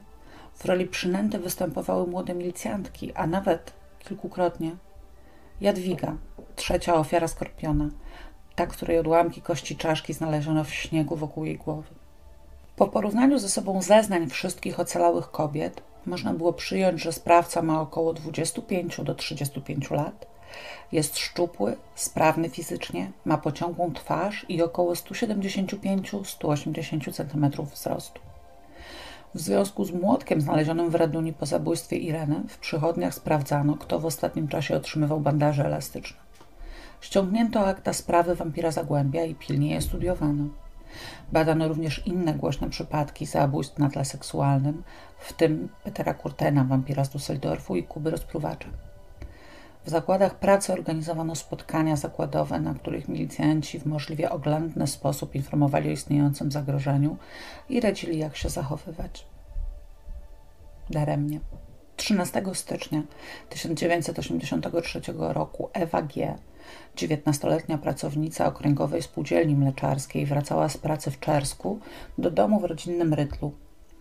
W 0.53 0.65
roli 0.65 0.85
przynęty 0.85 1.39
występowały 1.39 2.07
młode 2.07 2.33
milicjantki, 2.33 3.13
a 3.13 3.27
nawet 3.27 3.73
kilkukrotnie 3.99 4.75
Jadwiga, 5.61 6.15
trzecia 6.55 6.95
ofiara 6.95 7.27
skorpiona, 7.27 7.89
ta, 8.55 8.67
której 8.67 8.99
odłamki 8.99 9.41
kości 9.41 9.75
czaszki 9.75 10.13
znaleziono 10.13 10.63
w 10.63 10.73
śniegu 10.73 11.15
wokół 11.15 11.45
jej 11.45 11.57
głowy. 11.57 11.89
Po 12.75 12.87
porównaniu 12.87 13.39
ze 13.39 13.49
sobą 13.49 13.81
zeznań 13.81 14.29
wszystkich 14.29 14.79
ocalałych 14.79 15.31
kobiet, 15.31 15.81
można 16.05 16.33
było 16.33 16.53
przyjąć, 16.53 17.01
że 17.01 17.13
sprawca 17.13 17.61
ma 17.61 17.81
około 17.81 18.13
25 18.13 19.01
do 19.01 19.15
35 19.15 19.91
lat, 19.91 20.32
jest 20.91 21.17
szczupły, 21.17 21.77
sprawny 21.95 22.49
fizycznie, 22.49 23.11
ma 23.25 23.37
pociągłą 23.37 23.93
twarz 23.93 24.45
i 24.49 24.61
około 24.61 24.93
175-180 24.93 27.13
cm 27.13 27.51
wzrostu. 27.73 28.21
W 29.35 29.39
związku 29.39 29.85
z 29.85 29.91
młotkiem 29.91 30.41
znalezionym 30.41 30.89
w 30.89 30.95
Raduni 30.95 31.33
po 31.33 31.45
zabójstwie 31.45 31.97
Ireny 31.97 32.43
w 32.49 32.57
przychodniach 32.57 33.13
sprawdzano, 33.13 33.77
kto 33.77 33.99
w 33.99 34.05
ostatnim 34.05 34.47
czasie 34.47 34.75
otrzymywał 34.75 35.19
bandaże 35.19 35.65
elastyczne. 35.65 36.17
Ściągnięto 37.01 37.67
akta 37.67 37.93
sprawy 37.93 38.35
wampira 38.35 38.71
Zagłębia 38.71 39.25
i 39.25 39.35
pilnie 39.35 39.71
je 39.71 39.81
studiowano. 39.81 40.43
Badano 41.31 41.67
również 41.67 42.07
inne 42.07 42.33
głośne 42.33 42.69
przypadki 42.69 43.25
zabójstw 43.25 43.79
na 43.79 43.89
tle 43.89 44.05
seksualnym, 44.05 44.83
w 45.19 45.33
tym 45.33 45.69
Petera 45.83 46.13
Kurtena, 46.13 46.63
wampira 46.63 47.05
z 47.05 47.09
Düsseldorfu 47.09 47.77
i 47.77 47.83
Kuby 47.83 48.11
Rozpruwacza. 48.11 48.69
W 49.85 49.89
zakładach 49.89 50.35
pracy 50.35 50.73
organizowano 50.73 51.35
spotkania 51.35 51.95
zakładowe, 51.95 52.59
na 52.59 52.73
których 52.73 53.07
milicjanci 53.07 53.79
w 53.79 53.85
możliwie 53.85 54.29
oględny 54.31 54.87
sposób 54.87 55.35
informowali 55.35 55.89
o 55.89 55.91
istniejącym 55.91 56.51
zagrożeniu 56.51 57.17
i 57.69 57.79
radzili, 57.79 58.17
jak 58.17 58.35
się 58.37 58.49
zachowywać. 58.49 59.25
Daremnie. 60.89 61.39
13 61.97 62.43
stycznia 62.53 63.03
1983 63.49 65.01
roku 65.17 65.69
Ewa 65.73 66.01
G., 66.01 66.37
19-letnia 66.95 67.77
pracownica 67.77 68.45
okręgowej 68.45 69.01
spółdzielni 69.01 69.55
mleczarskiej, 69.55 70.25
wracała 70.25 70.69
z 70.69 70.77
pracy 70.77 71.11
w 71.11 71.19
Czersku 71.19 71.79
do 72.17 72.31
domu 72.31 72.59
w 72.59 72.63
rodzinnym 72.63 73.13
Rytlu, 73.13 73.51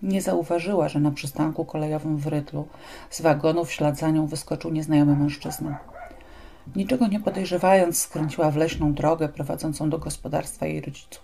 nie 0.03 0.23
zauważyła, 0.23 0.89
że 0.89 1.01
na 1.01 1.11
przystanku 1.11 1.65
kolejowym 1.65 2.17
w 2.17 2.27
Rytlu 2.27 2.69
z 3.11 3.21
wagonu 3.21 3.65
w 3.65 3.73
ślad 3.73 3.99
za 3.99 4.11
nią 4.11 4.27
wyskoczył 4.27 4.71
nieznajomy 4.71 5.17
mężczyzna. 5.17 5.79
Niczego 6.77 7.07
nie 7.07 7.21
podejrzewając, 7.21 7.99
skręciła 7.99 8.51
w 8.51 8.57
leśną 8.57 8.95
drogę 8.95 9.29
prowadzącą 9.29 9.91
do 9.91 9.99
gospodarstwa 9.99 10.67
jej 10.67 10.81
rodziców. 10.81 11.23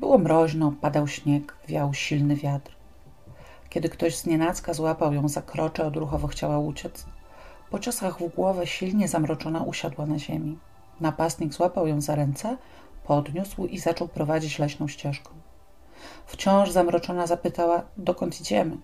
Było 0.00 0.18
mroźno, 0.18 0.72
padał 0.80 1.08
śnieg, 1.08 1.56
wiał 1.68 1.94
silny 1.94 2.36
wiatr. 2.36 2.72
Kiedy 3.68 3.88
ktoś 3.88 4.16
z 4.16 4.26
nienacka 4.26 4.74
złapał 4.74 5.14
ją 5.14 5.28
za 5.28 5.42
krocze, 5.42 5.86
odruchowo 5.86 6.26
chciała 6.26 6.58
uciec. 6.58 7.06
Po 7.70 7.78
ciosach 7.78 8.18
w 8.18 8.34
głowę 8.34 8.66
silnie 8.66 9.08
zamroczona 9.08 9.62
usiadła 9.62 10.06
na 10.06 10.18
ziemi. 10.18 10.58
Napastnik 11.00 11.54
złapał 11.54 11.86
ją 11.86 12.00
za 12.00 12.14
ręce, 12.14 12.56
podniósł 13.06 13.66
i 13.66 13.78
zaczął 13.78 14.08
prowadzić 14.08 14.58
leśną 14.58 14.88
ścieżką. 14.88 15.43
Wciąż 16.26 16.70
zamroczona 16.70 17.26
zapytała, 17.26 17.82
dokąd 17.96 18.40
idziemy. 18.40 18.76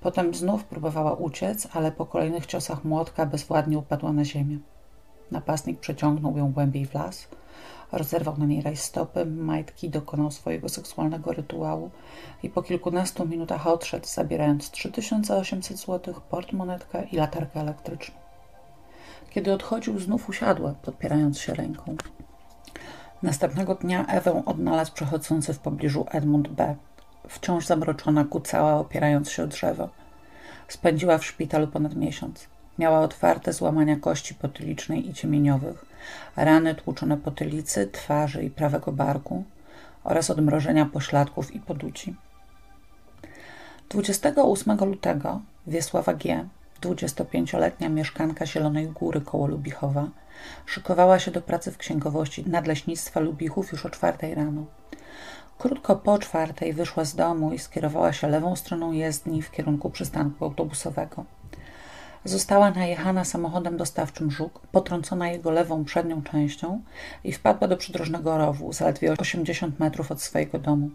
Potem 0.00 0.34
znów 0.34 0.64
próbowała 0.64 1.12
uciec, 1.12 1.68
ale 1.72 1.92
po 1.92 2.06
kolejnych 2.06 2.46
ciosach 2.46 2.84
młotka 2.84 3.26
bezwładnie 3.26 3.78
upadła 3.78 4.12
na 4.12 4.24
ziemię. 4.24 4.58
Napastnik 5.30 5.80
przeciągnął 5.80 6.38
ją 6.38 6.52
głębiej 6.52 6.86
w 6.86 6.94
las, 6.94 7.28
rozerwał 7.92 8.38
na 8.38 8.46
niej 8.46 8.62
rajstopy, 8.62 9.26
majtki, 9.26 9.90
dokonał 9.90 10.30
swojego 10.30 10.68
seksualnego 10.68 11.32
rytuału 11.32 11.90
i 12.42 12.50
po 12.50 12.62
kilkunastu 12.62 13.26
minutach 13.26 13.66
odszedł, 13.66 14.06
zabierając 14.06 14.70
3800 14.70 15.78
zł, 15.78 16.14
portmonetkę 16.30 17.04
i 17.12 17.16
latarkę 17.16 17.60
elektryczną. 17.60 18.14
Kiedy 19.30 19.52
odchodził, 19.52 19.98
znów 19.98 20.28
usiadła, 20.28 20.74
podpierając 20.82 21.38
się 21.38 21.54
ręką. 21.54 21.96
Następnego 23.22 23.74
dnia 23.74 24.06
Ewę 24.06 24.42
odnalazł 24.46 24.92
przechodzący 24.92 25.54
w 25.54 25.58
pobliżu 25.58 26.06
Edmund 26.10 26.48
B. 26.48 26.74
Wciąż 27.28 27.66
zamroczona 27.66 28.24
kucała, 28.24 28.74
opierając 28.74 29.30
się 29.30 29.42
o 29.42 29.46
drzewo. 29.46 29.88
Spędziła 30.68 31.18
w 31.18 31.24
szpitalu 31.24 31.66
ponad 31.66 31.96
miesiąc. 31.96 32.46
Miała 32.78 33.00
otwarte 33.00 33.52
złamania 33.52 33.96
kości 33.96 34.34
potylicznej 34.34 35.08
i 35.08 35.14
ciemieniowych, 35.14 35.84
rany 36.36 36.74
tłuczone 36.74 37.16
potylicy, 37.16 37.86
twarzy 37.86 38.44
i 38.44 38.50
prawego 38.50 38.92
barku 38.92 39.44
oraz 40.04 40.30
odmrożenia 40.30 40.86
pośladków 40.86 41.54
i 41.54 41.60
poduci. 41.60 42.16
28 43.88 44.78
lutego 44.78 45.40
Wiesława 45.66 46.14
G., 46.14 46.48
25-letnia 46.80 47.88
mieszkanka 47.88 48.46
Zielonej 48.46 48.86
Góry 48.86 49.20
koło 49.20 49.46
Lubichowa, 49.46 50.08
Szykowała 50.66 51.18
się 51.18 51.30
do 51.30 51.42
pracy 51.42 51.72
w 51.72 51.78
księgowości 51.78 52.44
nadleśnictwa 52.50 53.20
Lubichów 53.20 53.72
już 53.72 53.86
o 53.86 53.90
czwartej 53.90 54.34
rano. 54.34 54.64
Krótko 55.58 55.96
po 55.96 56.18
czwartej 56.18 56.72
wyszła 56.72 57.04
z 57.04 57.14
domu 57.14 57.52
i 57.52 57.58
skierowała 57.58 58.12
się 58.12 58.28
lewą 58.28 58.56
stroną 58.56 58.92
jezdni 58.92 59.42
w 59.42 59.50
kierunku 59.50 59.90
przystanku 59.90 60.44
autobusowego. 60.44 61.24
Została 62.24 62.70
najechana 62.70 63.24
samochodem 63.24 63.76
dostawczym 63.76 64.30
Żuk, 64.30 64.60
potrącona 64.72 65.28
jego 65.28 65.50
lewą 65.50 65.84
przednią 65.84 66.22
częścią 66.22 66.80
i 67.24 67.32
wpadła 67.32 67.68
do 67.68 67.76
przydrożnego 67.76 68.38
rowu, 68.38 68.72
zaledwie 68.72 69.12
80 69.12 69.80
metrów 69.80 70.10
od 70.10 70.22
swojego 70.22 70.58
domu. 70.58 70.90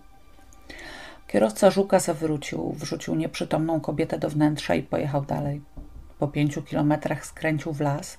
Kierowca 1.28 1.72
Żuka 1.72 2.00
zawrócił, 2.00 2.72
wrzucił 2.72 3.16
nieprzytomną 3.16 3.80
kobietę 3.80 4.20
do 4.20 4.30
wnętrza 4.30 4.76
i 4.76 4.84
pojechał 4.84 5.22
dalej. 5.22 5.62
Po 6.20 6.28
pięciu 6.28 6.61
kilometrach 6.61 7.26
skręcił 7.26 7.74
w 7.74 7.82
las, 7.82 8.18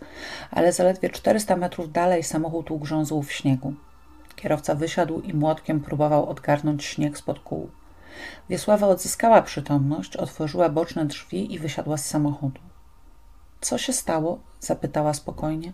ale 0.51 0.73
zaledwie 0.73 1.11
400 1.11 1.57
metrów 1.57 1.93
dalej 1.93 2.23
samochód 2.23 2.71
ugrzązł 2.71 3.23
w 3.23 3.33
śniegu. 3.33 3.75
Kierowca 4.37 4.75
wysiadł 4.75 5.21
i 5.21 5.35
młotkiem 5.35 5.81
próbował 5.81 6.31
odgarnąć 6.31 6.85
śnieg 6.85 7.19
spod 7.19 7.41
kół. 7.41 7.71
Wiesława 8.49 8.87
odzyskała 8.89 9.43
przytomność, 9.43 10.17
otworzyła 10.17 10.69
boczne 10.69 11.07
drzwi 11.07 11.55
i 11.55 11.59
wysiadła 11.59 11.97
z 11.97 12.07
samochodu. 12.07 12.61
Co 13.61 13.79
się 13.79 13.93
stało? 13.93 14.39
zapytała 14.61 15.15
spokojnie. 15.15 15.73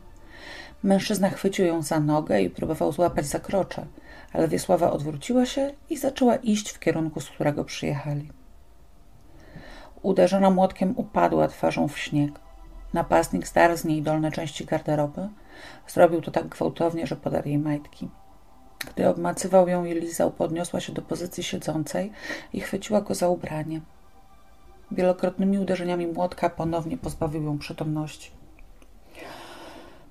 Mężczyzna 0.83 1.31
chwycił 1.31 1.67
ją 1.67 1.83
za 1.83 2.01
nogę 2.01 2.43
i 2.43 2.51
próbował 2.51 2.93
złapać 2.93 3.27
za 3.27 3.41
krocze, 3.41 3.87
ale 4.33 4.49
Wiesława 4.49 4.91
odwróciła 4.91 5.47
się 5.47 5.73
i 5.91 5.97
zaczęła 5.97 6.37
iść 6.37 6.71
w 6.71 6.79
kierunku, 6.79 7.21
z 7.21 7.31
którego 7.31 7.65
przyjechali. 7.65 8.31
Uderzona 10.05 10.51
młotkiem 10.51 10.95
upadła 10.97 11.49
twarzą 11.49 11.89
w 11.89 11.99
śnieg. 11.99 12.41
Napastnik 12.93 13.47
zdarł 13.47 13.77
z 13.77 13.85
niej 13.85 14.03
dolne 14.03 14.33
części 14.33 14.65
garderoby. 14.65 15.29
Zrobił 15.87 16.21
to 16.21 16.31
tak 16.31 16.49
gwałtownie, 16.49 17.07
że 17.07 17.17
podarł 17.17 17.49
jej 17.49 17.59
majtki. 17.59 18.09
Gdy 18.79 19.09
obmacywał 19.09 19.69
ją 19.69 19.85
i 19.85 19.95
lizał, 19.95 20.31
podniosła 20.31 20.81
się 20.81 20.93
do 20.93 21.03
pozycji 21.03 21.43
siedzącej 21.43 22.13
i 22.53 22.61
chwyciła 22.61 23.01
go 23.01 23.15
za 23.15 23.29
ubranie. 23.29 23.81
Wielokrotnymi 24.91 25.59
uderzeniami 25.59 26.07
młotka 26.07 26.51
ponownie 26.51 26.99
pozbawił 26.99 27.43
ją 27.43 27.59
przytomności. 27.59 28.31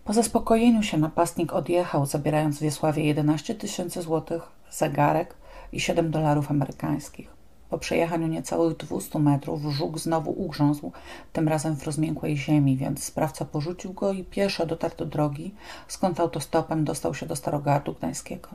Po 0.05 0.13
zaspokojeniu 0.13 0.83
się 0.83 0.97
napastnik 0.97 1.53
odjechał, 1.53 2.05
zabierając 2.05 2.59
Wiesławie 2.59 3.03
11 3.03 3.55
tysięcy 3.55 4.01
złotych, 4.01 4.41
zegarek 4.71 5.35
i 5.71 5.79
7 5.79 6.11
dolarów 6.11 6.51
amerykańskich. 6.51 7.32
Po 7.73 7.79
przejechaniu 7.79 8.27
niecałych 8.27 8.77
200 8.77 9.19
metrów 9.19 9.61
żuk 9.61 9.99
znowu 9.99 10.31
ugrzązł, 10.31 10.91
tym 11.33 11.47
razem 11.47 11.75
w 11.75 11.83
rozmiękłej 11.83 12.37
ziemi, 12.37 12.77
więc 12.77 13.03
sprawca 13.03 13.45
porzucił 13.45 13.93
go 13.93 14.11
i 14.11 14.23
pieszo 14.23 14.65
dotarł 14.65 14.95
do 14.97 15.05
drogi, 15.05 15.55
skąd 15.87 16.19
autostopem 16.19 16.85
dostał 16.85 17.13
się 17.13 17.25
do 17.25 17.35
Starogardu 17.35 17.93
Gdańskiego. 17.93 18.49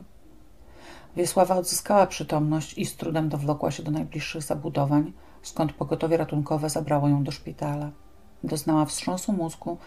Wiesława 1.15 1.55
odzyskała 1.55 2.07
przytomność 2.07 2.77
i 2.77 2.85
z 2.85 2.95
trudem 2.95 3.29
dowlokła 3.29 3.71
się 3.71 3.83
do 3.83 3.91
najbliższych 3.91 4.41
zabudowań, 4.41 5.13
skąd 5.41 5.73
pogotowie 5.73 6.17
ratunkowe 6.17 6.69
zabrało 6.69 7.07
ją 7.07 7.23
do 7.23 7.31
szpitala. 7.31 7.91
Doznała 8.43 8.85
wstrząsu 8.85 9.33
mózgu, 9.33 9.77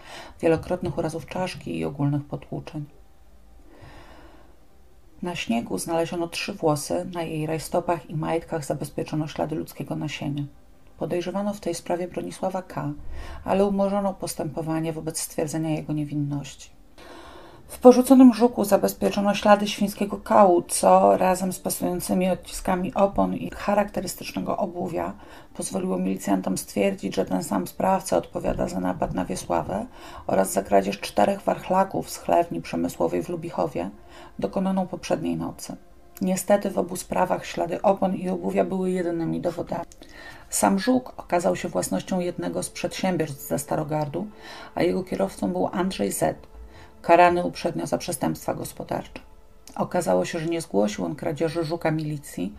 wielokrotnych 0.41 0.97
urazów 0.97 1.25
czaszki 1.25 1.77
i 1.77 1.85
ogólnych 1.85 2.25
potłuczeń. 2.25 2.85
Na 5.23 5.35
śniegu 5.35 5.77
znaleziono 5.77 6.27
trzy 6.27 6.53
włosy, 6.53 7.05
na 7.13 7.23
jej 7.23 7.45
rajstopach 7.45 8.09
i 8.09 8.15
majtkach 8.15 8.65
zabezpieczono 8.65 9.27
ślady 9.27 9.55
ludzkiego 9.55 9.95
nasienia. 9.95 10.43
Podejrzewano 10.97 11.53
w 11.53 11.59
tej 11.59 11.75
sprawie 11.75 12.07
Bronisława 12.07 12.61
K., 12.61 12.91
ale 13.45 13.65
umorzono 13.65 14.13
postępowanie 14.13 14.93
wobec 14.93 15.19
stwierdzenia 15.19 15.69
jego 15.69 15.93
niewinności. 15.93 16.69
W 17.67 17.79
porzuconym 17.79 18.33
żuku 18.33 18.65
zabezpieczono 18.65 19.33
ślady 19.33 19.67
świńskiego 19.67 20.17
kału, 20.17 20.61
co 20.61 21.17
razem 21.17 21.53
z 21.53 21.59
pasującymi 21.59 22.29
odciskami 22.29 22.93
opon 22.93 23.33
i 23.35 23.49
charakterystycznego 23.55 24.57
obuwia 24.57 25.13
pozwoliło 25.53 25.97
milicjantom 25.97 26.57
stwierdzić, 26.57 27.15
że 27.15 27.25
ten 27.25 27.43
sam 27.43 27.67
sprawca 27.67 28.17
odpowiada 28.17 28.67
za 28.67 28.79
napad 28.79 29.13
na 29.13 29.25
Wiesławę 29.25 29.85
oraz 30.27 30.53
za 30.53 30.63
kradzież 30.63 30.99
czterech 30.99 31.41
warchlaków 31.41 32.09
z 32.09 32.17
chlewni 32.17 32.61
przemysłowej 32.61 33.23
w 33.23 33.29
Lubichowie, 33.29 33.89
dokonaną 34.39 34.87
poprzedniej 34.87 35.37
nocy. 35.37 35.75
Niestety 36.21 36.69
w 36.69 36.77
obu 36.77 36.95
sprawach 36.95 37.45
ślady 37.45 37.81
opon 37.81 38.15
i 38.15 38.29
obuwia 38.29 38.65
były 38.65 38.91
jedynymi 38.91 39.41
dowodami. 39.41 39.85
Sam 40.49 40.79
żuk 40.79 41.13
okazał 41.17 41.55
się 41.55 41.69
własnością 41.69 42.19
jednego 42.19 42.63
z 42.63 42.69
przedsiębiorstw 42.69 43.47
ze 43.47 43.59
Starogardu, 43.59 44.27
a 44.75 44.83
jego 44.83 45.03
kierowcą 45.03 45.51
był 45.51 45.67
Andrzej 45.67 46.11
Z., 46.11 46.47
karany 47.01 47.43
uprzednio 47.43 47.87
za 47.87 47.97
przestępstwa 47.97 48.53
gospodarcze. 48.53 49.21
Okazało 49.75 50.25
się, 50.25 50.39
że 50.39 50.45
nie 50.45 50.61
zgłosił 50.61 51.05
on 51.05 51.15
kradzieży 51.15 51.63
żuka 51.63 51.91
milicji, 51.91 52.53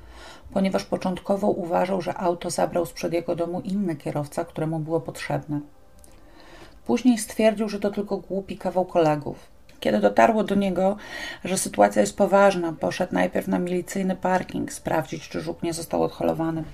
ponieważ 0.52 0.84
początkowo 0.84 1.48
uważał, 1.48 2.00
że 2.00 2.14
auto 2.18 2.50
zabrał 2.50 2.86
sprzed 2.86 3.12
jego 3.12 3.36
domu 3.36 3.60
inny 3.60 3.96
kierowca, 3.96 4.44
któremu 4.44 4.78
było 4.78 5.00
potrzebne. 5.00 5.60
Później 6.86 7.18
stwierdził, 7.18 7.68
że 7.68 7.80
to 7.80 7.90
tylko 7.90 8.16
głupi 8.16 8.58
kawał 8.58 8.84
kolegów. 8.84 9.53
Kiedy 9.80 10.00
dotarło 10.00 10.44
do 10.44 10.54
niego, 10.54 10.96
że 11.44 11.58
sytuacja 11.58 12.00
jest 12.00 12.16
poważna, 12.16 12.72
poszedł 12.72 13.14
najpierw 13.14 13.48
na 13.48 13.58
milicyjny 13.58 14.16
parking 14.16 14.72
sprawdzić, 14.72 15.28
czy 15.28 15.40
żuk 15.40 15.62
nie 15.62 15.72
został 15.72 16.02
odholowany. 16.02 16.64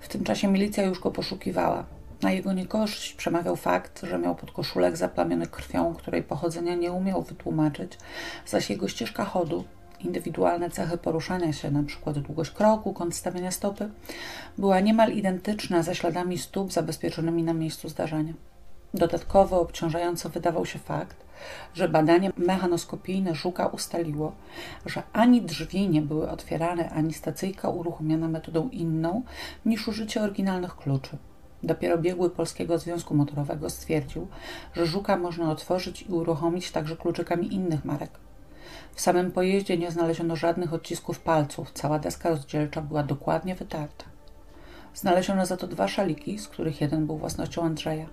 W 0.00 0.08
tym 0.08 0.24
czasie 0.24 0.48
milicja 0.48 0.84
już 0.84 1.00
go 1.00 1.10
poszukiwała. 1.10 1.84
Na 2.22 2.32
jego 2.32 2.52
niekorzyść 2.52 3.12
przemawiał 3.12 3.56
fakt, 3.56 4.00
że 4.02 4.18
miał 4.18 4.34
podkoszulek 4.34 4.96
zaplamiony 4.96 5.46
krwią, 5.46 5.94
której 5.94 6.22
pochodzenia 6.22 6.74
nie 6.74 6.92
umiał 6.92 7.22
wytłumaczyć, 7.22 7.98
zaś 8.46 8.70
jego 8.70 8.88
ścieżka 8.88 9.24
chodu, 9.24 9.64
indywidualne 10.00 10.70
cechy 10.70 10.98
poruszania 10.98 11.52
się, 11.52 11.68
np. 11.68 12.12
długość 12.12 12.50
kroku, 12.50 12.92
kąt 12.92 13.14
stawiania 13.14 13.50
stopy, 13.50 13.90
była 14.58 14.80
niemal 14.80 15.12
identyczna 15.12 15.82
ze 15.82 15.94
śladami 15.94 16.38
stóp 16.38 16.72
zabezpieczonymi 16.72 17.42
na 17.42 17.52
miejscu 17.52 17.88
zdarzenia. 17.88 18.32
Dodatkowo 18.94 19.60
obciążająco 19.60 20.28
wydawał 20.28 20.66
się 20.66 20.78
fakt, 20.78 21.16
że 21.74 21.88
badanie 21.88 22.30
mechanoskopijne 22.36 23.34
żuka 23.34 23.66
ustaliło, 23.66 24.32
że 24.86 25.02
ani 25.12 25.42
drzwi 25.42 25.88
nie 25.88 26.02
były 26.02 26.30
otwierane, 26.30 26.90
ani 26.90 27.14
stacyjka 27.14 27.68
uruchomiona 27.68 28.28
metodą 28.28 28.68
inną 28.68 29.22
niż 29.66 29.88
użycie 29.88 30.22
oryginalnych 30.22 30.76
kluczy. 30.76 31.16
Dopiero 31.62 31.98
biegły 31.98 32.30
Polskiego 32.30 32.78
Związku 32.78 33.14
Motorowego 33.14 33.70
stwierdził, 33.70 34.28
że 34.74 34.86
żuka 34.86 35.16
można 35.16 35.50
otworzyć 35.50 36.02
i 36.02 36.12
uruchomić 36.12 36.70
także 36.70 36.96
kluczykami 36.96 37.54
innych 37.54 37.84
marek. 37.84 38.10
W 38.94 39.00
samym 39.00 39.32
pojeździe 39.32 39.78
nie 39.78 39.90
znaleziono 39.90 40.36
żadnych 40.36 40.72
odcisków 40.72 41.20
palców, 41.20 41.72
cała 41.72 41.98
deska 41.98 42.30
rozdzielcza 42.30 42.82
była 42.82 43.02
dokładnie 43.02 43.54
wytarta. 43.54 44.04
Znaleziono 44.94 45.46
za 45.46 45.56
to 45.56 45.66
dwa 45.66 45.88
szaliki, 45.88 46.38
z 46.38 46.48
których 46.48 46.80
jeden 46.80 47.06
był 47.06 47.16
własnością 47.16 47.62
Andrzeja. 47.62 48.06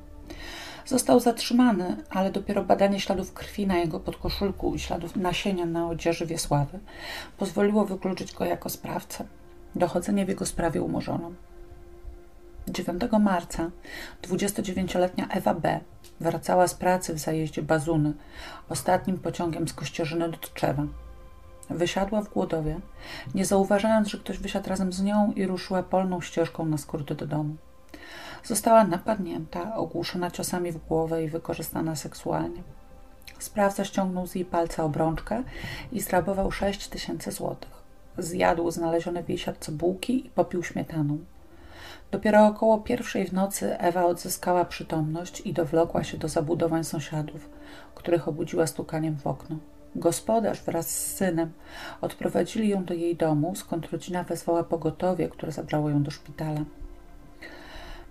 Został 0.90 1.20
zatrzymany, 1.20 1.98
ale 2.10 2.32
dopiero 2.32 2.64
badanie 2.64 3.00
śladów 3.00 3.34
krwi 3.34 3.68
na 3.68 3.78
jego 3.78 4.00
podkoszulku 4.00 4.76
i 4.76 4.80
śladów 4.80 5.16
nasienia 5.16 5.66
na 5.66 5.88
odzieży 5.88 6.26
Wiesławy 6.26 6.80
pozwoliło 7.38 7.86
wykluczyć 7.86 8.34
go 8.34 8.46
jako 8.46 8.70
sprawcę. 8.70 9.26
Dochodzenie 9.76 10.26
w 10.26 10.30
jego 10.30 10.46
sprawie 10.46 10.82
umorzono. 10.82 11.32
9 12.68 13.02
marca 13.20 13.72
29-letnia 14.22 15.28
Ewa 15.28 15.54
B. 15.54 15.80
wracała 16.20 16.68
z 16.68 16.74
pracy 16.74 17.14
w 17.14 17.20
zajeździe 17.20 17.62
Bazuny, 17.62 18.14
ostatnim 18.70 19.18
pociągiem 19.18 19.68
z 19.68 19.74
Kościerzyny 19.74 20.30
do 20.30 20.38
Tczewa. 20.38 20.84
Wysiadła 21.70 22.22
w 22.22 22.30
Głodowie, 22.30 22.80
nie 23.36 23.46
zauważając, 23.46 24.08
że 24.08 24.18
ktoś 24.18 24.38
wysiadł 24.38 24.70
razem 24.70 24.94
z 24.94 25.02
nią 25.02 25.34
i 25.36 25.46
ruszyła 25.46 25.84
polną 25.84 26.22
ścieżką 26.22 26.66
na 26.66 26.78
skróty 26.78 27.16
do 27.16 27.28
domu. 27.28 27.56
Została 28.44 28.84
napadnięta, 28.84 29.76
ogłuszona 29.76 30.32
ciosami 30.32 30.72
w 30.72 30.88
głowę 30.88 31.24
i 31.24 31.30
wykorzystana 31.30 31.96
seksualnie. 31.96 32.64
Sprawca 33.40 33.86
ściągnął 33.86 34.28
z 34.28 34.36
jej 34.36 34.46
palca 34.46 34.84
obrączkę 34.84 35.44
i 35.92 36.02
zrabował 36.02 36.52
6 36.52 36.88
tysięcy 36.88 37.32
złotych. 37.32 37.84
Zjadł 38.18 38.72
znalezione 38.72 39.24
w 39.24 39.30
jej 39.30 39.38
siatce 39.38 39.72
bułki 39.72 40.28
i 40.28 40.30
popił 40.30 40.64
śmietaną. 40.64 41.18
Dopiero 42.12 42.46
około 42.46 42.78
pierwszej 42.78 43.28
w 43.28 43.34
nocy 43.34 43.80
Ewa 43.80 44.06
odzyskała 44.06 44.66
przytomność 44.66 45.42
i 45.42 45.54
dowlokła 45.54 46.04
się 46.04 46.18
do 46.18 46.28
zabudowań 46.28 46.84
sąsiadów, 46.84 47.50
których 47.96 48.28
obudziła 48.28 48.68
stukaniem 48.68 49.18
w 49.18 49.28
okno. 49.28 49.56
Gospodarz 49.96 50.62
wraz 50.62 50.90
z 50.90 51.16
synem 51.16 51.52
odprowadzili 52.02 52.70
ją 52.70 52.86
do 52.86 52.94
jej 52.94 53.16
domu, 53.16 53.56
skąd 53.56 53.92
rodzina 53.92 54.24
wezwała 54.24 54.64
pogotowie, 54.64 55.30
które 55.30 55.52
zabrało 55.52 55.90
ją 55.90 56.04
do 56.04 56.12
szpitala. 56.12 56.62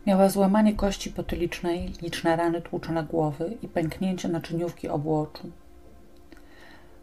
Miała 0.09 0.29
złamanie 0.29 0.75
kości 0.75 1.11
potylicznej, 1.11 1.93
liczne 2.03 2.37
rany 2.37 2.63
tłuczone 2.63 3.05
głowy 3.05 3.57
i 3.63 3.69
pęknięcie 3.69 4.29
naczyniówki 4.29 4.89
obu 4.89 5.17
oczu. 5.17 5.51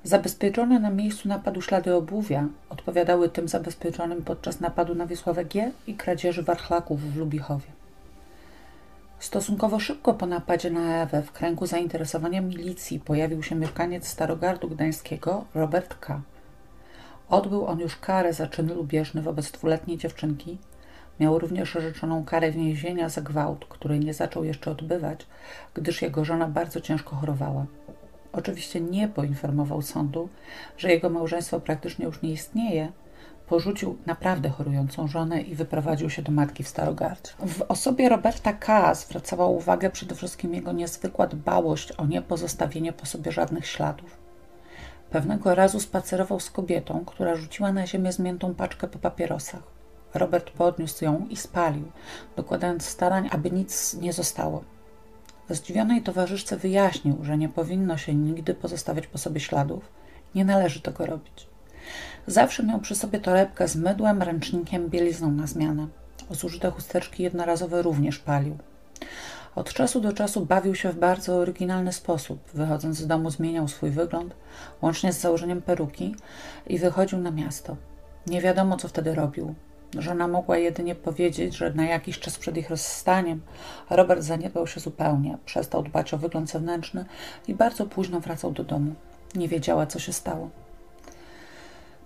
Zabezpieczone 0.04 0.80
na 0.80 0.90
miejscu 0.90 1.28
napadu 1.28 1.62
ślady 1.62 1.96
obuwia 1.96 2.48
odpowiadały 2.70 3.30
tym 3.30 3.48
zabezpieczonym 3.48 4.24
podczas 4.24 4.60
napadu 4.60 4.96
na 4.96 5.08
Wiesławę 5.08 5.46
G 5.46 5.72
i 5.88 5.94
kradzieży 5.94 6.44
warchlaków 6.44 7.02
w 7.02 7.18
Lubichowie. 7.18 7.68
Stosunkowo 9.20 9.80
szybko 9.80 10.14
po 10.14 10.26
napadzie 10.26 10.72
na 10.72 11.02
Ewę 11.04 11.22
w 11.22 11.32
kręgu 11.32 11.66
zainteresowania 11.66 12.42
milicji 12.42 13.00
pojawił 13.00 13.44
się 13.44 13.56
mieszkaniec 13.56 14.08
Starogardu 14.08 14.70
Gdańskiego 14.70 15.46
Robert 15.54 15.96
K. 16.00 16.22
Odbył 17.30 17.66
on 17.66 17.80
już 17.80 17.96
karę 17.96 18.34
za 18.34 18.48
czyn 18.48 18.74
lubieżny 18.74 19.22
wobec 19.22 19.52
dwuletniej 19.52 19.98
dziewczynki. 19.98 20.58
Miał 21.20 21.40
również 21.40 21.76
orzeczoną 21.76 22.26
karę 22.26 22.52
więzienia 22.52 23.10
za 23.10 23.22
gwałt, 23.22 23.66
której 23.66 24.00
nie 24.00 24.14
zaczął 24.14 24.44
jeszcze 24.44 24.72
odbywać, 24.72 25.28
gdyż 25.74 26.02
jego 26.02 26.26
żona 26.26 26.48
bardzo 26.48 26.82
ciężko 26.82 27.16
chorowała. 27.16 27.66
Oczywiście 28.34 28.82
nie 28.82 29.08
poinformował 29.08 29.82
sądu, 29.82 30.30
że 30.78 30.90
jego 30.90 31.10
małżeństwo 31.10 31.60
praktycznie 31.60 32.06
już 32.06 32.22
nie 32.22 32.32
istnieje. 32.32 32.92
Porzucił 33.48 33.98
naprawdę 34.06 34.50
chorującą 34.50 35.08
żonę 35.08 35.42
i 35.42 35.56
wyprowadził 35.56 36.10
się 36.10 36.22
do 36.22 36.32
matki 36.32 36.64
w 36.64 36.68
Starogardzie. 36.68 37.32
W 37.40 37.62
osobie 37.62 38.10
Roberta 38.10 38.54
K. 38.54 38.96
zwracała 38.96 39.48
uwagę 39.48 39.90
przede 39.90 40.16
wszystkim 40.16 40.54
jego 40.54 40.72
niezwykła 40.72 41.28
dbałość 41.28 41.92
o 41.92 42.06
niepozostawienie 42.06 42.94
po 42.94 43.06
sobie 43.06 43.32
żadnych 43.32 43.68
śladów. 43.68 44.18
Pewnego 45.10 45.56
razu 45.56 45.80
spacerował 45.80 46.40
z 46.40 46.52
kobietą, 46.52 47.06
która 47.06 47.36
rzuciła 47.36 47.72
na 47.72 47.88
ziemię 47.88 48.12
zmiętą 48.12 48.56
paczkę 48.56 48.88
po 48.88 49.00
papierosach. 49.00 49.75
Robert 50.16 50.52
podniósł 50.52 51.06
ją 51.06 51.28
i 51.30 51.36
spalił, 51.36 51.92
dokładając 52.36 52.86
starań, 52.86 53.30
aby 53.32 53.52
nic 53.52 53.94
nie 53.94 54.14
zostało. 54.14 54.64
Zdziwionej 55.50 56.02
towarzyszce 56.02 56.58
wyjaśnił, 56.58 57.18
że 57.22 57.38
nie 57.38 57.50
powinno 57.50 57.98
się 57.98 58.16
nigdy 58.16 58.54
pozostawiać 58.54 59.08
po 59.08 59.18
sobie 59.18 59.40
śladów, 59.40 59.90
nie 60.36 60.46
należy 60.46 60.82
tego 60.82 61.06
robić. 61.06 61.48
Zawsze 62.28 62.64
miał 62.64 62.80
przy 62.80 62.96
sobie 62.96 63.20
torebkę 63.20 63.68
z 63.68 63.76
mydłem, 63.76 64.22
ręcznikiem, 64.22 64.90
bielizną 64.90 65.32
na 65.32 65.48
zmianę. 65.48 65.88
Zużyte 66.30 66.72
chusteczki 66.72 67.24
jednorazowe 67.24 67.82
również 67.82 68.20
palił. 68.20 68.58
Od 69.56 69.74
czasu 69.74 70.02
do 70.02 70.14
czasu 70.14 70.46
bawił 70.46 70.76
się 70.76 70.92
w 70.92 71.00
bardzo 71.00 71.36
oryginalny 71.36 71.94
sposób. 71.94 72.40
Wychodząc 72.54 72.98
z 72.98 73.08
domu 73.08 73.30
zmieniał 73.30 73.68
swój 73.68 73.90
wygląd, 73.90 74.36
łącznie 74.82 75.14
z 75.14 75.22
założeniem 75.22 75.62
peruki 75.62 76.16
i 76.68 76.80
wychodził 76.80 77.20
na 77.20 77.32
miasto. 77.32 77.76
Nie 78.28 78.42
wiadomo, 78.42 78.78
co 78.78 78.88
wtedy 78.88 79.16
robił. 79.16 79.56
Żona 79.98 80.28
mogła 80.28 80.58
jedynie 80.58 80.96
powiedzieć, 80.96 81.58
że 81.58 81.74
na 81.74 81.86
jakiś 81.86 82.20
czas 82.20 82.38
przed 82.38 82.58
ich 82.58 82.70
rozstaniem 82.70 83.42
Robert 83.90 84.22
zaniedbał 84.22 84.68
się 84.68 84.80
zupełnie, 84.80 85.38
przestał 85.46 85.84
dbać 85.84 86.14
o 86.14 86.18
wygląd 86.18 86.50
zewnętrzny 86.50 87.06
i 87.48 87.54
bardzo 87.54 87.86
późno 87.86 88.20
wracał 88.20 88.52
do 88.52 88.64
domu. 88.64 88.94
Nie 89.36 89.48
wiedziała, 89.48 89.86
co 89.86 90.00
się 90.00 90.14
stało. 90.14 90.50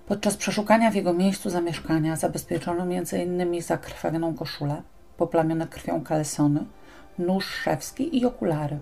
Podczas 0.07 0.37
przeszukania 0.37 0.91
w 0.91 0.95
jego 0.95 1.13
miejscu 1.13 1.49
zamieszkania 1.49 2.15
zabezpieczono 2.15 2.83
m.in. 2.83 3.61
zakrwawioną 3.61 4.35
koszulę, 4.35 4.81
poplamione 5.17 5.67
krwią 5.67 6.03
kalesony, 6.03 6.65
nóż 7.17 7.45
szewski 7.45 8.17
i 8.17 8.25
okulary. 8.25 8.79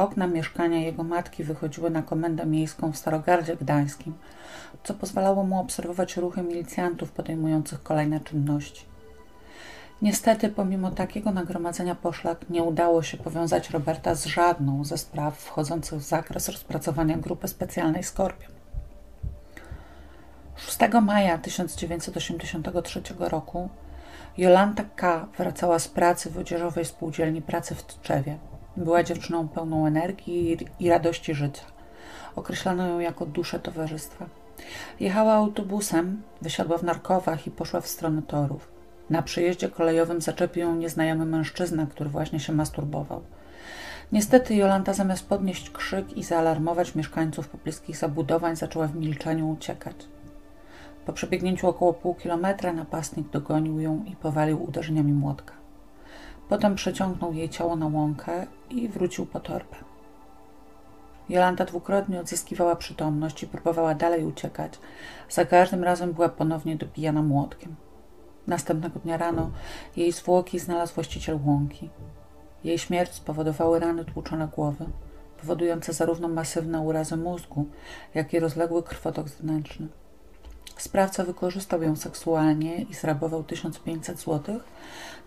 Okna 0.00 0.26
mieszkania 0.26 0.78
jego 0.78 1.02
matki 1.02 1.44
wychodziły 1.44 1.90
na 1.90 2.02
komendę 2.02 2.46
miejską 2.46 2.92
w 2.92 2.96
Starogardzie 2.96 3.56
Gdańskim, 3.56 4.14
co 4.84 4.94
pozwalało 4.94 5.44
mu 5.44 5.60
obserwować 5.60 6.16
ruchy 6.16 6.42
milicjantów 6.42 7.12
podejmujących 7.12 7.82
kolejne 7.82 8.20
czynności. 8.20 8.84
Niestety, 10.02 10.48
pomimo 10.48 10.90
takiego 10.90 11.30
nagromadzenia 11.30 11.94
poszlak, 11.94 12.50
nie 12.50 12.62
udało 12.62 13.02
się 13.02 13.16
powiązać 13.16 13.70
Roberta 13.70 14.14
z 14.14 14.26
żadną 14.26 14.84
ze 14.84 14.98
spraw 14.98 15.38
wchodzących 15.38 15.98
w 15.98 16.02
zakres 16.02 16.48
rozpracowania 16.48 17.16
grupy 17.18 17.48
specjalnej 17.48 18.04
Skorpion. 18.04 18.52
6 20.56 20.78
maja 21.02 21.38
1983 21.38 23.02
roku 23.18 23.68
Jolanta 24.38 24.84
K. 24.96 25.26
wracała 25.38 25.78
z 25.78 25.88
pracy 25.88 26.30
w 26.30 26.38
odzieżowej 26.38 26.84
spółdzielni 26.84 27.42
pracy 27.42 27.74
w 27.74 27.82
Tczewie. 27.82 28.38
Była 28.76 29.02
dziewczyną 29.02 29.48
pełną 29.48 29.86
energii 29.86 30.58
i 30.80 30.90
radości 30.90 31.34
życia. 31.34 31.62
Określano 32.36 32.86
ją 32.86 32.98
jako 32.98 33.26
duszę 33.26 33.60
towarzystwa. 33.60 34.26
Jechała 35.00 35.32
autobusem, 35.32 36.22
wysiadła 36.42 36.78
w 36.78 36.82
Narkowach 36.82 37.46
i 37.46 37.50
poszła 37.50 37.80
w 37.80 37.88
stronę 37.88 38.22
torów. 38.22 38.68
Na 39.10 39.22
przyjeździe 39.22 39.68
kolejowym 39.68 40.20
zaczepił 40.20 40.62
ją 40.62 40.76
nieznajomy 40.76 41.24
mężczyzna, 41.24 41.86
który 41.86 42.10
właśnie 42.10 42.40
się 42.40 42.52
masturbował. 42.52 43.22
Niestety 44.12 44.54
Jolanta 44.54 44.92
zamiast 44.92 45.28
podnieść 45.28 45.70
krzyk 45.70 46.16
i 46.16 46.24
zaalarmować 46.24 46.94
mieszkańców 46.94 47.48
pobliskich 47.48 47.96
zabudowań 47.96 48.56
zaczęła 48.56 48.86
w 48.86 48.96
milczeniu 48.96 49.50
uciekać. 49.50 49.96
Po 51.06 51.12
przebiegnięciu 51.12 51.68
około 51.68 51.92
pół 51.92 52.14
kilometra 52.14 52.72
napastnik 52.72 53.28
dogonił 53.28 53.80
ją 53.80 54.04
i 54.04 54.16
powalił 54.16 54.64
uderzeniami 54.64 55.12
młotka. 55.12 55.59
Potem 56.50 56.74
przeciągnął 56.74 57.32
jej 57.32 57.48
ciało 57.48 57.76
na 57.76 57.86
łąkę 57.86 58.46
i 58.70 58.88
wrócił 58.88 59.26
po 59.26 59.40
torbę. 59.40 59.76
Jolanta 61.28 61.64
dwukrotnie 61.64 62.20
odzyskiwała 62.20 62.76
przytomność 62.76 63.42
i 63.42 63.46
próbowała 63.46 63.94
dalej 63.94 64.24
uciekać. 64.24 64.72
Za 65.28 65.44
każdym 65.44 65.84
razem 65.84 66.12
była 66.12 66.28
ponownie 66.28 66.76
dobijana 66.76 67.22
młotkiem. 67.22 67.76
Następnego 68.46 68.98
dnia 68.98 69.16
rano 69.16 69.50
jej 69.96 70.12
zwłoki 70.12 70.58
znalazł 70.58 70.94
właściciel 70.94 71.38
łąki. 71.44 71.90
Jej 72.64 72.78
śmierć 72.78 73.12
spowodowały 73.12 73.80
rany 73.80 74.04
tłuczone 74.04 74.48
głowy, 74.48 74.86
powodujące 75.40 75.92
zarówno 75.92 76.28
masywne 76.28 76.80
urazy 76.80 77.16
mózgu, 77.16 77.66
jak 78.14 78.34
i 78.34 78.40
rozległy 78.40 78.82
krwotok 78.82 79.28
zewnętrzny. 79.28 79.88
Sprawca 80.80 81.24
wykorzystał 81.24 81.82
ją 81.82 81.96
seksualnie 81.96 82.82
i 82.82 82.94
zrabował 82.94 83.44
1500 83.44 84.18
zł, 84.18 84.60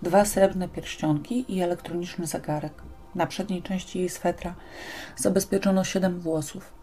dwa 0.02 0.26
srebrne 0.26 0.70
pierścionki 0.70 1.46
i 1.48 1.62
elektroniczny 1.62 2.28
zegarek. 2.28 2.74
Na 3.16 3.28
przedniej 3.28 3.62
części 3.62 4.00
jej 4.00 4.10
swetra 4.10 4.56
zabezpieczono 5.18 5.84
siedem 5.84 6.20
włosów. 6.20 6.74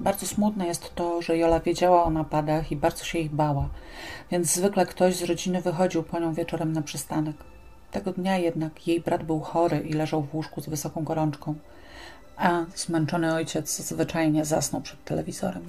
Bardzo 0.00 0.26
smutne 0.26 0.66
jest 0.66 0.94
to, 0.94 1.22
że 1.22 1.38
Jola 1.38 1.60
wiedziała 1.60 2.04
o 2.04 2.10
napadach 2.10 2.72
i 2.72 2.76
bardzo 2.76 3.04
się 3.04 3.18
ich 3.18 3.34
bała, 3.34 3.68
więc 4.30 4.54
zwykle 4.54 4.86
ktoś 4.86 5.16
z 5.16 5.22
rodziny 5.22 5.62
wychodził 5.62 6.02
po 6.02 6.18
nią 6.18 6.34
wieczorem 6.34 6.72
na 6.72 6.82
przystanek. 6.82 7.36
Tego 7.90 8.12
dnia 8.12 8.38
jednak 8.38 8.88
jej 8.88 9.00
brat 9.00 9.22
był 9.22 9.40
chory 9.40 9.80
i 9.80 9.92
leżał 9.92 10.22
w 10.22 10.34
łóżku 10.34 10.60
z 10.60 10.68
wysoką 10.68 11.04
gorączką, 11.04 11.54
a 12.36 12.64
zmęczony 12.74 13.34
ojciec 13.34 13.76
zwyczajnie 13.76 14.44
zasnął 14.44 14.82
przed 14.82 15.04
telewizorem. 15.04 15.66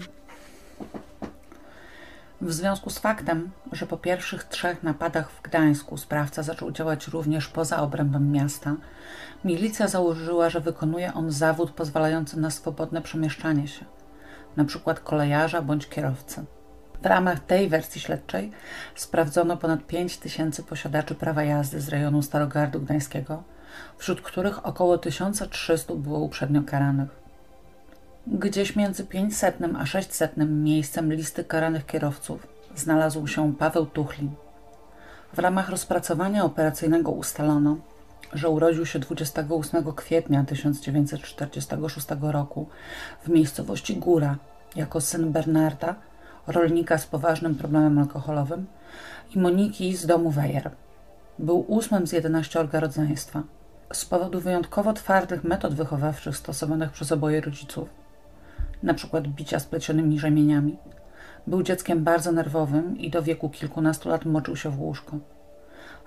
W 2.42 2.54
związku 2.54 2.90
z 2.90 3.00
faktem, 3.00 3.52
że 3.72 3.86
po 3.86 3.98
pierwszych 3.98 4.44
trzech 4.44 4.84
napadach 4.84 5.32
w 5.32 5.42
Gdańsku 5.42 5.98
sprawca 5.98 6.44
zaczął 6.44 6.72
działać 6.72 7.08
również 7.08 7.48
poza 7.48 7.78
obrębem 7.78 8.32
miasta, 8.32 8.76
milicja 9.46 9.88
założyła, 9.88 10.50
że 10.50 10.62
wykonuje 10.62 11.14
on 11.14 11.32
zawód 11.32 11.72
pozwalający 11.72 12.40
na 12.40 12.50
swobodne 12.50 13.02
przemieszczanie 13.02 13.68
się, 13.68 13.86
np. 14.58 14.96
kolejarza 15.04 15.62
bądź 15.62 15.90
kierowcy. 15.90 16.46
W 17.02 17.06
ramach 17.06 17.40
tej 17.40 17.70
wersji 17.70 18.02
śledczej 18.02 18.52
sprawdzono 18.96 19.58
ponad 19.58 19.88
5 19.88 20.18
tysięcy 20.18 20.64
posiadaczy 20.64 21.16
prawa 21.16 21.44
jazdy 21.44 21.82
z 21.82 21.90
rejonu 21.90 22.22
Starogardu 22.22 22.80
Gdańskiego, 22.80 23.44
wśród 23.98 24.22
których 24.22 24.66
około 24.66 24.98
1300 24.98 25.96
było 25.96 26.20
uprzednio 26.20 26.64
karanych. 26.64 27.21
Gdzieś 28.28 28.76
między 28.76 29.06
500 29.06 29.58
a 29.80 29.86
600 29.86 30.38
miejscem 30.38 31.14
listy 31.14 31.44
karanych 31.44 31.86
kierowców 31.86 32.48
znalazł 32.76 33.28
się 33.28 33.54
Paweł 33.56 33.86
Tuchlin. 33.86 34.32
W 35.34 35.40
ramach 35.40 35.70
rozpracowania 35.70 36.44
operacyjnego 36.46 37.12
ustalono, 37.12 37.78
że 38.34 38.50
urodził 38.50 38.86
się 38.86 39.00
28 39.00 39.94
kwietnia 39.94 40.44
1946 40.44 42.08
roku 42.22 42.68
w 43.24 43.30
miejscowości 43.30 43.96
Góra 43.96 44.36
jako 44.76 45.02
syn 45.02 45.32
Bernarda, 45.32 45.96
rolnika 46.48 46.98
z 46.98 47.08
poważnym 47.08 47.56
problemem 47.56 48.00
alkoholowym 48.00 48.66
i 49.36 49.40
Moniki 49.40 49.96
z 49.98 50.06
domu 50.06 50.32
Wejer. 50.32 50.72
Był 51.40 51.60
ósmym 51.60 52.08
z 52.08 52.12
11 52.12 52.68
rodzeństwa. 52.72 53.44
Z 53.94 54.06
powodu 54.06 54.40
wyjątkowo 54.40 54.94
twardych 54.94 55.44
metod 55.44 55.74
wychowawczych 55.74 56.38
stosowanych 56.38 56.92
przez 56.92 57.12
oboje 57.12 57.42
rodziców 57.42 58.01
na 58.84 58.94
przykład 58.94 59.28
bicia 59.28 59.60
splecionymi 59.60 60.20
rzemieniami. 60.20 60.78
Był 61.48 61.64
dzieckiem 61.64 62.04
bardzo 62.04 62.32
nerwowym 62.32 62.98
i 62.98 63.10
do 63.10 63.24
wieku 63.24 63.50
kilkunastu 63.50 64.10
lat 64.10 64.26
moczył 64.26 64.56
się 64.56 64.70
w 64.70 64.82
łóżko. 64.82 65.18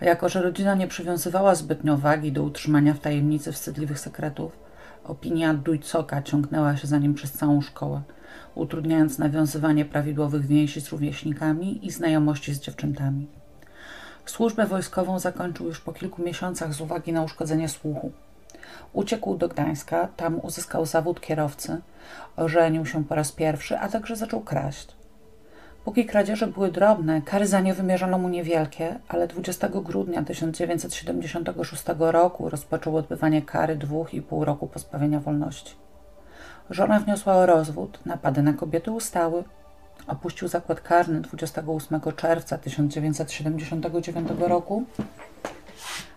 A 0.01 0.05
jako, 0.05 0.29
że 0.29 0.43
rodzina 0.43 0.75
nie 0.75 0.89
przywiązywała 0.89 1.55
zbytnio 1.55 1.97
wagi 1.97 2.33
do 2.33 2.43
utrzymania 2.43 2.95
w 2.95 2.99
tajemnicy 2.99 3.53
wstydliwych 3.53 3.99
sekretów, 3.99 4.59
opinia 5.05 5.55
Dujcoka 5.55 6.23
ciągnęła 6.23 6.77
się 6.77 6.87
za 6.87 6.99
nim 6.99 7.15
przez 7.15 7.33
całą 7.33 7.61
szkołę, 7.61 8.03
utrudniając 8.55 9.19
nawiązywanie 9.19 9.85
prawidłowych 9.85 10.47
więzi 10.47 10.81
z 10.81 10.89
rówieśnikami 10.89 11.87
i 11.87 11.91
znajomości 11.91 12.55
z 12.55 12.61
dziewczętami. 12.61 13.27
Służbę 14.27 14.67
wojskową 14.67 15.19
zakończył 15.19 15.67
już 15.67 15.81
po 15.81 15.93
kilku 15.93 16.23
miesiącach 16.23 16.75
z 16.75 16.81
uwagi 16.81 17.13
na 17.13 17.23
uszkodzenie 17.23 17.69
słuchu. 17.69 18.13
Uciekł 18.93 19.37
do 19.37 19.49
Gdańska, 19.49 20.09
tam 20.17 20.41
uzyskał 20.43 20.87
zawód 20.87 21.21
kierowcy, 21.21 21.81
ożenił 22.37 22.87
się 22.87 23.05
po 23.05 23.15
raz 23.15 23.33
pierwszy, 23.33 23.79
a 23.79 23.89
także 23.89 24.17
zaczął 24.17 24.41
kraść. 24.41 24.89
Póki 25.85 26.07
kradzieże 26.07 26.47
były 26.47 26.71
drobne, 26.71 27.23
kary 27.23 27.47
za 27.47 27.61
nie 27.61 27.75
wymierzono 27.75 28.19
mu 28.19 28.29
niewielkie, 28.29 28.99
ale 29.09 29.29
20 29.29 29.69
grudnia 29.69 30.23
1976 30.23 31.85
roku 31.99 32.49
rozpoczął 32.49 32.97
odbywanie 32.97 33.43
kary 33.43 33.77
dwóch 33.77 34.15
i 34.15 34.23
pół 34.23 34.45
roku 34.45 34.67
pozbawienia 34.67 35.21
wolności. 35.21 35.75
Żona 36.71 37.01
wniosła 37.01 37.35
o 37.35 37.47
rozwód, 37.47 37.99
napady 38.07 38.43
na 38.43 38.53
kobiety 38.53 38.91
ustały. 38.91 39.45
Opuścił 40.07 40.49
zakład 40.49 40.81
karny 40.81 41.21
28 41.21 42.01
czerwca 42.17 42.59
1979 42.59 44.29
roku 44.41 44.85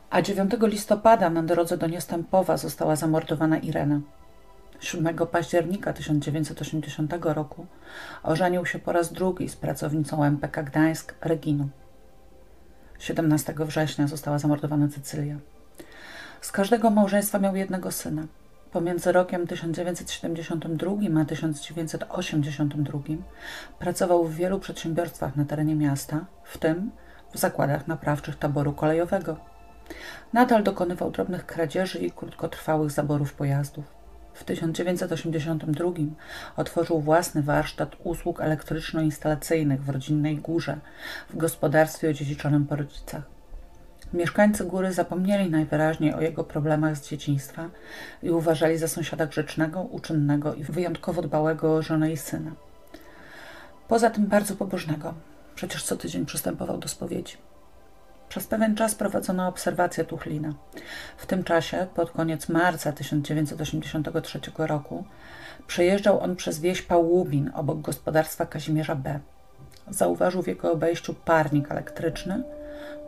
a 0.10 0.22
9 0.22 0.54
listopada 0.62 1.30
na 1.30 1.44
drodze 1.44 1.78
do 1.78 1.88
Niestępowa 1.88 2.58
została 2.58 2.96
zamordowana 2.96 3.58
Irena. 3.58 4.00
7 4.80 5.18
października 5.32 5.94
1980 5.94 7.14
roku 7.22 7.66
ożenił 8.24 8.66
się 8.66 8.80
po 8.80 8.92
raz 8.92 9.14
drugi 9.14 9.50
z 9.50 9.56
pracownicą 9.56 10.24
MPK 10.24 10.64
Gdańsk 10.64 11.16
Reginą. 11.22 11.70
17 13.00 13.54
września 13.58 14.08
została 14.08 14.40
zamordowana 14.40 14.88
Cecylia. 14.88 15.36
Z 16.42 16.52
każdego 16.52 16.90
małżeństwa 16.90 17.40
miał 17.40 17.56
jednego 17.56 17.92
syna. 17.92 18.24
Pomiędzy 18.72 19.12
rokiem 19.12 19.48
1972 19.48 21.22
a 21.22 21.26
1982 21.26 23.00
pracował 23.80 24.26
w 24.26 24.36
wielu 24.36 24.60
przedsiębiorstwach 24.60 25.36
na 25.36 25.46
terenie 25.46 25.76
miasta, 25.76 26.26
w 26.44 26.58
tym 26.58 26.92
w 27.34 27.38
zakładach 27.38 27.88
naprawczych 27.88 28.36
taboru 28.36 28.74
kolejowego. 28.74 29.57
Nadal 30.34 30.64
dokonywał 30.64 31.12
drobnych 31.12 31.46
kradzieży 31.46 32.00
i 32.00 32.12
krótkotrwałych 32.12 32.92
zaborów 32.92 33.34
pojazdów. 33.34 33.86
W 34.34 34.44
1982 34.44 35.92
otworzył 36.58 37.02
własny 37.02 37.44
warsztat 37.44 37.96
usług 38.04 38.42
elektryczno-instalacyjnych 38.42 39.82
w 39.82 39.90
rodzinnej 39.90 40.38
górze 40.38 40.78
w 41.30 41.38
gospodarstwie 41.38 42.10
odziedziczonym 42.10 42.66
po 42.66 42.76
rodzicach. 42.76 43.38
Mieszkańcy 44.14 44.66
góry 44.66 44.94
zapomnieli 44.94 45.50
najwyraźniej 45.50 46.14
o 46.14 46.22
jego 46.22 46.44
problemach 46.44 46.98
z 46.98 47.10
dzieciństwa 47.10 47.70
i 48.24 48.30
uważali 48.30 48.78
za 48.78 48.88
sąsiada 48.88 49.26
grzecznego, 49.26 49.82
uczynnego 49.82 50.54
i 50.54 50.64
wyjątkowo 50.64 51.22
dbałego 51.22 51.76
o 51.76 51.82
żonę 51.82 52.12
i 52.12 52.18
syna. 52.18 52.52
Poza 53.88 54.10
tym 54.10 54.28
bardzo 54.28 54.56
pobożnego, 54.56 55.14
przecież 55.56 55.84
co 55.84 55.98
tydzień 55.98 56.26
przystępował 56.26 56.78
do 56.78 56.88
spowiedzi. 56.88 57.38
Przez 58.30 58.48
pewien 58.48 58.76
czas 58.76 58.96
prowadzono 58.96 59.48
obserwację 59.48 60.04
Tuchlina. 60.04 60.54
W 61.18 61.26
tym 61.26 61.44
czasie, 61.44 61.88
pod 61.96 62.12
koniec 62.12 62.50
marca 62.50 62.92
1983 62.92 64.40
roku, 64.58 65.04
przejeżdżał 65.68 66.20
on 66.20 66.36
przez 66.36 66.60
wieś 66.60 66.82
Pałubin 66.82 67.52
obok 67.54 67.82
gospodarstwa 67.82 68.46
Kazimierza 68.46 68.96
B. 68.96 69.20
zauważył 69.90 70.44
w 70.44 70.48
jego 70.48 70.72
obejściu 70.72 71.14
parnik 71.14 71.72
elektryczny. 71.72 72.44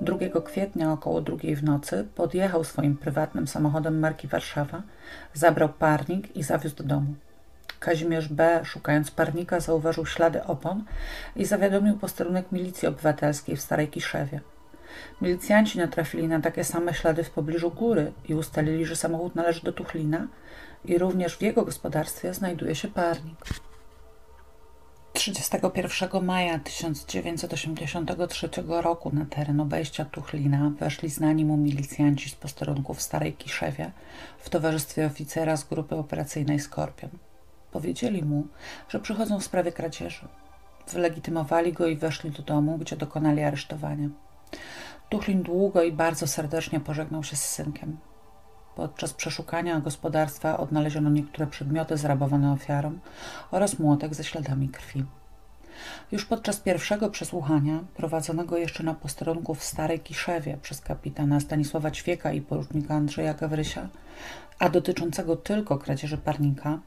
2 0.02 0.18
kwietnia 0.46 0.92
około 0.92 1.22
drugiej 1.22 1.56
w 1.56 1.64
nocy 1.64 2.08
podjechał 2.16 2.64
swoim 2.64 2.98
prywatnym 2.98 3.48
samochodem 3.48 4.00
marki 4.00 4.28
Warszawa, 4.28 4.84
zabrał 5.34 5.70
parnik 5.70 6.36
i 6.36 6.44
zawiózł 6.44 6.76
do 6.76 6.84
domu. 6.84 7.14
Kazimierz 7.80 8.28
B., 8.28 8.62
szukając 8.64 9.12
parnika, 9.12 9.60
zauważył 9.60 10.06
ślady 10.06 10.44
opon 10.44 10.84
i 11.36 11.46
zawiadomił 11.46 11.98
posterunek 11.98 12.52
milicji 12.52 12.88
obywatelskiej 12.88 13.56
w 13.56 13.62
Starej 13.62 13.88
Kiszewie. 13.88 14.40
Milicjanci 15.22 15.78
natrafili 15.78 16.28
na 16.28 16.42
takie 16.42 16.64
same 16.64 16.94
ślady 16.94 17.24
w 17.24 17.30
pobliżu 17.30 17.72
góry 17.72 18.12
i 18.30 18.36
ustalili, 18.36 18.86
że 18.86 18.96
samochód 18.96 19.36
należy 19.36 19.64
do 19.64 19.74
Tuchlina 19.74 20.28
i 20.86 20.98
również 20.98 21.38
w 21.38 21.42
jego 21.42 21.66
gospodarstwie 21.66 22.34
znajduje 22.34 22.76
się 22.76 22.88
parnik. 22.88 23.46
31 25.14 26.24
maja 26.26 26.60
1983 26.60 28.50
roku 28.68 29.12
na 29.14 29.26
teren 29.26 29.60
obejścia 29.60 30.06
Tuchlina 30.06 30.72
weszli 30.80 31.10
znani 31.10 31.46
mu 31.46 31.58
milicjanci 31.58 32.30
z 32.30 32.36
posterunków 32.36 32.98
w 32.98 33.02
Starej 33.02 33.34
Kiszewie 33.34 33.92
w 34.38 34.50
towarzystwie 34.50 35.06
oficera 35.06 35.58
z 35.58 35.64
grupy 35.64 35.96
operacyjnej 35.96 36.60
Skorpion. 36.60 37.10
Powiedzieli 37.72 38.24
mu, 38.24 38.48
że 38.90 39.00
przychodzą 39.00 39.40
w 39.40 39.44
sprawie 39.44 39.72
kradzieży. 39.72 40.28
Wylegitymowali 40.94 41.74
go 41.74 41.88
i 41.88 41.96
weszli 41.96 42.32
do 42.32 42.44
domu, 42.44 42.78
gdzie 42.78 42.96
dokonali 42.96 43.44
aresztowania. 43.44 44.10
Tuchlin 45.10 45.44
długo 45.44 45.84
i 45.84 45.92
bardzo 45.92 46.28
serdecznie 46.28 46.80
pożegnał 46.80 47.24
się 47.24 47.36
z 47.36 47.46
synkiem. 47.46 47.98
Podczas 48.76 49.14
przeszukania 49.14 49.80
gospodarstwa 49.80 50.58
odnaleziono 50.58 51.10
niektóre 51.10 51.48
przedmioty 51.48 51.98
zrabowane 51.98 52.52
ofiarom 52.52 53.00
oraz 53.52 53.80
młotek 53.80 54.16
ze 54.16 54.24
śladami 54.24 54.70
krwi. 54.70 55.06
Już 56.12 56.26
podczas 56.26 56.60
pierwszego 56.60 57.10
przesłuchania, 57.10 57.80
prowadzonego 57.96 58.58
jeszcze 58.58 58.84
na 58.84 58.94
posterunku 58.94 59.56
w 59.56 59.64
Starej 59.64 60.00
Kiszewie 60.00 60.58
przez 60.62 60.82
kapitana 60.82 61.40
Stanisława 61.40 61.92
Ćwieka 61.92 62.32
i 62.32 62.42
porucznika 62.42 62.94
Andrzeja 62.94 63.34
Gawrysia, 63.34 63.90
a 64.60 64.70
dotyczącego 64.70 65.36
tylko 65.36 65.78
kradzieży 65.78 66.18
parnika, 66.18 66.80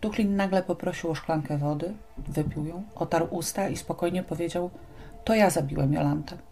Tuchlin 0.00 0.36
nagle 0.36 0.62
poprosił 0.62 1.10
o 1.10 1.14
szklankę 1.14 1.58
wody, 1.58 1.94
wypił 2.18 2.66
ją, 2.66 2.82
otarł 2.94 3.26
usta 3.30 3.68
i 3.68 3.76
spokojnie 3.76 4.22
powiedział: 4.22 4.70
To 5.24 5.34
ja 5.34 5.50
zabiłem 5.50 5.92
Jolantę. 5.92 6.47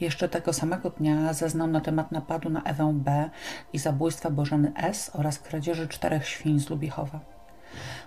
Jeszcze 0.00 0.28
tego 0.28 0.52
samego 0.52 0.90
dnia 0.90 1.32
zeznał 1.32 1.66
na 1.66 1.80
temat 1.80 2.12
napadu 2.12 2.50
na 2.50 2.62
Ewę 2.62 2.92
B. 2.94 3.30
i 3.72 3.78
zabójstwa 3.78 4.30
Bożeny 4.30 4.72
S. 4.76 5.10
oraz 5.14 5.38
kradzieży 5.38 5.88
czterech 5.88 6.28
świń 6.28 6.60
z 6.60 6.70
Lubichowa. 6.70 7.20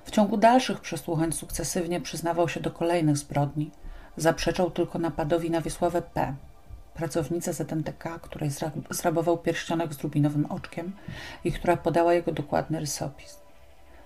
W 0.05 0.11
ciągu 0.11 0.37
dalszych 0.37 0.81
przesłuchań 0.81 1.31
sukcesywnie 1.31 2.01
przyznawał 2.01 2.49
się 2.49 2.59
do 2.59 2.71
kolejnych 2.71 3.17
zbrodni. 3.17 3.71
Zaprzeczał 4.17 4.71
tylko 4.71 4.99
napadowi 4.99 5.51
na 5.51 5.61
Wiesławę 5.61 6.01
P., 6.01 6.35
pracownicę 6.93 7.53
ZMTK, 7.53 8.19
której 8.19 8.49
zrabował 8.89 9.37
pierścionek 9.37 9.93
z 9.93 10.01
rubinowym 10.01 10.45
oczkiem 10.45 10.91
i 11.43 11.51
która 11.51 11.77
podała 11.77 12.13
jego 12.13 12.31
dokładny 12.31 12.79
rysopis. 12.79 13.39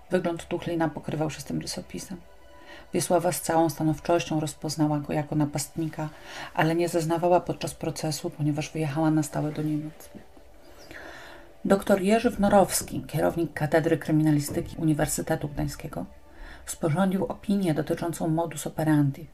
Wygląd 0.09 0.47
Tuchlina 0.47 0.89
pokrywał 0.89 1.29
się 1.29 1.41
z 1.41 1.43
tym 1.43 1.61
rysopisem. 1.61 2.17
Wiesława 2.93 3.31
z 3.31 3.41
całą 3.41 3.69
stanowczością 3.69 4.39
rozpoznała 4.39 4.99
go 4.99 5.13
jako 5.13 5.35
napastnika, 5.35 6.09
ale 6.53 6.75
nie 6.75 6.89
zeznawała 6.89 7.39
podczas 7.39 7.73
procesu, 7.73 8.29
ponieważ 8.29 8.71
wyjechała 8.71 9.11
na 9.11 9.23
stałe 9.23 9.51
do 9.51 9.61
Niemiec. 9.61 10.09
Dr 11.65 12.01
Jerzy 12.01 12.29
Wnorowski, 12.29 13.01
kierownik 13.07 13.53
Katedry 13.53 13.97
Kryminalistyki 13.97 14.75
Uniwersytetu 14.77 15.47
Gdańskiego, 15.47 16.05
sporządził 16.65 17.25
opinię 17.25 17.73
dotyczącą 17.73 18.27
modus 18.27 18.67
operandi. 18.67 19.27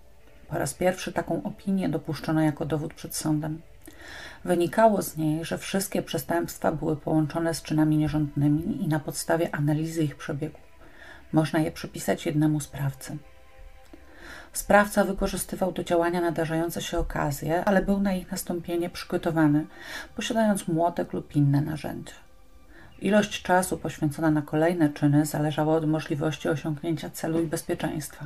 Po 0.47 0.57
raz 0.57 0.73
pierwszy 0.73 1.13
taką 1.13 1.43
opinię 1.43 1.89
dopuszczono 1.89 2.41
jako 2.41 2.65
dowód 2.65 2.93
przed 2.93 3.15
sądem. 3.15 3.61
Wynikało 4.45 5.01
z 5.01 5.17
niej, 5.17 5.45
że 5.45 5.57
wszystkie 5.57 6.01
przestępstwa 6.01 6.71
były 6.71 6.95
połączone 6.95 7.53
z 7.53 7.61
czynami 7.61 7.97
nierządnymi 7.97 8.83
i 8.83 8.87
na 8.87 8.99
podstawie 8.99 9.55
analizy 9.55 10.03
ich 10.03 10.15
przebiegu 10.15 10.59
można 11.33 11.59
je 11.59 11.71
przypisać 11.71 12.25
jednemu 12.25 12.59
sprawcy. 12.59 13.17
Sprawca 14.53 15.03
wykorzystywał 15.03 15.71
do 15.71 15.83
działania 15.83 16.21
nadarzające 16.21 16.81
się 16.81 16.99
okazje, 16.99 17.65
ale 17.65 17.81
był 17.81 17.99
na 17.99 18.13
ich 18.13 18.31
nastąpienie 18.31 18.89
przygotowany, 18.89 19.65
posiadając 20.15 20.67
młotek 20.67 21.13
lub 21.13 21.35
inne 21.35 21.61
narzędzia. 21.61 22.13
Ilość 23.01 23.41
czasu 23.41 23.77
poświęcona 23.77 24.31
na 24.31 24.41
kolejne 24.41 24.89
czyny 24.89 25.25
zależała 25.25 25.75
od 25.75 25.87
możliwości 25.87 26.49
osiągnięcia 26.49 27.09
celu 27.09 27.41
i 27.41 27.47
bezpieczeństwa. 27.47 28.25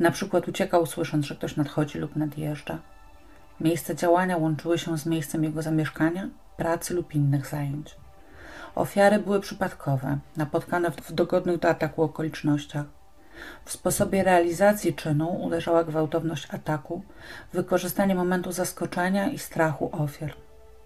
Na 0.00 0.10
przykład 0.10 0.48
uciekał 0.48 0.86
słysząc, 0.86 1.26
że 1.26 1.36
ktoś 1.36 1.56
nadchodzi 1.56 1.98
lub 1.98 2.16
nadjeżdża. 2.16 2.78
Miejsce 3.60 3.96
działania 3.96 4.36
łączyły 4.36 4.78
się 4.78 4.98
z 4.98 5.06
miejscem 5.06 5.44
jego 5.44 5.62
zamieszkania, 5.62 6.28
pracy 6.56 6.94
lub 6.94 7.14
innych 7.14 7.46
zajęć. 7.46 7.96
Ofiary 8.74 9.18
były 9.18 9.40
przypadkowe, 9.40 10.18
napotkane 10.36 10.90
w 10.90 11.12
dogodnych 11.12 11.58
do 11.58 11.68
ataku 11.68 12.02
okolicznościach. 12.02 12.97
W 13.64 13.72
sposobie 13.72 14.24
realizacji 14.24 14.94
czynu 14.94 15.42
uderzała 15.42 15.84
gwałtowność 15.84 16.54
ataku, 16.54 17.02
wykorzystanie 17.52 18.14
momentu 18.14 18.52
zaskoczenia 18.52 19.28
i 19.28 19.38
strachu 19.38 19.90
ofiar. 19.92 20.34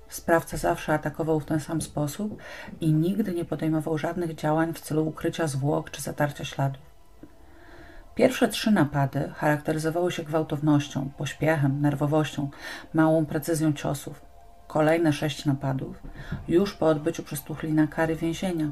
Sprawca 0.09 0.57
zawsze 0.57 0.94
atakował 0.94 1.40
w 1.40 1.44
ten 1.44 1.61
sam 1.61 1.82
sposób 1.82 2.42
i 2.80 2.92
nigdy 2.92 3.34
nie 3.34 3.44
podejmował 3.44 3.98
żadnych 3.98 4.34
działań 4.34 4.72
w 4.74 4.80
celu 4.80 5.09
ukrycia 5.09 5.46
zwłok 5.46 5.90
czy 5.90 6.03
zatarcia 6.03 6.44
śladów. 6.44 6.92
Pierwsze 8.14 8.48
trzy 8.48 8.70
napady 8.70 9.32
charakteryzowały 9.36 10.12
się 10.12 10.22
gwałtownością, 10.22 11.11
pośpiechem, 11.18 11.80
nerwowością, 11.80 12.50
małą 12.94 13.26
precyzją 13.26 13.72
ciosów. 13.72 14.22
Kolejne 14.66 15.12
sześć 15.12 15.44
napadów, 15.44 16.03
już 16.48 16.74
po 16.74 16.86
odbyciu 16.86 17.22
przez 17.22 17.42
Tuchlina 17.42 17.86
kary 17.86 18.16
więzienia, 18.16 18.70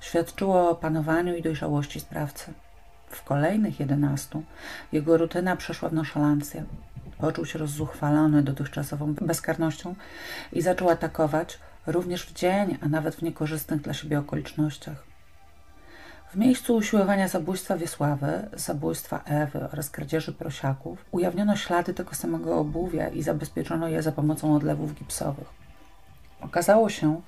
świadczyło 0.00 0.54
o 0.54 0.70
opanowaniu 0.70 1.36
i 1.36 1.42
dojrzałości 1.42 2.00
sprawcy. 2.00 2.52
W 3.10 3.24
kolejnych 3.24 3.80
jedenastu 3.80 4.42
jego 4.92 5.16
rutyna 5.16 5.56
przeszła 5.56 5.88
w 5.88 5.92
nonszalancję. 5.92 6.64
Poczuł 7.18 7.46
się 7.46 7.58
rozzuchwalony 7.58 8.42
dotychczasową 8.42 9.14
bezkarnością 9.14 9.94
i 10.52 10.62
zaczął 10.62 10.90
atakować 10.90 11.58
również 11.86 12.26
w 12.26 12.32
dzień, 12.32 12.78
a 12.80 12.88
nawet 12.88 13.14
w 13.14 13.22
niekorzystnych 13.22 13.80
dla 13.80 13.94
siebie 13.94 14.18
okolicznościach. 14.18 15.10
W 16.32 16.36
miejscu 16.36 16.76
usiłowania 16.76 17.28
zabójstwa 17.28 17.76
Wiesławy, 17.76 18.48
zabójstwa 18.52 19.20
Ewy 19.24 19.68
oraz 19.72 19.90
kradzieży 19.90 20.32
prosiaków 20.32 21.04
ujawniono 21.10 21.56
ślady 21.56 21.94
tego 21.94 22.14
samego 22.14 22.58
obuwia 22.58 23.08
i 23.08 23.22
zabezpieczono 23.22 23.88
je 23.88 24.02
za 24.02 24.12
pomocą 24.12 24.54
odlewów 24.56 24.94
gipsowych. 24.94 25.48
Okazało 26.40 26.88
się, 26.88 27.20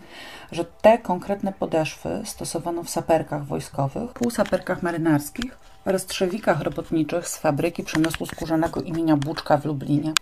że 0.52 0.64
te 0.64 0.98
konkretne 0.98 1.52
podeszwy 1.52 2.22
stosowano 2.24 2.82
w 2.82 2.90
saperkach 2.90 3.44
wojskowych, 3.44 4.12
półsaperkach 4.12 4.82
marynarskich 4.82 5.56
oraz 5.84 6.06
trzewikach 6.06 6.60
robotniczych 6.60 7.28
z 7.28 7.38
fabryki 7.38 7.84
przemysłu 7.84 8.26
skórzanego 8.26 8.80
imienia 8.80 9.16
Buczka 9.16 9.56
w 9.56 9.64
Lublinie. 9.64 10.12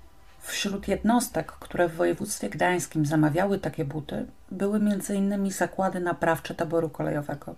Wśród 0.41 0.89
jednostek, 0.89 1.53
które 1.53 1.89
w 1.89 1.97
województwie 1.97 2.51
gdańskim 2.51 3.07
zamawiały 3.07 3.59
takie 3.59 3.85
buty, 3.85 4.27
były 4.51 4.77
m.in. 4.77 5.51
zakłady 5.51 6.01
naprawcze 6.01 6.55
taboru 6.55 6.89
kolejowego. 6.89 7.55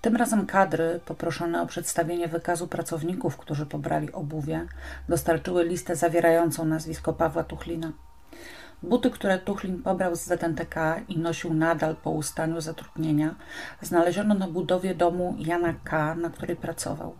Tym 0.00 0.16
razem 0.16 0.46
kadry, 0.46 1.00
poproszone 1.06 1.62
o 1.62 1.66
przedstawienie 1.66 2.28
wykazu 2.28 2.68
pracowników, 2.68 3.36
którzy 3.36 3.66
pobrali 3.66 4.12
obuwie, 4.12 4.66
dostarczyły 5.08 5.64
listę 5.64 5.96
zawierającą 5.96 6.64
nazwisko 6.64 7.12
Pawła 7.12 7.44
Tuchlina. 7.44 7.92
Buty, 8.86 9.10
które 9.10 9.38
Tuchlin 9.38 9.82
pobrał 9.82 10.16
z 10.16 10.24
ZNTK 10.24 11.00
i 11.08 11.18
nosił 11.18 11.54
nadal 11.54 11.96
po 11.96 12.10
ustaniu 12.10 12.60
zatrudnienia, 12.60 13.34
znaleziono 13.82 14.34
na 14.34 14.48
budowie 14.48 14.94
domu 14.94 15.36
Jana 15.38 15.74
K., 15.84 16.14
na 16.14 16.30
której 16.30 16.56
pracował. 16.56 17.14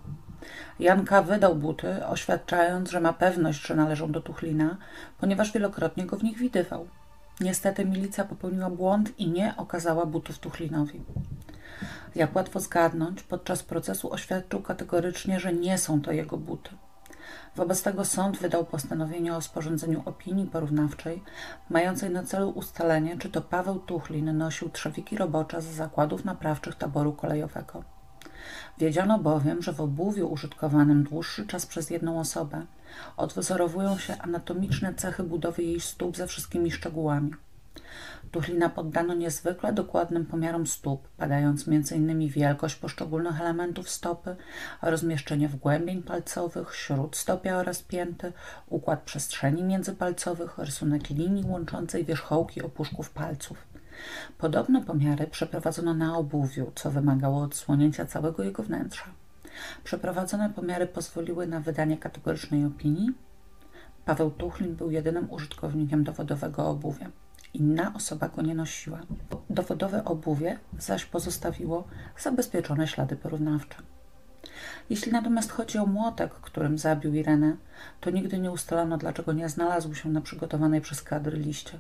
Jan 0.79 1.05
K. 1.05 1.23
wydał 1.23 1.57
buty, 1.57 2.07
oświadczając, 2.07 2.91
że 2.91 3.01
ma 3.01 3.13
pewność, 3.13 3.67
że 3.67 3.75
należą 3.75 4.13
do 4.13 4.21
Tuchlina, 4.21 4.77
ponieważ 5.19 5.53
wielokrotnie 5.53 6.07
go 6.07 6.17
w 6.17 6.23
nich 6.23 6.39
widywał. 6.39 6.89
Niestety 7.41 7.85
milicja 7.85 8.25
popełniła 8.25 8.71
błąd 8.71 9.21
i 9.21 9.31
nie 9.31 9.55
okazała 9.57 10.07
butów 10.07 10.39
Tuchlinowi. 10.39 11.01
Jak 12.15 12.37
łatwo 12.37 12.61
zgadnąć, 12.61 13.23
podczas 13.23 13.63
procesu 13.63 14.13
oświadczył 14.13 14.63
kategorycznie, 14.63 15.41
że 15.41 15.53
nie 15.53 15.79
są 15.79 16.01
to 16.03 16.13
jego 16.13 16.37
buty. 16.37 16.71
Wobec 17.57 17.83
tego 17.83 18.05
sąd 18.05 18.39
wydał 18.39 18.65
postanowienie 18.65 19.35
o 19.35 19.41
sporządzeniu 19.41 20.03
opinii 20.05 20.47
porównawczej, 20.47 21.23
mającej 21.71 22.11
na 22.11 22.23
celu 22.23 22.51
ustalenie, 22.51 23.19
czy 23.19 23.31
to 23.31 23.43
Paweł 23.43 23.79
Tuchlin 23.79 24.39
nosił 24.39 24.69
trzewiki 24.69 25.17
robocze 25.17 25.63
z 25.63 25.65
zakładów 25.65 26.25
naprawczych 26.25 26.75
taboru 26.75 27.13
kolejowego. 27.13 27.85
Wiedziano 28.79 29.19
bowiem, 29.19 29.63
że 29.63 29.73
w 29.73 29.81
obuwiu 29.81 30.33
użytkowanym 30.33 31.05
dłuższy 31.05 31.47
czas 31.47 31.67
przez 31.67 31.91
jedną 31.91 32.21
osobę 32.21 32.67
odwzorowują 33.17 33.99
się 33.99 34.19
anatomiczne 34.19 34.95
cechy 34.95 35.23
budowy 35.23 35.63
jej 35.63 35.81
stóp 35.81 36.17
ze 36.17 36.27
wszystkimi 36.27 36.71
szczegółami. 36.71 37.31
Tuchlina 38.31 38.69
poddano 38.69 39.15
niezwykle 39.15 39.73
dokładnym 39.73 40.27
pomiarom 40.27 40.67
stóp, 40.67 41.09
badając 41.19 41.69
m.in. 41.69 42.29
wielkość 42.29 42.75
poszczególnych 42.75 43.41
elementów 43.41 43.91
stopy, 43.91 44.37
rozmieszczenie 44.83 45.49
wgłębień 45.49 46.03
palcowych, 46.03 46.75
śródstopia 46.75 47.57
oraz 47.57 47.83
pięty, 47.83 48.33
układ 48.69 49.03
przestrzeni 49.03 49.65
międzypalcowych, 49.65 50.59
rysunek 50.59 51.11
linii 51.11 51.45
łączącej 51.45 52.05
wierzchołki 52.05 52.63
opuszków 52.63 53.11
palców. 53.11 53.67
Podobne 54.39 54.83
pomiary 54.83 55.27
przeprowadzono 55.27 55.95
na 55.95 56.19
obuwiu, 56.19 56.73
co 56.75 56.91
wymagało 56.91 57.43
odsłonięcia 57.43 58.07
całego 58.07 58.43
jego 58.45 58.63
wnętrza. 58.63 59.05
Przeprowadzone 59.85 60.51
pomiary 60.51 60.87
pozwoliły 60.87 61.47
na 61.47 61.61
wydanie 61.61 61.99
kategorycznej 61.99 62.65
opinii. 62.65 63.11
Paweł 64.05 64.31
Tuchlin 64.31 64.75
był 64.75 64.91
jedynym 64.91 65.31
użytkownikiem 65.31 66.05
dowodowego 66.05 66.69
obuwia. 66.69 67.11
Inna 67.57 67.93
osoba 67.95 68.29
go 68.29 68.43
nie 68.43 68.55
nosiła. 68.55 68.99
Dowodowe 69.51 70.05
obuwie 70.05 70.59
zaś 70.79 71.05
pozostawiło 71.05 71.85
zabezpieczone 72.19 72.89
ślady 72.89 73.17
porównawcze. 73.17 73.77
Jeśli 74.91 75.13
natomiast 75.13 75.53
chodzi 75.53 75.79
o 75.79 75.87
młotek, 75.87 76.33
którym 76.33 76.79
zabił 76.79 77.15
Irenę, 77.15 77.57
to 78.01 78.11
nigdy 78.11 78.39
nie 78.39 78.51
ustalono, 78.51 78.99
dlaczego 78.99 79.33
nie 79.33 79.49
znalazł 79.49 79.95
się 79.95 80.09
na 80.09 80.21
przygotowanej 80.21 80.81
przez 80.81 81.03
kadry 81.03 81.39
liście. 81.39 81.79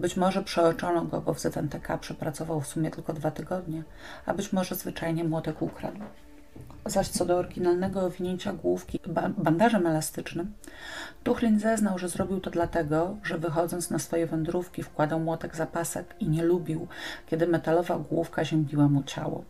Być 0.00 0.16
może 0.16 0.42
przeoczono 0.42 1.04
go, 1.04 1.20
bo 1.20 1.34
w 1.34 1.40
ZNTK 1.40 1.98
przepracował 1.98 2.60
w 2.60 2.66
sumie 2.66 2.90
tylko 2.90 3.12
dwa 3.12 3.30
tygodnie, 3.30 3.82
a 4.26 4.34
być 4.34 4.52
może 4.52 4.74
zwyczajnie 4.74 5.24
młotek 5.24 5.62
ukradł. 5.62 6.00
Zaś 6.86 7.08
co 7.08 7.26
do 7.26 7.36
oryginalnego 7.36 8.00
owinięcia 8.00 8.52
główki 8.52 9.00
ba 9.06 9.28
bandażem 9.28 9.86
elastycznym, 9.86 10.52
Tuchlin 11.24 11.60
zeznał, 11.60 11.98
że 11.98 12.08
zrobił 12.08 12.40
to 12.40 12.50
dlatego, 12.50 13.16
że 13.22 13.38
wychodząc 13.38 13.90
na 13.90 13.98
swoje 13.98 14.26
wędrówki 14.26 14.82
wkładał 14.82 15.20
młotek 15.20 15.56
za 15.56 15.66
pasek 15.66 16.14
i 16.20 16.28
nie 16.28 16.44
lubił, 16.44 16.88
kiedy 17.26 17.46
metalowa 17.46 17.98
główka 17.98 18.44
ziębiła 18.44 18.88
mu 18.88 19.02
ciało. 19.02 19.44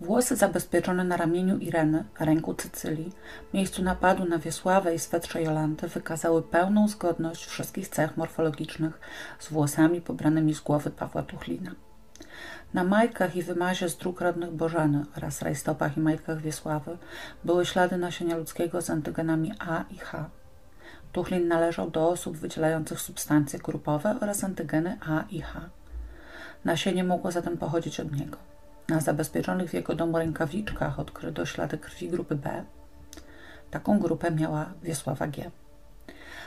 Włosy 0.00 0.36
zabezpieczone 0.36 1.04
na 1.04 1.16
ramieniu 1.16 1.58
Ireny, 1.58 2.04
ręku 2.20 2.54
Cycylii, 2.54 3.12
miejscu 3.54 3.82
napadu 3.82 4.24
na 4.24 4.38
Wiesławę 4.38 4.94
i 4.94 4.98
swetrze 4.98 5.42
Jolanty 5.42 5.88
wykazały 5.88 6.42
pełną 6.42 6.88
zgodność 6.88 7.46
wszystkich 7.46 7.88
cech 7.88 8.16
morfologicznych 8.16 9.00
z 9.38 9.48
włosami 9.48 10.00
pobranymi 10.00 10.54
z 10.54 10.60
głowy 10.60 10.90
Pawła 10.90 11.22
Tuchlina. 11.22 11.70
Na 12.74 12.84
majtkach 12.84 13.36
i 13.36 13.42
wymazie 13.42 13.88
z 13.88 13.96
dróg 13.96 14.20
rodnych 14.20 14.52
Bożeny 14.52 15.04
oraz 15.16 15.42
rajstopach 15.42 15.96
i 15.96 16.00
majtkach 16.00 16.40
Wiesławy 16.40 16.98
były 17.44 17.66
ślady 17.66 17.96
nasienia 17.96 18.36
ludzkiego 18.36 18.82
z 18.82 18.90
antygenami 18.90 19.52
A 19.58 19.84
i 19.90 19.98
H. 19.98 20.30
Tuchlin 21.12 21.48
należał 21.48 21.90
do 21.90 22.08
osób 22.08 22.36
wydzielających 22.36 23.00
substancje 23.00 23.58
grupowe 23.58 24.16
oraz 24.20 24.44
antygeny 24.44 24.98
A 25.08 25.24
i 25.30 25.40
H. 25.40 25.60
Nasienie 26.64 27.04
mogło 27.04 27.30
zatem 27.30 27.58
pochodzić 27.58 28.00
od 28.00 28.12
niego. 28.12 28.36
Na 28.88 29.00
zabezpieczonych 29.00 29.70
w 29.70 29.74
jego 29.74 29.94
domu 29.94 30.18
rękawiczkach 30.18 31.00
odkryto 31.00 31.46
ślady 31.46 31.78
krwi 31.78 32.08
grupy 32.08 32.34
B. 32.34 32.64
Taką 33.70 33.98
grupę 33.98 34.30
miała 34.30 34.66
Wiesława 34.82 35.26
G. 35.26 35.50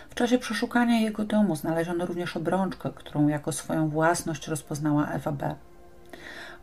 W 0.09 0.15
czasie 0.15 0.37
przeszukania 0.37 0.99
jego 0.99 1.23
domu 1.23 1.55
znaleziono 1.55 2.05
również 2.05 2.37
obrączkę, 2.37 2.89
którą 2.95 3.27
jako 3.27 3.51
swoją 3.51 3.89
własność 3.89 4.47
rozpoznała 4.47 5.07
Ewa 5.07 5.31
B. 5.31 5.55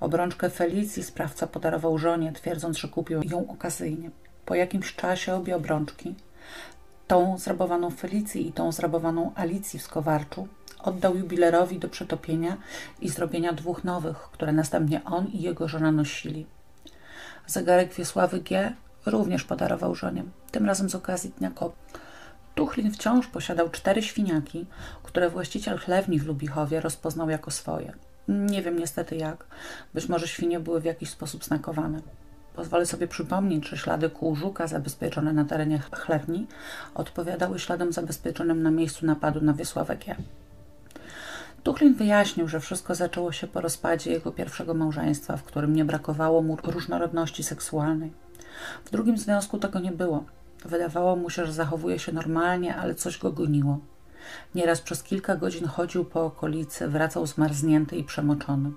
Obrączkę 0.01 0.51
Felicji 0.51 1.03
sprawca 1.03 1.47
podarował 1.47 1.99
żonie, 1.99 2.33
twierdząc, 2.33 2.79
że 2.79 2.89
kupił 2.89 3.23
ją 3.23 3.49
okazyjnie. 3.49 4.11
Po 4.47 4.55
jakimś 4.55 4.95
czasie 4.95 5.35
obie 5.35 5.57
obrączki, 5.57 6.15
tą 7.07 7.39
zrabowaną 7.39 7.91
Felicji 7.91 8.49
i 8.49 8.53
tą 8.53 8.73
zrabowaną 8.73 9.33
Alicji 9.35 9.79
w 9.79 9.83
Skowarczu, 9.83 10.49
oddał 10.83 11.17
jubilerowi 11.17 11.79
do 11.79 11.89
przetopienia 11.89 12.57
i 13.01 13.09
zrobienia 13.09 13.53
dwóch 13.53 13.85
nowych, 13.85 14.17
które 14.17 14.53
następnie 14.53 15.05
on 15.05 15.27
i 15.27 15.43
jego 15.43 15.69
żona 15.69 15.93
nosili. 15.93 16.47
Zegarek 17.47 17.95
Wiesławy 17.95 18.41
G. 18.41 18.73
również 19.07 19.45
podarował 19.45 19.95
żonie, 19.95 20.25
tym 20.51 20.67
razem 20.67 20.91
z 20.91 20.95
okazji 20.95 21.33
Dnia 21.39 21.51
Kop. 21.51 21.77
Tuchlin 22.55 22.93
wciąż 22.93 23.27
posiadał 23.27 23.71
cztery 23.71 24.03
świniaki, 24.03 24.67
które 25.03 25.31
właściciel 25.31 25.79
chlewni 25.79 26.19
w 26.19 26.27
Lubichowie 26.27 26.81
rozpoznał 26.81 27.31
jako 27.31 27.51
swoje. 27.51 27.93
Nie 28.29 28.63
wiem 28.63 28.79
niestety 28.79 29.17
jak. 29.17 29.47
Być 29.95 30.09
może 30.09 30.29
świnie 30.29 30.61
były 30.61 30.81
w 30.81 30.85
jakiś 30.85 31.11
sposób 31.11 31.45
snakowane. 31.45 32.01
Pozwolę 32.55 32.87
sobie 32.87 33.09
przypomnieć, 33.09 33.69
że 33.69 33.77
ślady 33.77 34.11
kół 34.11 34.37
żuka 34.37 34.67
zabezpieczone 34.67 35.33
na 35.33 35.45
terenie 35.45 35.79
chlewni 35.93 36.47
odpowiadały 36.95 37.59
śladom 37.59 37.93
zabezpieczonym 37.93 38.63
na 38.63 38.71
miejscu 38.71 39.07
napadu 39.07 39.41
na 39.41 39.53
Wiesławę 39.53 39.97
G. 39.97 40.17
Tuchlin 41.63 41.95
wyjaśnił, 41.95 42.49
że 42.49 42.61
wszystko 42.61 42.95
zaczęło 42.95 43.33
się 43.33 43.47
po 43.47 43.61
rozpadzie 43.61 44.11
jego 44.11 44.33
pierwszego 44.33 44.75
małżeństwa, 44.75 45.37
w 45.37 45.43
którym 45.43 45.77
nie 45.77 45.85
brakowało 45.85 46.43
mu 46.43 46.57
różnorodności 46.57 47.43
seksualnej. 47.43 48.13
W 48.85 48.91
drugim 48.91 49.19
związku 49.19 49.59
tego 49.59 49.81
nie 49.81 49.93
było. 49.93 50.25
Wydawało 50.65 51.17
mu 51.17 51.31
się, 51.31 51.47
że 51.47 51.53
zachowuje 51.53 51.99
się 51.99 52.13
normalnie, 52.13 52.77
ale 52.77 52.95
coś 52.95 53.19
go 53.19 53.33
goniło. 53.33 53.79
Nieraz 54.55 54.81
przez 54.81 55.03
kilka 55.03 55.37
godzin 55.37 55.67
chodził 55.67 56.05
po 56.05 56.25
okolicy, 56.25 56.89
wracał 56.89 57.27
zmarznięty 57.27 57.97
i 57.97 58.05
przemoczony. 58.05 58.71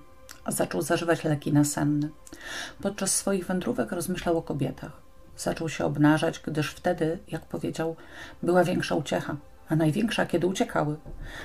Zaczął 0.47 0.81
zażywać 0.81 1.23
leki 1.23 1.53
nasenne. 1.53 2.09
Podczas 2.81 3.15
swoich 3.15 3.45
wędrówek 3.45 3.91
rozmyślał 3.91 4.37
o 4.37 4.41
kobietach. 4.41 4.91
Zaczął 5.37 5.69
się 5.69 5.85
obnażać, 5.85 6.39
gdyż 6.39 6.71
wtedy, 6.71 7.19
jak 7.27 7.45
powiedział, 7.45 7.95
była 8.43 8.63
większa 8.63 8.95
uciecha, 8.95 9.35
a 9.69 9.75
największa, 9.75 10.25
kiedy 10.25 10.47
uciekały. 10.47 10.95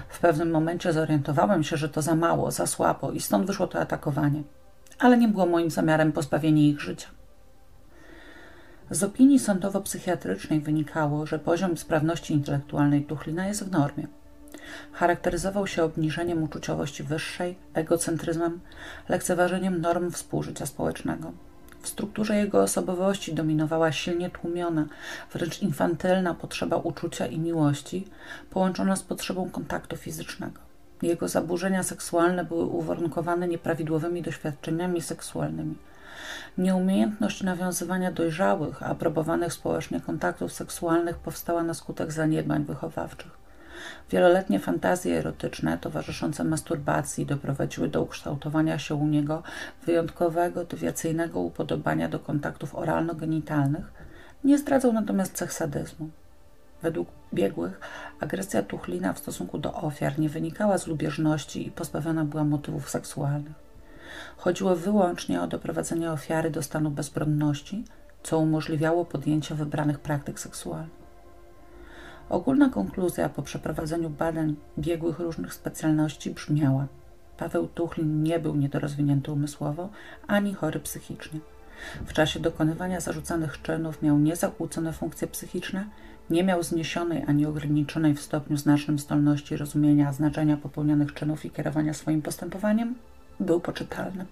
W 0.08 0.18
pewnym 0.18 0.50
momencie 0.50 0.92
zorientowałem 0.92 1.64
się, 1.64 1.76
że 1.76 1.88
to 1.88 2.02
za 2.02 2.14
mało, 2.14 2.50
za 2.50 2.66
słabo 2.66 3.12
i 3.12 3.20
stąd 3.20 3.46
wyszło 3.46 3.66
to 3.66 3.80
atakowanie. 3.80 4.42
Ale 4.98 5.18
nie 5.18 5.28
było 5.28 5.46
moim 5.46 5.70
zamiarem 5.70 6.12
pozbawienie 6.12 6.68
ich 6.68 6.80
życia. 6.80 7.08
Z 8.92 9.02
opinii 9.02 9.38
sądowo-psychiatrycznej 9.38 10.60
wynikało, 10.60 11.26
że 11.26 11.38
poziom 11.38 11.76
sprawności 11.76 12.34
intelektualnej 12.34 13.04
Tuchlina 13.04 13.46
jest 13.46 13.64
w 13.64 13.70
normie. 13.70 14.06
Charakteryzował 14.92 15.66
się 15.66 15.84
obniżeniem 15.84 16.42
uczuciowości 16.42 17.02
wyższej, 17.02 17.56
egocentryzmem, 17.74 18.60
lekceważeniem 19.08 19.80
norm 19.80 20.10
współżycia 20.10 20.66
społecznego. 20.66 21.32
W 21.82 21.88
strukturze 21.88 22.36
jego 22.36 22.62
osobowości 22.62 23.34
dominowała 23.34 23.92
silnie 23.92 24.30
tłumiona, 24.30 24.86
wręcz 25.32 25.62
infantylna 25.62 26.34
potrzeba 26.34 26.76
uczucia 26.76 27.26
i 27.26 27.38
miłości, 27.38 28.08
połączona 28.50 28.96
z 28.96 29.02
potrzebą 29.02 29.50
kontaktu 29.50 29.96
fizycznego. 29.96 30.60
Jego 31.02 31.28
zaburzenia 31.28 31.82
seksualne 31.82 32.44
były 32.44 32.64
uwarunkowane 32.64 33.48
nieprawidłowymi 33.48 34.22
doświadczeniami 34.22 35.02
seksualnymi– 35.02 35.74
Nieumiejętność 36.58 37.42
nawiązywania 37.42 38.12
dojrzałych, 38.12 38.82
aprobowanych 38.82 39.52
społecznie 39.52 40.00
kontaktów 40.00 40.52
seksualnych 40.52 41.18
powstała 41.18 41.62
na 41.62 41.74
skutek 41.74 42.12
zaniedbań 42.12 42.64
wychowawczych. 42.64 43.30
Wieloletnie 44.10 44.58
fantazje 44.58 45.18
erotyczne 45.18 45.78
towarzyszące 45.78 46.44
masturbacji 46.44 47.26
doprowadziły 47.26 47.88
do 47.88 48.02
ukształtowania 48.02 48.78
się 48.78 48.94
u 48.94 49.06
niego 49.06 49.42
wyjątkowego, 49.86 50.64
dewiacyjnego 50.64 51.40
upodobania 51.40 52.08
do 52.08 52.18
kontaktów 52.18 52.74
oralno-genitalnych, 52.74 53.92
nie 54.44 54.58
zdradzał 54.58 54.92
natomiast 54.92 55.32
cech 55.32 55.52
sadyzmu. 55.52 56.10
Według 56.82 57.08
biegłych 57.34 57.80
agresja 58.20 58.62
Tuchlina 58.62 59.12
w 59.12 59.18
stosunku 59.18 59.58
do 59.58 59.74
ofiar 59.74 60.18
nie 60.18 60.28
wynikała 60.28 60.78
z 60.78 60.86
lubieżności 60.86 61.68
i 61.68 61.70
pozbawiona 61.70 62.24
była 62.24 62.44
motywów 62.44 62.90
seksualnych. 62.90 63.71
Chodziło 64.36 64.76
wyłącznie 64.76 65.42
o 65.42 65.46
doprowadzenie 65.46 66.12
ofiary 66.12 66.50
do 66.50 66.62
stanu 66.62 66.90
bezbronności, 66.90 67.84
co 68.22 68.38
umożliwiało 68.38 69.04
podjęcie 69.04 69.54
wybranych 69.54 70.00
praktyk 70.00 70.40
seksualnych. 70.40 71.02
Ogólna 72.28 72.68
konkluzja 72.68 73.28
po 73.28 73.42
przeprowadzeniu 73.42 74.10
badań 74.10 74.56
biegłych 74.78 75.18
różnych 75.18 75.54
specjalności 75.54 76.30
brzmiała: 76.30 76.86
Paweł 77.36 77.68
Tuchlin 77.68 78.22
nie 78.22 78.38
był 78.38 78.56
niedorozwinięty 78.56 79.32
umysłowo 79.32 79.88
ani 80.26 80.54
chory 80.54 80.80
psychicznie. 80.80 81.40
W 82.06 82.12
czasie 82.12 82.40
dokonywania 82.40 83.00
zarzucanych 83.00 83.62
czynów 83.62 84.02
miał 84.02 84.18
niezakłócone 84.18 84.92
funkcje 84.92 85.28
psychiczne, 85.28 85.84
nie 86.30 86.44
miał 86.44 86.62
zniesionej 86.62 87.24
ani 87.26 87.46
ograniczonej 87.46 88.14
w 88.14 88.20
stopniu 88.20 88.56
znacznym 88.56 88.98
zdolności 88.98 89.56
rozumienia 89.56 90.12
znaczenia 90.12 90.56
popełnionych 90.56 91.14
czynów 91.14 91.44
i 91.44 91.50
kierowania 91.50 91.94
swoim 91.94 92.22
postępowaniem, 92.22 92.94
był 93.42 93.60
poczytalny. 93.60 94.26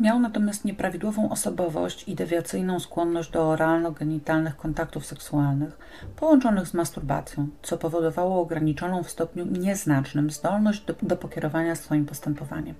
Miał 0.00 0.20
natomiast 0.20 0.64
nieprawidłową 0.64 1.30
osobowość 1.30 2.08
i 2.08 2.14
dewiacyjną 2.14 2.80
skłonność 2.80 3.30
do 3.30 3.48
oralno-genitalnych 3.48 4.56
kontaktów 4.56 5.06
seksualnych, 5.06 5.78
połączonych 6.16 6.68
z 6.68 6.74
masturbacją, 6.74 7.48
co 7.62 7.78
powodowało 7.78 8.40
ograniczoną 8.40 9.02
w 9.02 9.10
stopniu 9.10 9.46
nieznacznym 9.46 10.30
zdolność 10.30 10.84
do, 10.84 10.94
do 11.02 11.16
pokierowania 11.16 11.74
swoim 11.74 12.06
postępowaniem. 12.06 12.74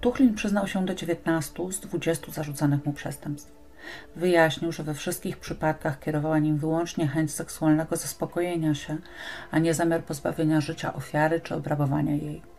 Tuchlin 0.00 0.34
przyznał 0.34 0.66
się 0.66 0.86
do 0.86 0.94
19 0.94 1.72
z 1.72 1.80
20 1.80 2.32
zarzucanych 2.32 2.86
mu 2.86 2.92
przestępstw. 2.92 3.52
Wyjaśnił, 4.16 4.72
że 4.72 4.82
we 4.82 4.94
wszystkich 4.94 5.36
przypadkach 5.36 6.00
kierowała 6.00 6.38
nim 6.38 6.58
wyłącznie 6.58 7.06
chęć 7.06 7.34
seksualnego 7.34 7.96
zaspokojenia 7.96 8.74
się, 8.74 8.96
a 9.50 9.58
nie 9.58 9.74
zamiar 9.74 10.04
pozbawienia 10.04 10.60
życia 10.60 10.94
ofiary 10.94 11.40
czy 11.40 11.54
obrabowania 11.54 12.14
jej. 12.14 12.55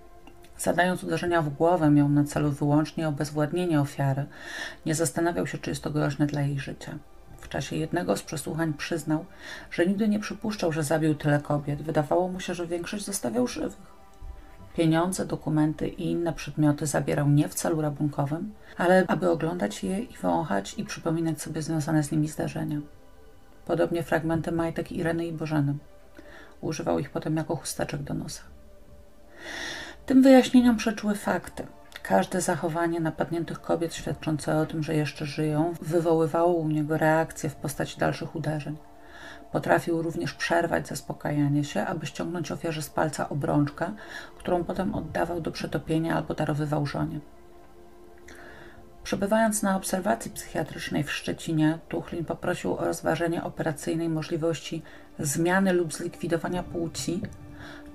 Zadając 0.58 1.04
uderzenia 1.04 1.42
w 1.42 1.50
głowę, 1.50 1.90
miał 1.90 2.10
na 2.10 2.24
celu 2.24 2.52
wyłącznie 2.52 3.08
obezwładnienie 3.08 3.82
ofiary. 3.82 4.26
Nie 4.86 4.96
zastanawiał 4.96 5.48
się, 5.48 5.58
czy 5.58 5.70
jest 5.70 5.84
to 5.84 5.90
groźne 5.90 6.26
dla 6.26 6.42
jej 6.42 6.60
życia. 6.60 6.98
W 7.38 7.50
czasie 7.50 7.76
jednego 7.76 8.18
z 8.18 8.24
przesłuchań 8.24 8.74
przyznał, 8.74 9.26
że 9.72 9.86
nigdy 9.86 10.08
nie 10.08 10.20
przypuszczał, 10.20 10.72
że 10.72 10.84
zabił 10.84 11.16
tyle 11.16 11.40
kobiet. 11.40 11.82
Wydawało 11.82 12.28
mu 12.28 12.40
się, 12.40 12.54
że 12.54 12.68
większość 12.68 13.06
zostawiał 13.06 13.48
żywych. 13.48 13.98
Pieniądze, 14.76 15.26
dokumenty 15.26 15.88
i 15.88 16.12
inne 16.12 16.34
przedmioty 16.34 16.86
zabierał 16.86 17.30
nie 17.30 17.50
w 17.50 17.54
celu 17.54 17.82
rabunkowym, 17.82 18.54
ale 18.78 19.06
aby 19.08 19.30
oglądać 19.30 19.84
je 19.84 20.00
i 20.00 20.18
wąchać 20.18 20.74
i 20.78 20.84
przypominać 20.84 21.42
sobie 21.42 21.62
związane 21.62 22.04
z 22.04 22.12
nimi 22.12 22.28
zdarzenia. 22.28 22.80
Podobnie 23.66 24.04
fragmenty 24.04 24.52
majtek 24.52 24.92
Ireny 24.92 25.28
i 25.28 25.34
Bożeny. 25.34 25.76
Używał 26.62 27.00
ich 27.00 27.10
potem 27.10 27.38
jako 27.38 27.56
chusteczek 27.56 28.04
do 28.04 28.14
nosa. 28.14 28.42
Tym 30.08 30.22
wyjaśnieniom 30.22 30.78
przeczyły 30.78 31.16
fakty. 31.16 31.68
Każde 32.04 32.42
zachowanie 32.42 33.00
napadniętych 33.00 33.62
kobiet 33.62 33.96
świadczące 33.96 34.58
o 34.58 34.66
tym, 34.66 34.84
że 34.84 34.96
jeszcze 34.96 35.26
żyją, 35.26 35.74
wywoływało 35.82 36.54
u 36.54 36.68
niego 36.68 36.98
reakcję 36.98 37.50
w 37.50 37.56
postaci 37.56 38.00
dalszych 38.00 38.36
uderzeń. 38.36 38.78
Potrafił 39.52 40.02
również 40.02 40.34
przerwać 40.34 40.88
zaspokajanie 40.88 41.64
się, 41.64 41.86
aby 41.86 42.06
ściągnąć 42.06 42.52
ofierze 42.52 42.82
z 42.82 42.90
palca 42.90 43.30
obrączkę, 43.30 43.92
którą 44.38 44.64
potem 44.64 44.96
oddawał 44.96 45.42
do 45.42 45.52
przetopienia 45.52 46.16
albo 46.16 46.34
darowywał 46.34 46.86
żonie. 46.86 47.20
Przebywając 49.04 49.64
na 49.64 49.76
obserwacji 49.76 50.32
psychiatrycznej 50.32 51.04
w 51.04 51.12
Szczecinie, 51.12 51.80
Tuchlin 51.90 52.26
poprosił 52.26 52.74
o 52.74 52.86
rozważenie 52.86 53.44
operacyjnej 53.44 54.10
możliwości 54.10 54.82
zmiany 55.20 55.74
lub 55.74 55.94
zlikwidowania 55.94 56.64
płci. 56.64 57.22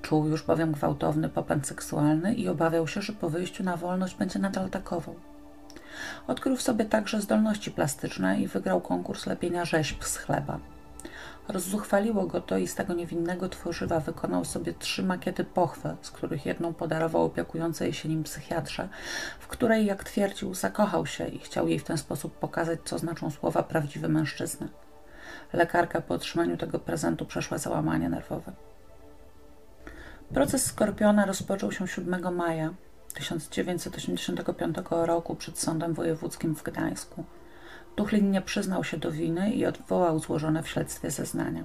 Czuł 0.02 0.26
już 0.26 0.42
bowiem 0.42 0.72
gwałtowny 0.72 1.28
popęd 1.28 1.66
seksualny 1.66 2.34
i 2.34 2.48
obawiał 2.48 2.88
się, 2.88 3.02
że 3.02 3.12
po 3.12 3.30
wyjściu 3.30 3.64
na 3.64 3.76
wolność 3.76 4.14
będzie 4.14 4.38
nadal 4.38 4.64
atakował. 4.64 5.14
Odkrył 6.26 6.56
w 6.56 6.62
sobie 6.62 6.84
także 6.84 7.20
zdolności 7.20 7.70
plastyczne 7.70 8.40
i 8.40 8.48
wygrał 8.48 8.80
konkurs 8.80 9.26
lepienia 9.26 9.64
rzeźb 9.64 10.04
z 10.04 10.16
chleba. 10.16 10.58
Rozzuchwaliło 11.48 12.26
go 12.26 12.40
to 12.40 12.58
i 12.58 12.68
z 12.68 12.74
tego 12.74 12.94
niewinnego 12.94 13.48
tworzywa 13.48 14.00
wykonał 14.00 14.44
sobie 14.44 14.74
trzy 14.74 15.02
makiety 15.02 15.44
pochwy, 15.44 15.96
z 16.02 16.10
których 16.10 16.46
jedną 16.46 16.74
podarował 16.74 17.24
opiekującej 17.24 17.92
się 17.92 18.08
nim 18.08 18.22
psychiatrze, 18.22 18.88
w 19.40 19.46
której, 19.46 19.86
jak 19.86 20.04
twierdził, 20.04 20.54
zakochał 20.54 21.06
się 21.06 21.28
i 21.28 21.38
chciał 21.38 21.68
jej 21.68 21.78
w 21.78 21.84
ten 21.84 21.98
sposób 21.98 22.38
pokazać, 22.38 22.80
co 22.84 22.98
znaczą 22.98 23.30
słowa 23.30 23.62
prawdziwy 23.62 24.08
mężczyzna. 24.08 24.68
Lekarka 25.52 26.00
po 26.00 26.14
otrzymaniu 26.14 26.56
tego 26.56 26.78
prezentu 26.78 27.26
przeszła 27.26 27.58
załamanie 27.58 28.08
nerwowe. 28.08 28.52
Proces 30.34 30.66
Skorpiona 30.66 31.26
rozpoczął 31.26 31.72
się 31.72 31.88
7 31.88 32.34
maja 32.36 32.74
1985 33.14 34.76
roku 34.90 35.34
przed 35.34 35.58
Sądem 35.58 35.94
Wojewódzkim 35.94 36.54
w 36.54 36.62
Gdańsku. 36.62 37.24
Tuchlin 37.96 38.30
nie 38.30 38.42
przyznał 38.42 38.84
się 38.84 38.96
do 38.96 39.10
winy 39.10 39.50
i 39.50 39.66
odwołał 39.66 40.18
złożone 40.18 40.62
w 40.62 40.68
śledztwie 40.68 41.10
zeznania. 41.10 41.64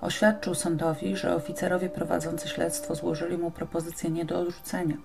Oświadczył 0.00 0.54
sądowi, 0.54 1.16
że 1.16 1.34
oficerowie 1.34 1.88
prowadzący 1.88 2.48
śledztwo 2.48 2.94
złożyli 2.94 3.38
mu 3.38 3.50
propozycję 3.50 4.10
nie 4.10 4.24
do 4.24 4.40
odrzucenia. 4.40 4.96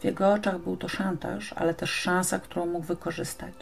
W 0.00 0.04
jego 0.04 0.32
oczach 0.32 0.58
był 0.58 0.76
to 0.76 0.88
szantaż, 0.88 1.52
ale 1.52 1.74
też 1.74 1.90
szansa, 1.90 2.38
którą 2.38 2.66
mógł 2.66 2.86
wykorzystać. 2.86 3.54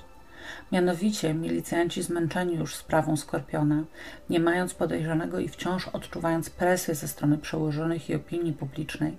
Mianowicie 0.72 1.34
milicjanci 1.34 2.02
zmęczeni 2.02 2.54
już 2.54 2.74
sprawą 2.74 3.16
Skorpiona, 3.16 3.84
nie 4.30 4.40
mając 4.40 4.74
podejrzanego 4.74 5.38
i 5.38 5.48
wciąż 5.48 5.88
odczuwając 5.88 6.50
presję 6.50 6.94
ze 6.94 7.08
strony 7.08 7.38
przełożonych 7.38 8.10
i 8.10 8.14
opinii 8.14 8.52
publicznej, 8.52 9.16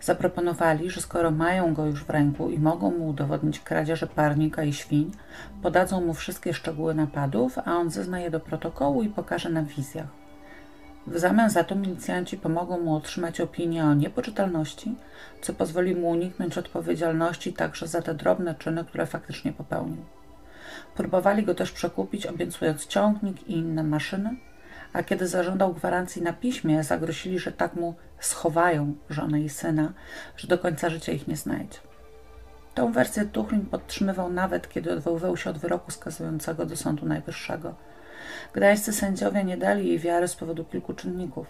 zaproponowali, 0.00 0.90
że 0.90 1.00
skoro 1.00 1.30
mają 1.30 1.74
go 1.74 1.86
już 1.86 2.04
w 2.04 2.10
ręku 2.10 2.50
i 2.50 2.58
mogą 2.58 2.90
mu 2.90 3.08
udowodnić 3.08 3.60
kradzieże 3.60 4.06
parnika 4.06 4.64
i 4.64 4.72
świń, 4.72 5.10
podadzą 5.62 6.00
mu 6.00 6.14
wszystkie 6.14 6.54
szczegóły 6.54 6.94
napadów, 6.94 7.58
a 7.58 7.76
on 7.76 7.90
zezna 7.90 8.20
je 8.20 8.30
do 8.30 8.40
protokołu 8.40 9.02
i 9.02 9.08
pokaże 9.08 9.48
na 9.48 9.62
wizjach. 9.62 10.22
W 11.06 11.18
zamian 11.18 11.50
za 11.50 11.64
to 11.64 11.74
milicjanci 11.74 12.38
pomogą 12.38 12.80
mu 12.80 12.96
otrzymać 12.96 13.40
opinię 13.40 13.84
o 13.84 13.94
niepoczytalności, 13.94 14.94
co 15.40 15.52
pozwoli 15.52 15.96
mu 15.96 16.10
uniknąć 16.10 16.58
odpowiedzialności 16.58 17.52
także 17.52 17.86
za 17.86 18.02
te 18.02 18.14
drobne 18.14 18.54
czyny, 18.54 18.84
które 18.84 19.06
faktycznie 19.06 19.52
popełnił. 19.52 20.04
Próbowali 20.94 21.42
go 21.42 21.54
też 21.54 21.72
przekupić, 21.72 22.26
obiecując 22.26 22.86
ciągnik 22.86 23.48
i 23.48 23.52
inne 23.52 23.82
maszyny, 23.82 24.36
a 24.92 25.02
kiedy 25.02 25.26
zażądał 25.26 25.74
gwarancji 25.74 26.22
na 26.22 26.32
piśmie, 26.32 26.84
zagrozili, 26.84 27.38
że 27.38 27.52
tak 27.52 27.74
mu 27.74 27.94
schowają 28.20 28.94
żonę 29.10 29.40
i 29.40 29.48
syna, 29.48 29.92
że 30.36 30.48
do 30.48 30.58
końca 30.58 30.90
życia 30.90 31.12
ich 31.12 31.28
nie 31.28 31.36
znajdzie. 31.36 31.78
Tą 32.74 32.92
wersję 32.92 33.24
Tuchlin 33.24 33.66
podtrzymywał 33.66 34.32
nawet, 34.32 34.68
kiedy 34.68 34.92
odwoływał 34.92 35.36
się 35.36 35.50
od 35.50 35.58
wyroku 35.58 35.90
skazującego 35.90 36.66
do 36.66 36.76
Sądu 36.76 37.06
Najwyższego. 37.06 37.74
Gdańscy 38.52 38.92
sędziowie 38.92 39.44
nie 39.44 39.56
dali 39.56 39.88
jej 39.88 39.98
wiary 39.98 40.28
z 40.28 40.36
powodu 40.36 40.64
kilku 40.64 40.94
czynników. 40.94 41.46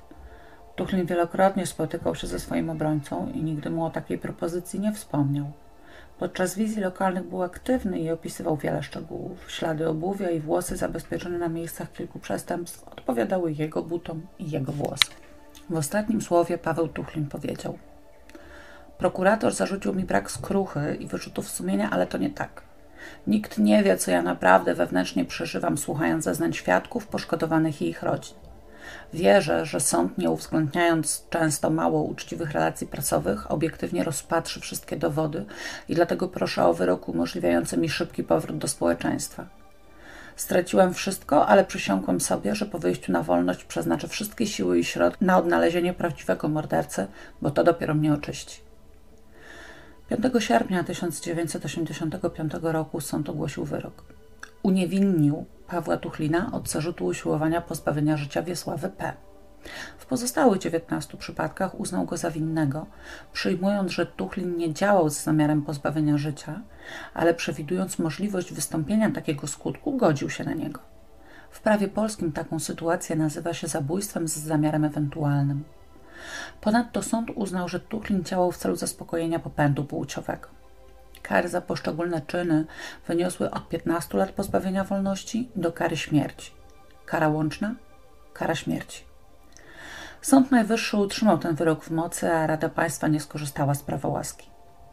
Tuchlin 0.77 1.07
wielokrotnie 1.07 1.67
spotykał 1.67 2.15
się 2.15 2.27
ze 2.27 2.41
swoim 2.41 2.71
obrońcą 2.71 3.33
i 3.35 3.43
nigdy 3.43 3.71
mu 3.71 3.85
o 3.85 3.91
takiej 3.91 4.19
propozycji 4.19 4.81
nie 4.81 4.93
wspomniał. 4.93 5.53
Podczas 6.19 6.55
wizji 6.55 6.83
lokalnych 6.83 7.25
był 7.25 7.43
aktywny 7.43 8.01
i 8.01 8.11
opisywał 8.11 8.57
wiele 8.57 8.83
szczegółów. 8.83 9.51
Ślady 9.51 9.89
obuwia 9.89 10.31
i 10.31 10.41
włosy 10.41 10.77
zabezpieczone 10.77 11.39
na 11.39 11.49
miejscach 11.49 11.93
kilku 11.93 12.19
przestępstw 12.19 12.89
odpowiadały 12.89 13.53
jego 13.53 13.83
butom 13.83 14.27
i 14.39 14.51
jego 14.51 14.73
włosom. 14.73 15.15
W 15.71 15.77
ostatnim 15.77 16.23
słowie 16.23 16.59
Paweł 16.59 16.89
Tuchlin 16.89 17.27
powiedział 17.27 17.79
Prokurator 18.99 19.55
zarzucił 19.55 19.95
mi 19.95 20.05
brak 20.05 20.31
skruchy 20.31 20.97
i 21.01 21.07
wyrzutów 21.07 21.51
sumienia, 21.51 21.91
ale 21.91 22.07
to 22.07 22.19
nie 22.19 22.31
tak. 22.31 22.63
Nikt 23.27 23.59
nie 23.59 23.83
wie, 23.83 23.97
co 23.97 24.11
ja 24.11 24.23
naprawdę 24.23 24.75
wewnętrznie 24.75 25.25
przeżywam, 25.25 25.79
słuchając 25.79 26.25
zeznań 26.25 26.53
świadków, 26.53 27.07
poszkodowanych 27.07 27.83
i 27.83 27.89
ich 27.89 28.03
rodzin. 28.03 28.42
Wierzę, 29.13 29.67
że 29.67 29.81
sąd, 29.81 30.19
nie 30.19 30.31
uwzględniając 30.31 31.25
często 31.31 31.71
mało 31.71 32.03
uczciwych 32.03 32.53
relacji 32.53 32.87
prasowych, 32.87 33.51
obiektywnie 33.51 34.05
rozpatrzy 34.05 34.61
wszystkie 34.61 34.97
dowody 34.97 35.45
i 35.89 35.95
dlatego 35.95 36.29
proszę 36.29 36.65
o 36.65 36.75
wyrok 36.75 37.09
umożliwiający 37.09 37.77
mi 37.77 37.89
szybki 37.89 38.25
powrót 38.25 38.59
do 38.59 38.69
społeczeństwa. 38.69 39.47
Straciłem 40.37 40.95
wszystko, 40.95 41.47
ale 41.47 41.65
przysiągłem 41.65 42.21
sobie, 42.21 42.55
że 42.55 42.67
po 42.67 42.79
wyjściu 42.79 43.13
na 43.13 43.23
wolność 43.23 43.65
przeznaczę 43.65 44.09
wszystkie 44.09 44.47
siły 44.47 44.79
i 44.79 44.85
środki 44.85 45.25
na 45.25 45.39
odnalezienie 45.39 45.95
prawdziwego 45.95 46.49
mordercy, 46.49 47.07
bo 47.43 47.51
to 47.51 47.65
dopiero 47.65 47.95
mnie 47.95 48.13
oczyści. 48.13 48.61
5 50.09 50.45
sierpnia 50.45 50.85
1985 50.85 52.53
roku 52.63 53.01
sąd 53.01 53.29
ogłosił 53.29 53.65
wyrok. 53.65 54.05
Uniewinnił 54.63 55.45
Pawła 55.73 55.97
Tuchlina 55.97 56.51
od 56.53 56.69
zarzutu 56.69 57.07
usiłowania 57.07 57.61
pozbawienia 57.61 58.17
życia 58.17 58.43
Wiesławy 58.43 58.89
P. 58.89 59.13
W 59.99 60.07
pozostałych 60.07 60.59
19 60.59 61.19
przypadkach 61.19 61.81
uznał 61.81 62.05
go 62.05 62.17
za 62.17 62.31
winnego, 62.31 62.87
przyjmując, 63.33 63.93
że 63.93 64.07
Tuchlin 64.07 64.57
nie 64.57 64.75
działał 64.75 65.11
z 65.11 65.23
zamiarem 65.23 65.63
pozbawienia 65.63 66.19
życia, 66.19 66.61
ale 67.15 67.35
przewidując 67.35 67.99
możliwość 67.99 68.53
wystąpienia 68.53 69.11
takiego 69.11 69.47
skutku, 69.47 69.97
godził 69.97 70.31
się 70.31 70.45
na 70.45 70.55
niego. 70.55 70.81
W 71.51 71.61
prawie 71.61 71.89
polskim 71.89 72.33
taką 72.33 72.59
sytuację 72.59 73.17
nazywa 73.17 73.55
się 73.55 73.67
zabójstwem 73.67 74.29
z 74.29 74.37
zamiarem 74.37 74.85
ewentualnym. 74.85 75.65
Ponadto 76.61 77.03
sąd 77.03 77.31
uznał, 77.35 77.69
że 77.69 77.81
Tuchlin 77.81 78.25
działał 78.25 78.53
w 78.53 78.57
celu 78.57 78.77
zaspokojenia 78.77 79.39
popędu 79.39 79.85
płciowego. 79.85 80.62
Kary 81.23 81.49
za 81.49 81.61
poszczególne 81.61 82.21
czyny 82.21 82.65
wyniosły 83.07 83.51
od 83.51 83.69
15 83.69 84.19
lat 84.19 84.31
pozbawienia 84.31 84.85
wolności 84.85 85.51
do 85.57 85.73
kary 85.73 85.97
śmierci. 85.97 86.51
Kara 87.07 87.29
łączna 87.29 87.75
kara 88.33 88.55
śmierci. 88.55 89.05
Sąd 90.23 90.51
Najwyższy 90.51 90.97
utrzymał 90.97 91.39
ten 91.39 91.55
wyrok 91.55 91.85
w 91.85 91.91
mocy, 91.91 92.33
a 92.33 92.47
Rada 92.47 92.69
Państwa 92.69 93.09
nie 93.09 93.21
skorzystała 93.21 93.75
z 93.75 93.83
prawa 93.83 94.09
łaski. 94.09 94.47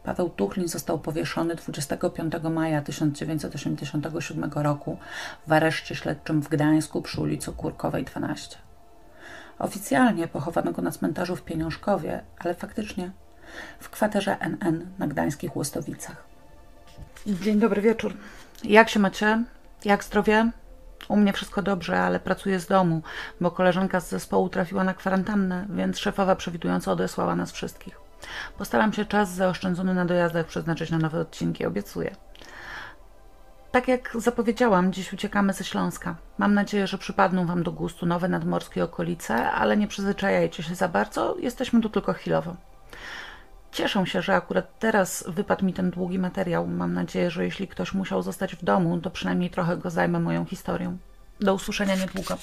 Paweł 0.04 0.30
Tuchlin 0.30 0.68
został 0.68 0.98
powieszony 0.98 1.54
25 1.54 2.32
maja 2.50 2.82
1987 2.82 4.50
roku 4.54 4.98
w 5.46 5.52
areszcie 5.52 5.94
śledczym 5.94 6.42
w 6.42 6.48
Gdańsku 6.48 7.02
przy 7.02 7.20
ulicy 7.20 7.52
Kurkowej 7.52 8.04
12. 8.04 8.56
Oficjalnie 9.58 10.28
pochowano 10.28 10.72
go 10.72 10.82
na 10.82 10.90
cmentarzu 10.90 11.36
w 11.36 11.42
Pieniążkowie, 11.42 12.20
ale 12.38 12.54
faktycznie 12.54 13.10
w 13.80 13.90
kwaterze 13.90 14.36
NN 14.40 14.86
na 14.98 15.06
gdańskich 15.06 15.56
Łostowicach. 15.56 16.24
Dzień 17.26 17.58
dobry 17.58 17.82
wieczór. 17.82 18.14
Jak 18.64 18.88
się 18.88 19.00
macie? 19.00 19.44
Jak 19.84 20.04
zdrowie? 20.04 20.50
U 21.08 21.16
mnie 21.16 21.32
wszystko 21.32 21.62
dobrze, 21.62 22.00
ale 22.00 22.20
pracuję 22.20 22.60
z 22.60 22.66
domu, 22.66 23.02
bo 23.40 23.50
koleżanka 23.50 24.00
z 24.00 24.08
zespołu 24.08 24.48
trafiła 24.48 24.84
na 24.84 24.94
kwarantannę, 24.94 25.66
więc 25.70 25.98
szefowa 25.98 26.36
przewidująco 26.36 26.92
odesłała 26.92 27.36
nas 27.36 27.52
wszystkich. 27.52 28.00
Postaram 28.58 28.92
się 28.92 29.04
czas 29.04 29.30
zaoszczędzony 29.34 29.94
na 29.94 30.04
dojazdach 30.04 30.46
przeznaczyć 30.46 30.90
na 30.90 30.98
nowe 30.98 31.20
odcinki, 31.20 31.66
obiecuję. 31.66 32.16
Tak 33.70 33.88
jak 33.88 34.10
zapowiedziałam, 34.14 34.92
dziś 34.92 35.12
uciekamy 35.12 35.52
ze 35.52 35.64
Śląska. 35.64 36.16
Mam 36.38 36.54
nadzieję, 36.54 36.86
że 36.86 36.98
przypadną 36.98 37.46
Wam 37.46 37.62
do 37.62 37.72
gustu 37.72 38.06
nowe 38.06 38.28
nadmorskie 38.28 38.84
okolice, 38.84 39.50
ale 39.52 39.76
nie 39.76 39.88
przyzwyczajajcie 39.88 40.62
się 40.62 40.74
za 40.74 40.88
bardzo, 40.88 41.36
jesteśmy 41.38 41.80
tu 41.80 41.90
tylko 41.90 42.12
chwilowo. 42.12 42.56
Cieszę 43.72 44.06
się, 44.06 44.22
że 44.22 44.34
akurat 44.34 44.78
teraz 44.78 45.24
wypadł 45.28 45.64
mi 45.64 45.72
ten 45.72 45.90
długi 45.90 46.18
materiał. 46.18 46.66
Mam 46.66 46.94
nadzieję, 46.94 47.30
że 47.30 47.44
jeśli 47.44 47.68
ktoś 47.68 47.92
musiał 47.94 48.22
zostać 48.22 48.56
w 48.56 48.64
domu, 48.64 48.98
to 48.98 49.10
przynajmniej 49.10 49.50
trochę 49.50 49.76
go 49.76 49.90
zajmę 49.90 50.20
moją 50.20 50.44
historią. 50.44 50.98
Do 51.40 51.54
usłyszenia 51.54 51.96
niedługo. 51.96 52.36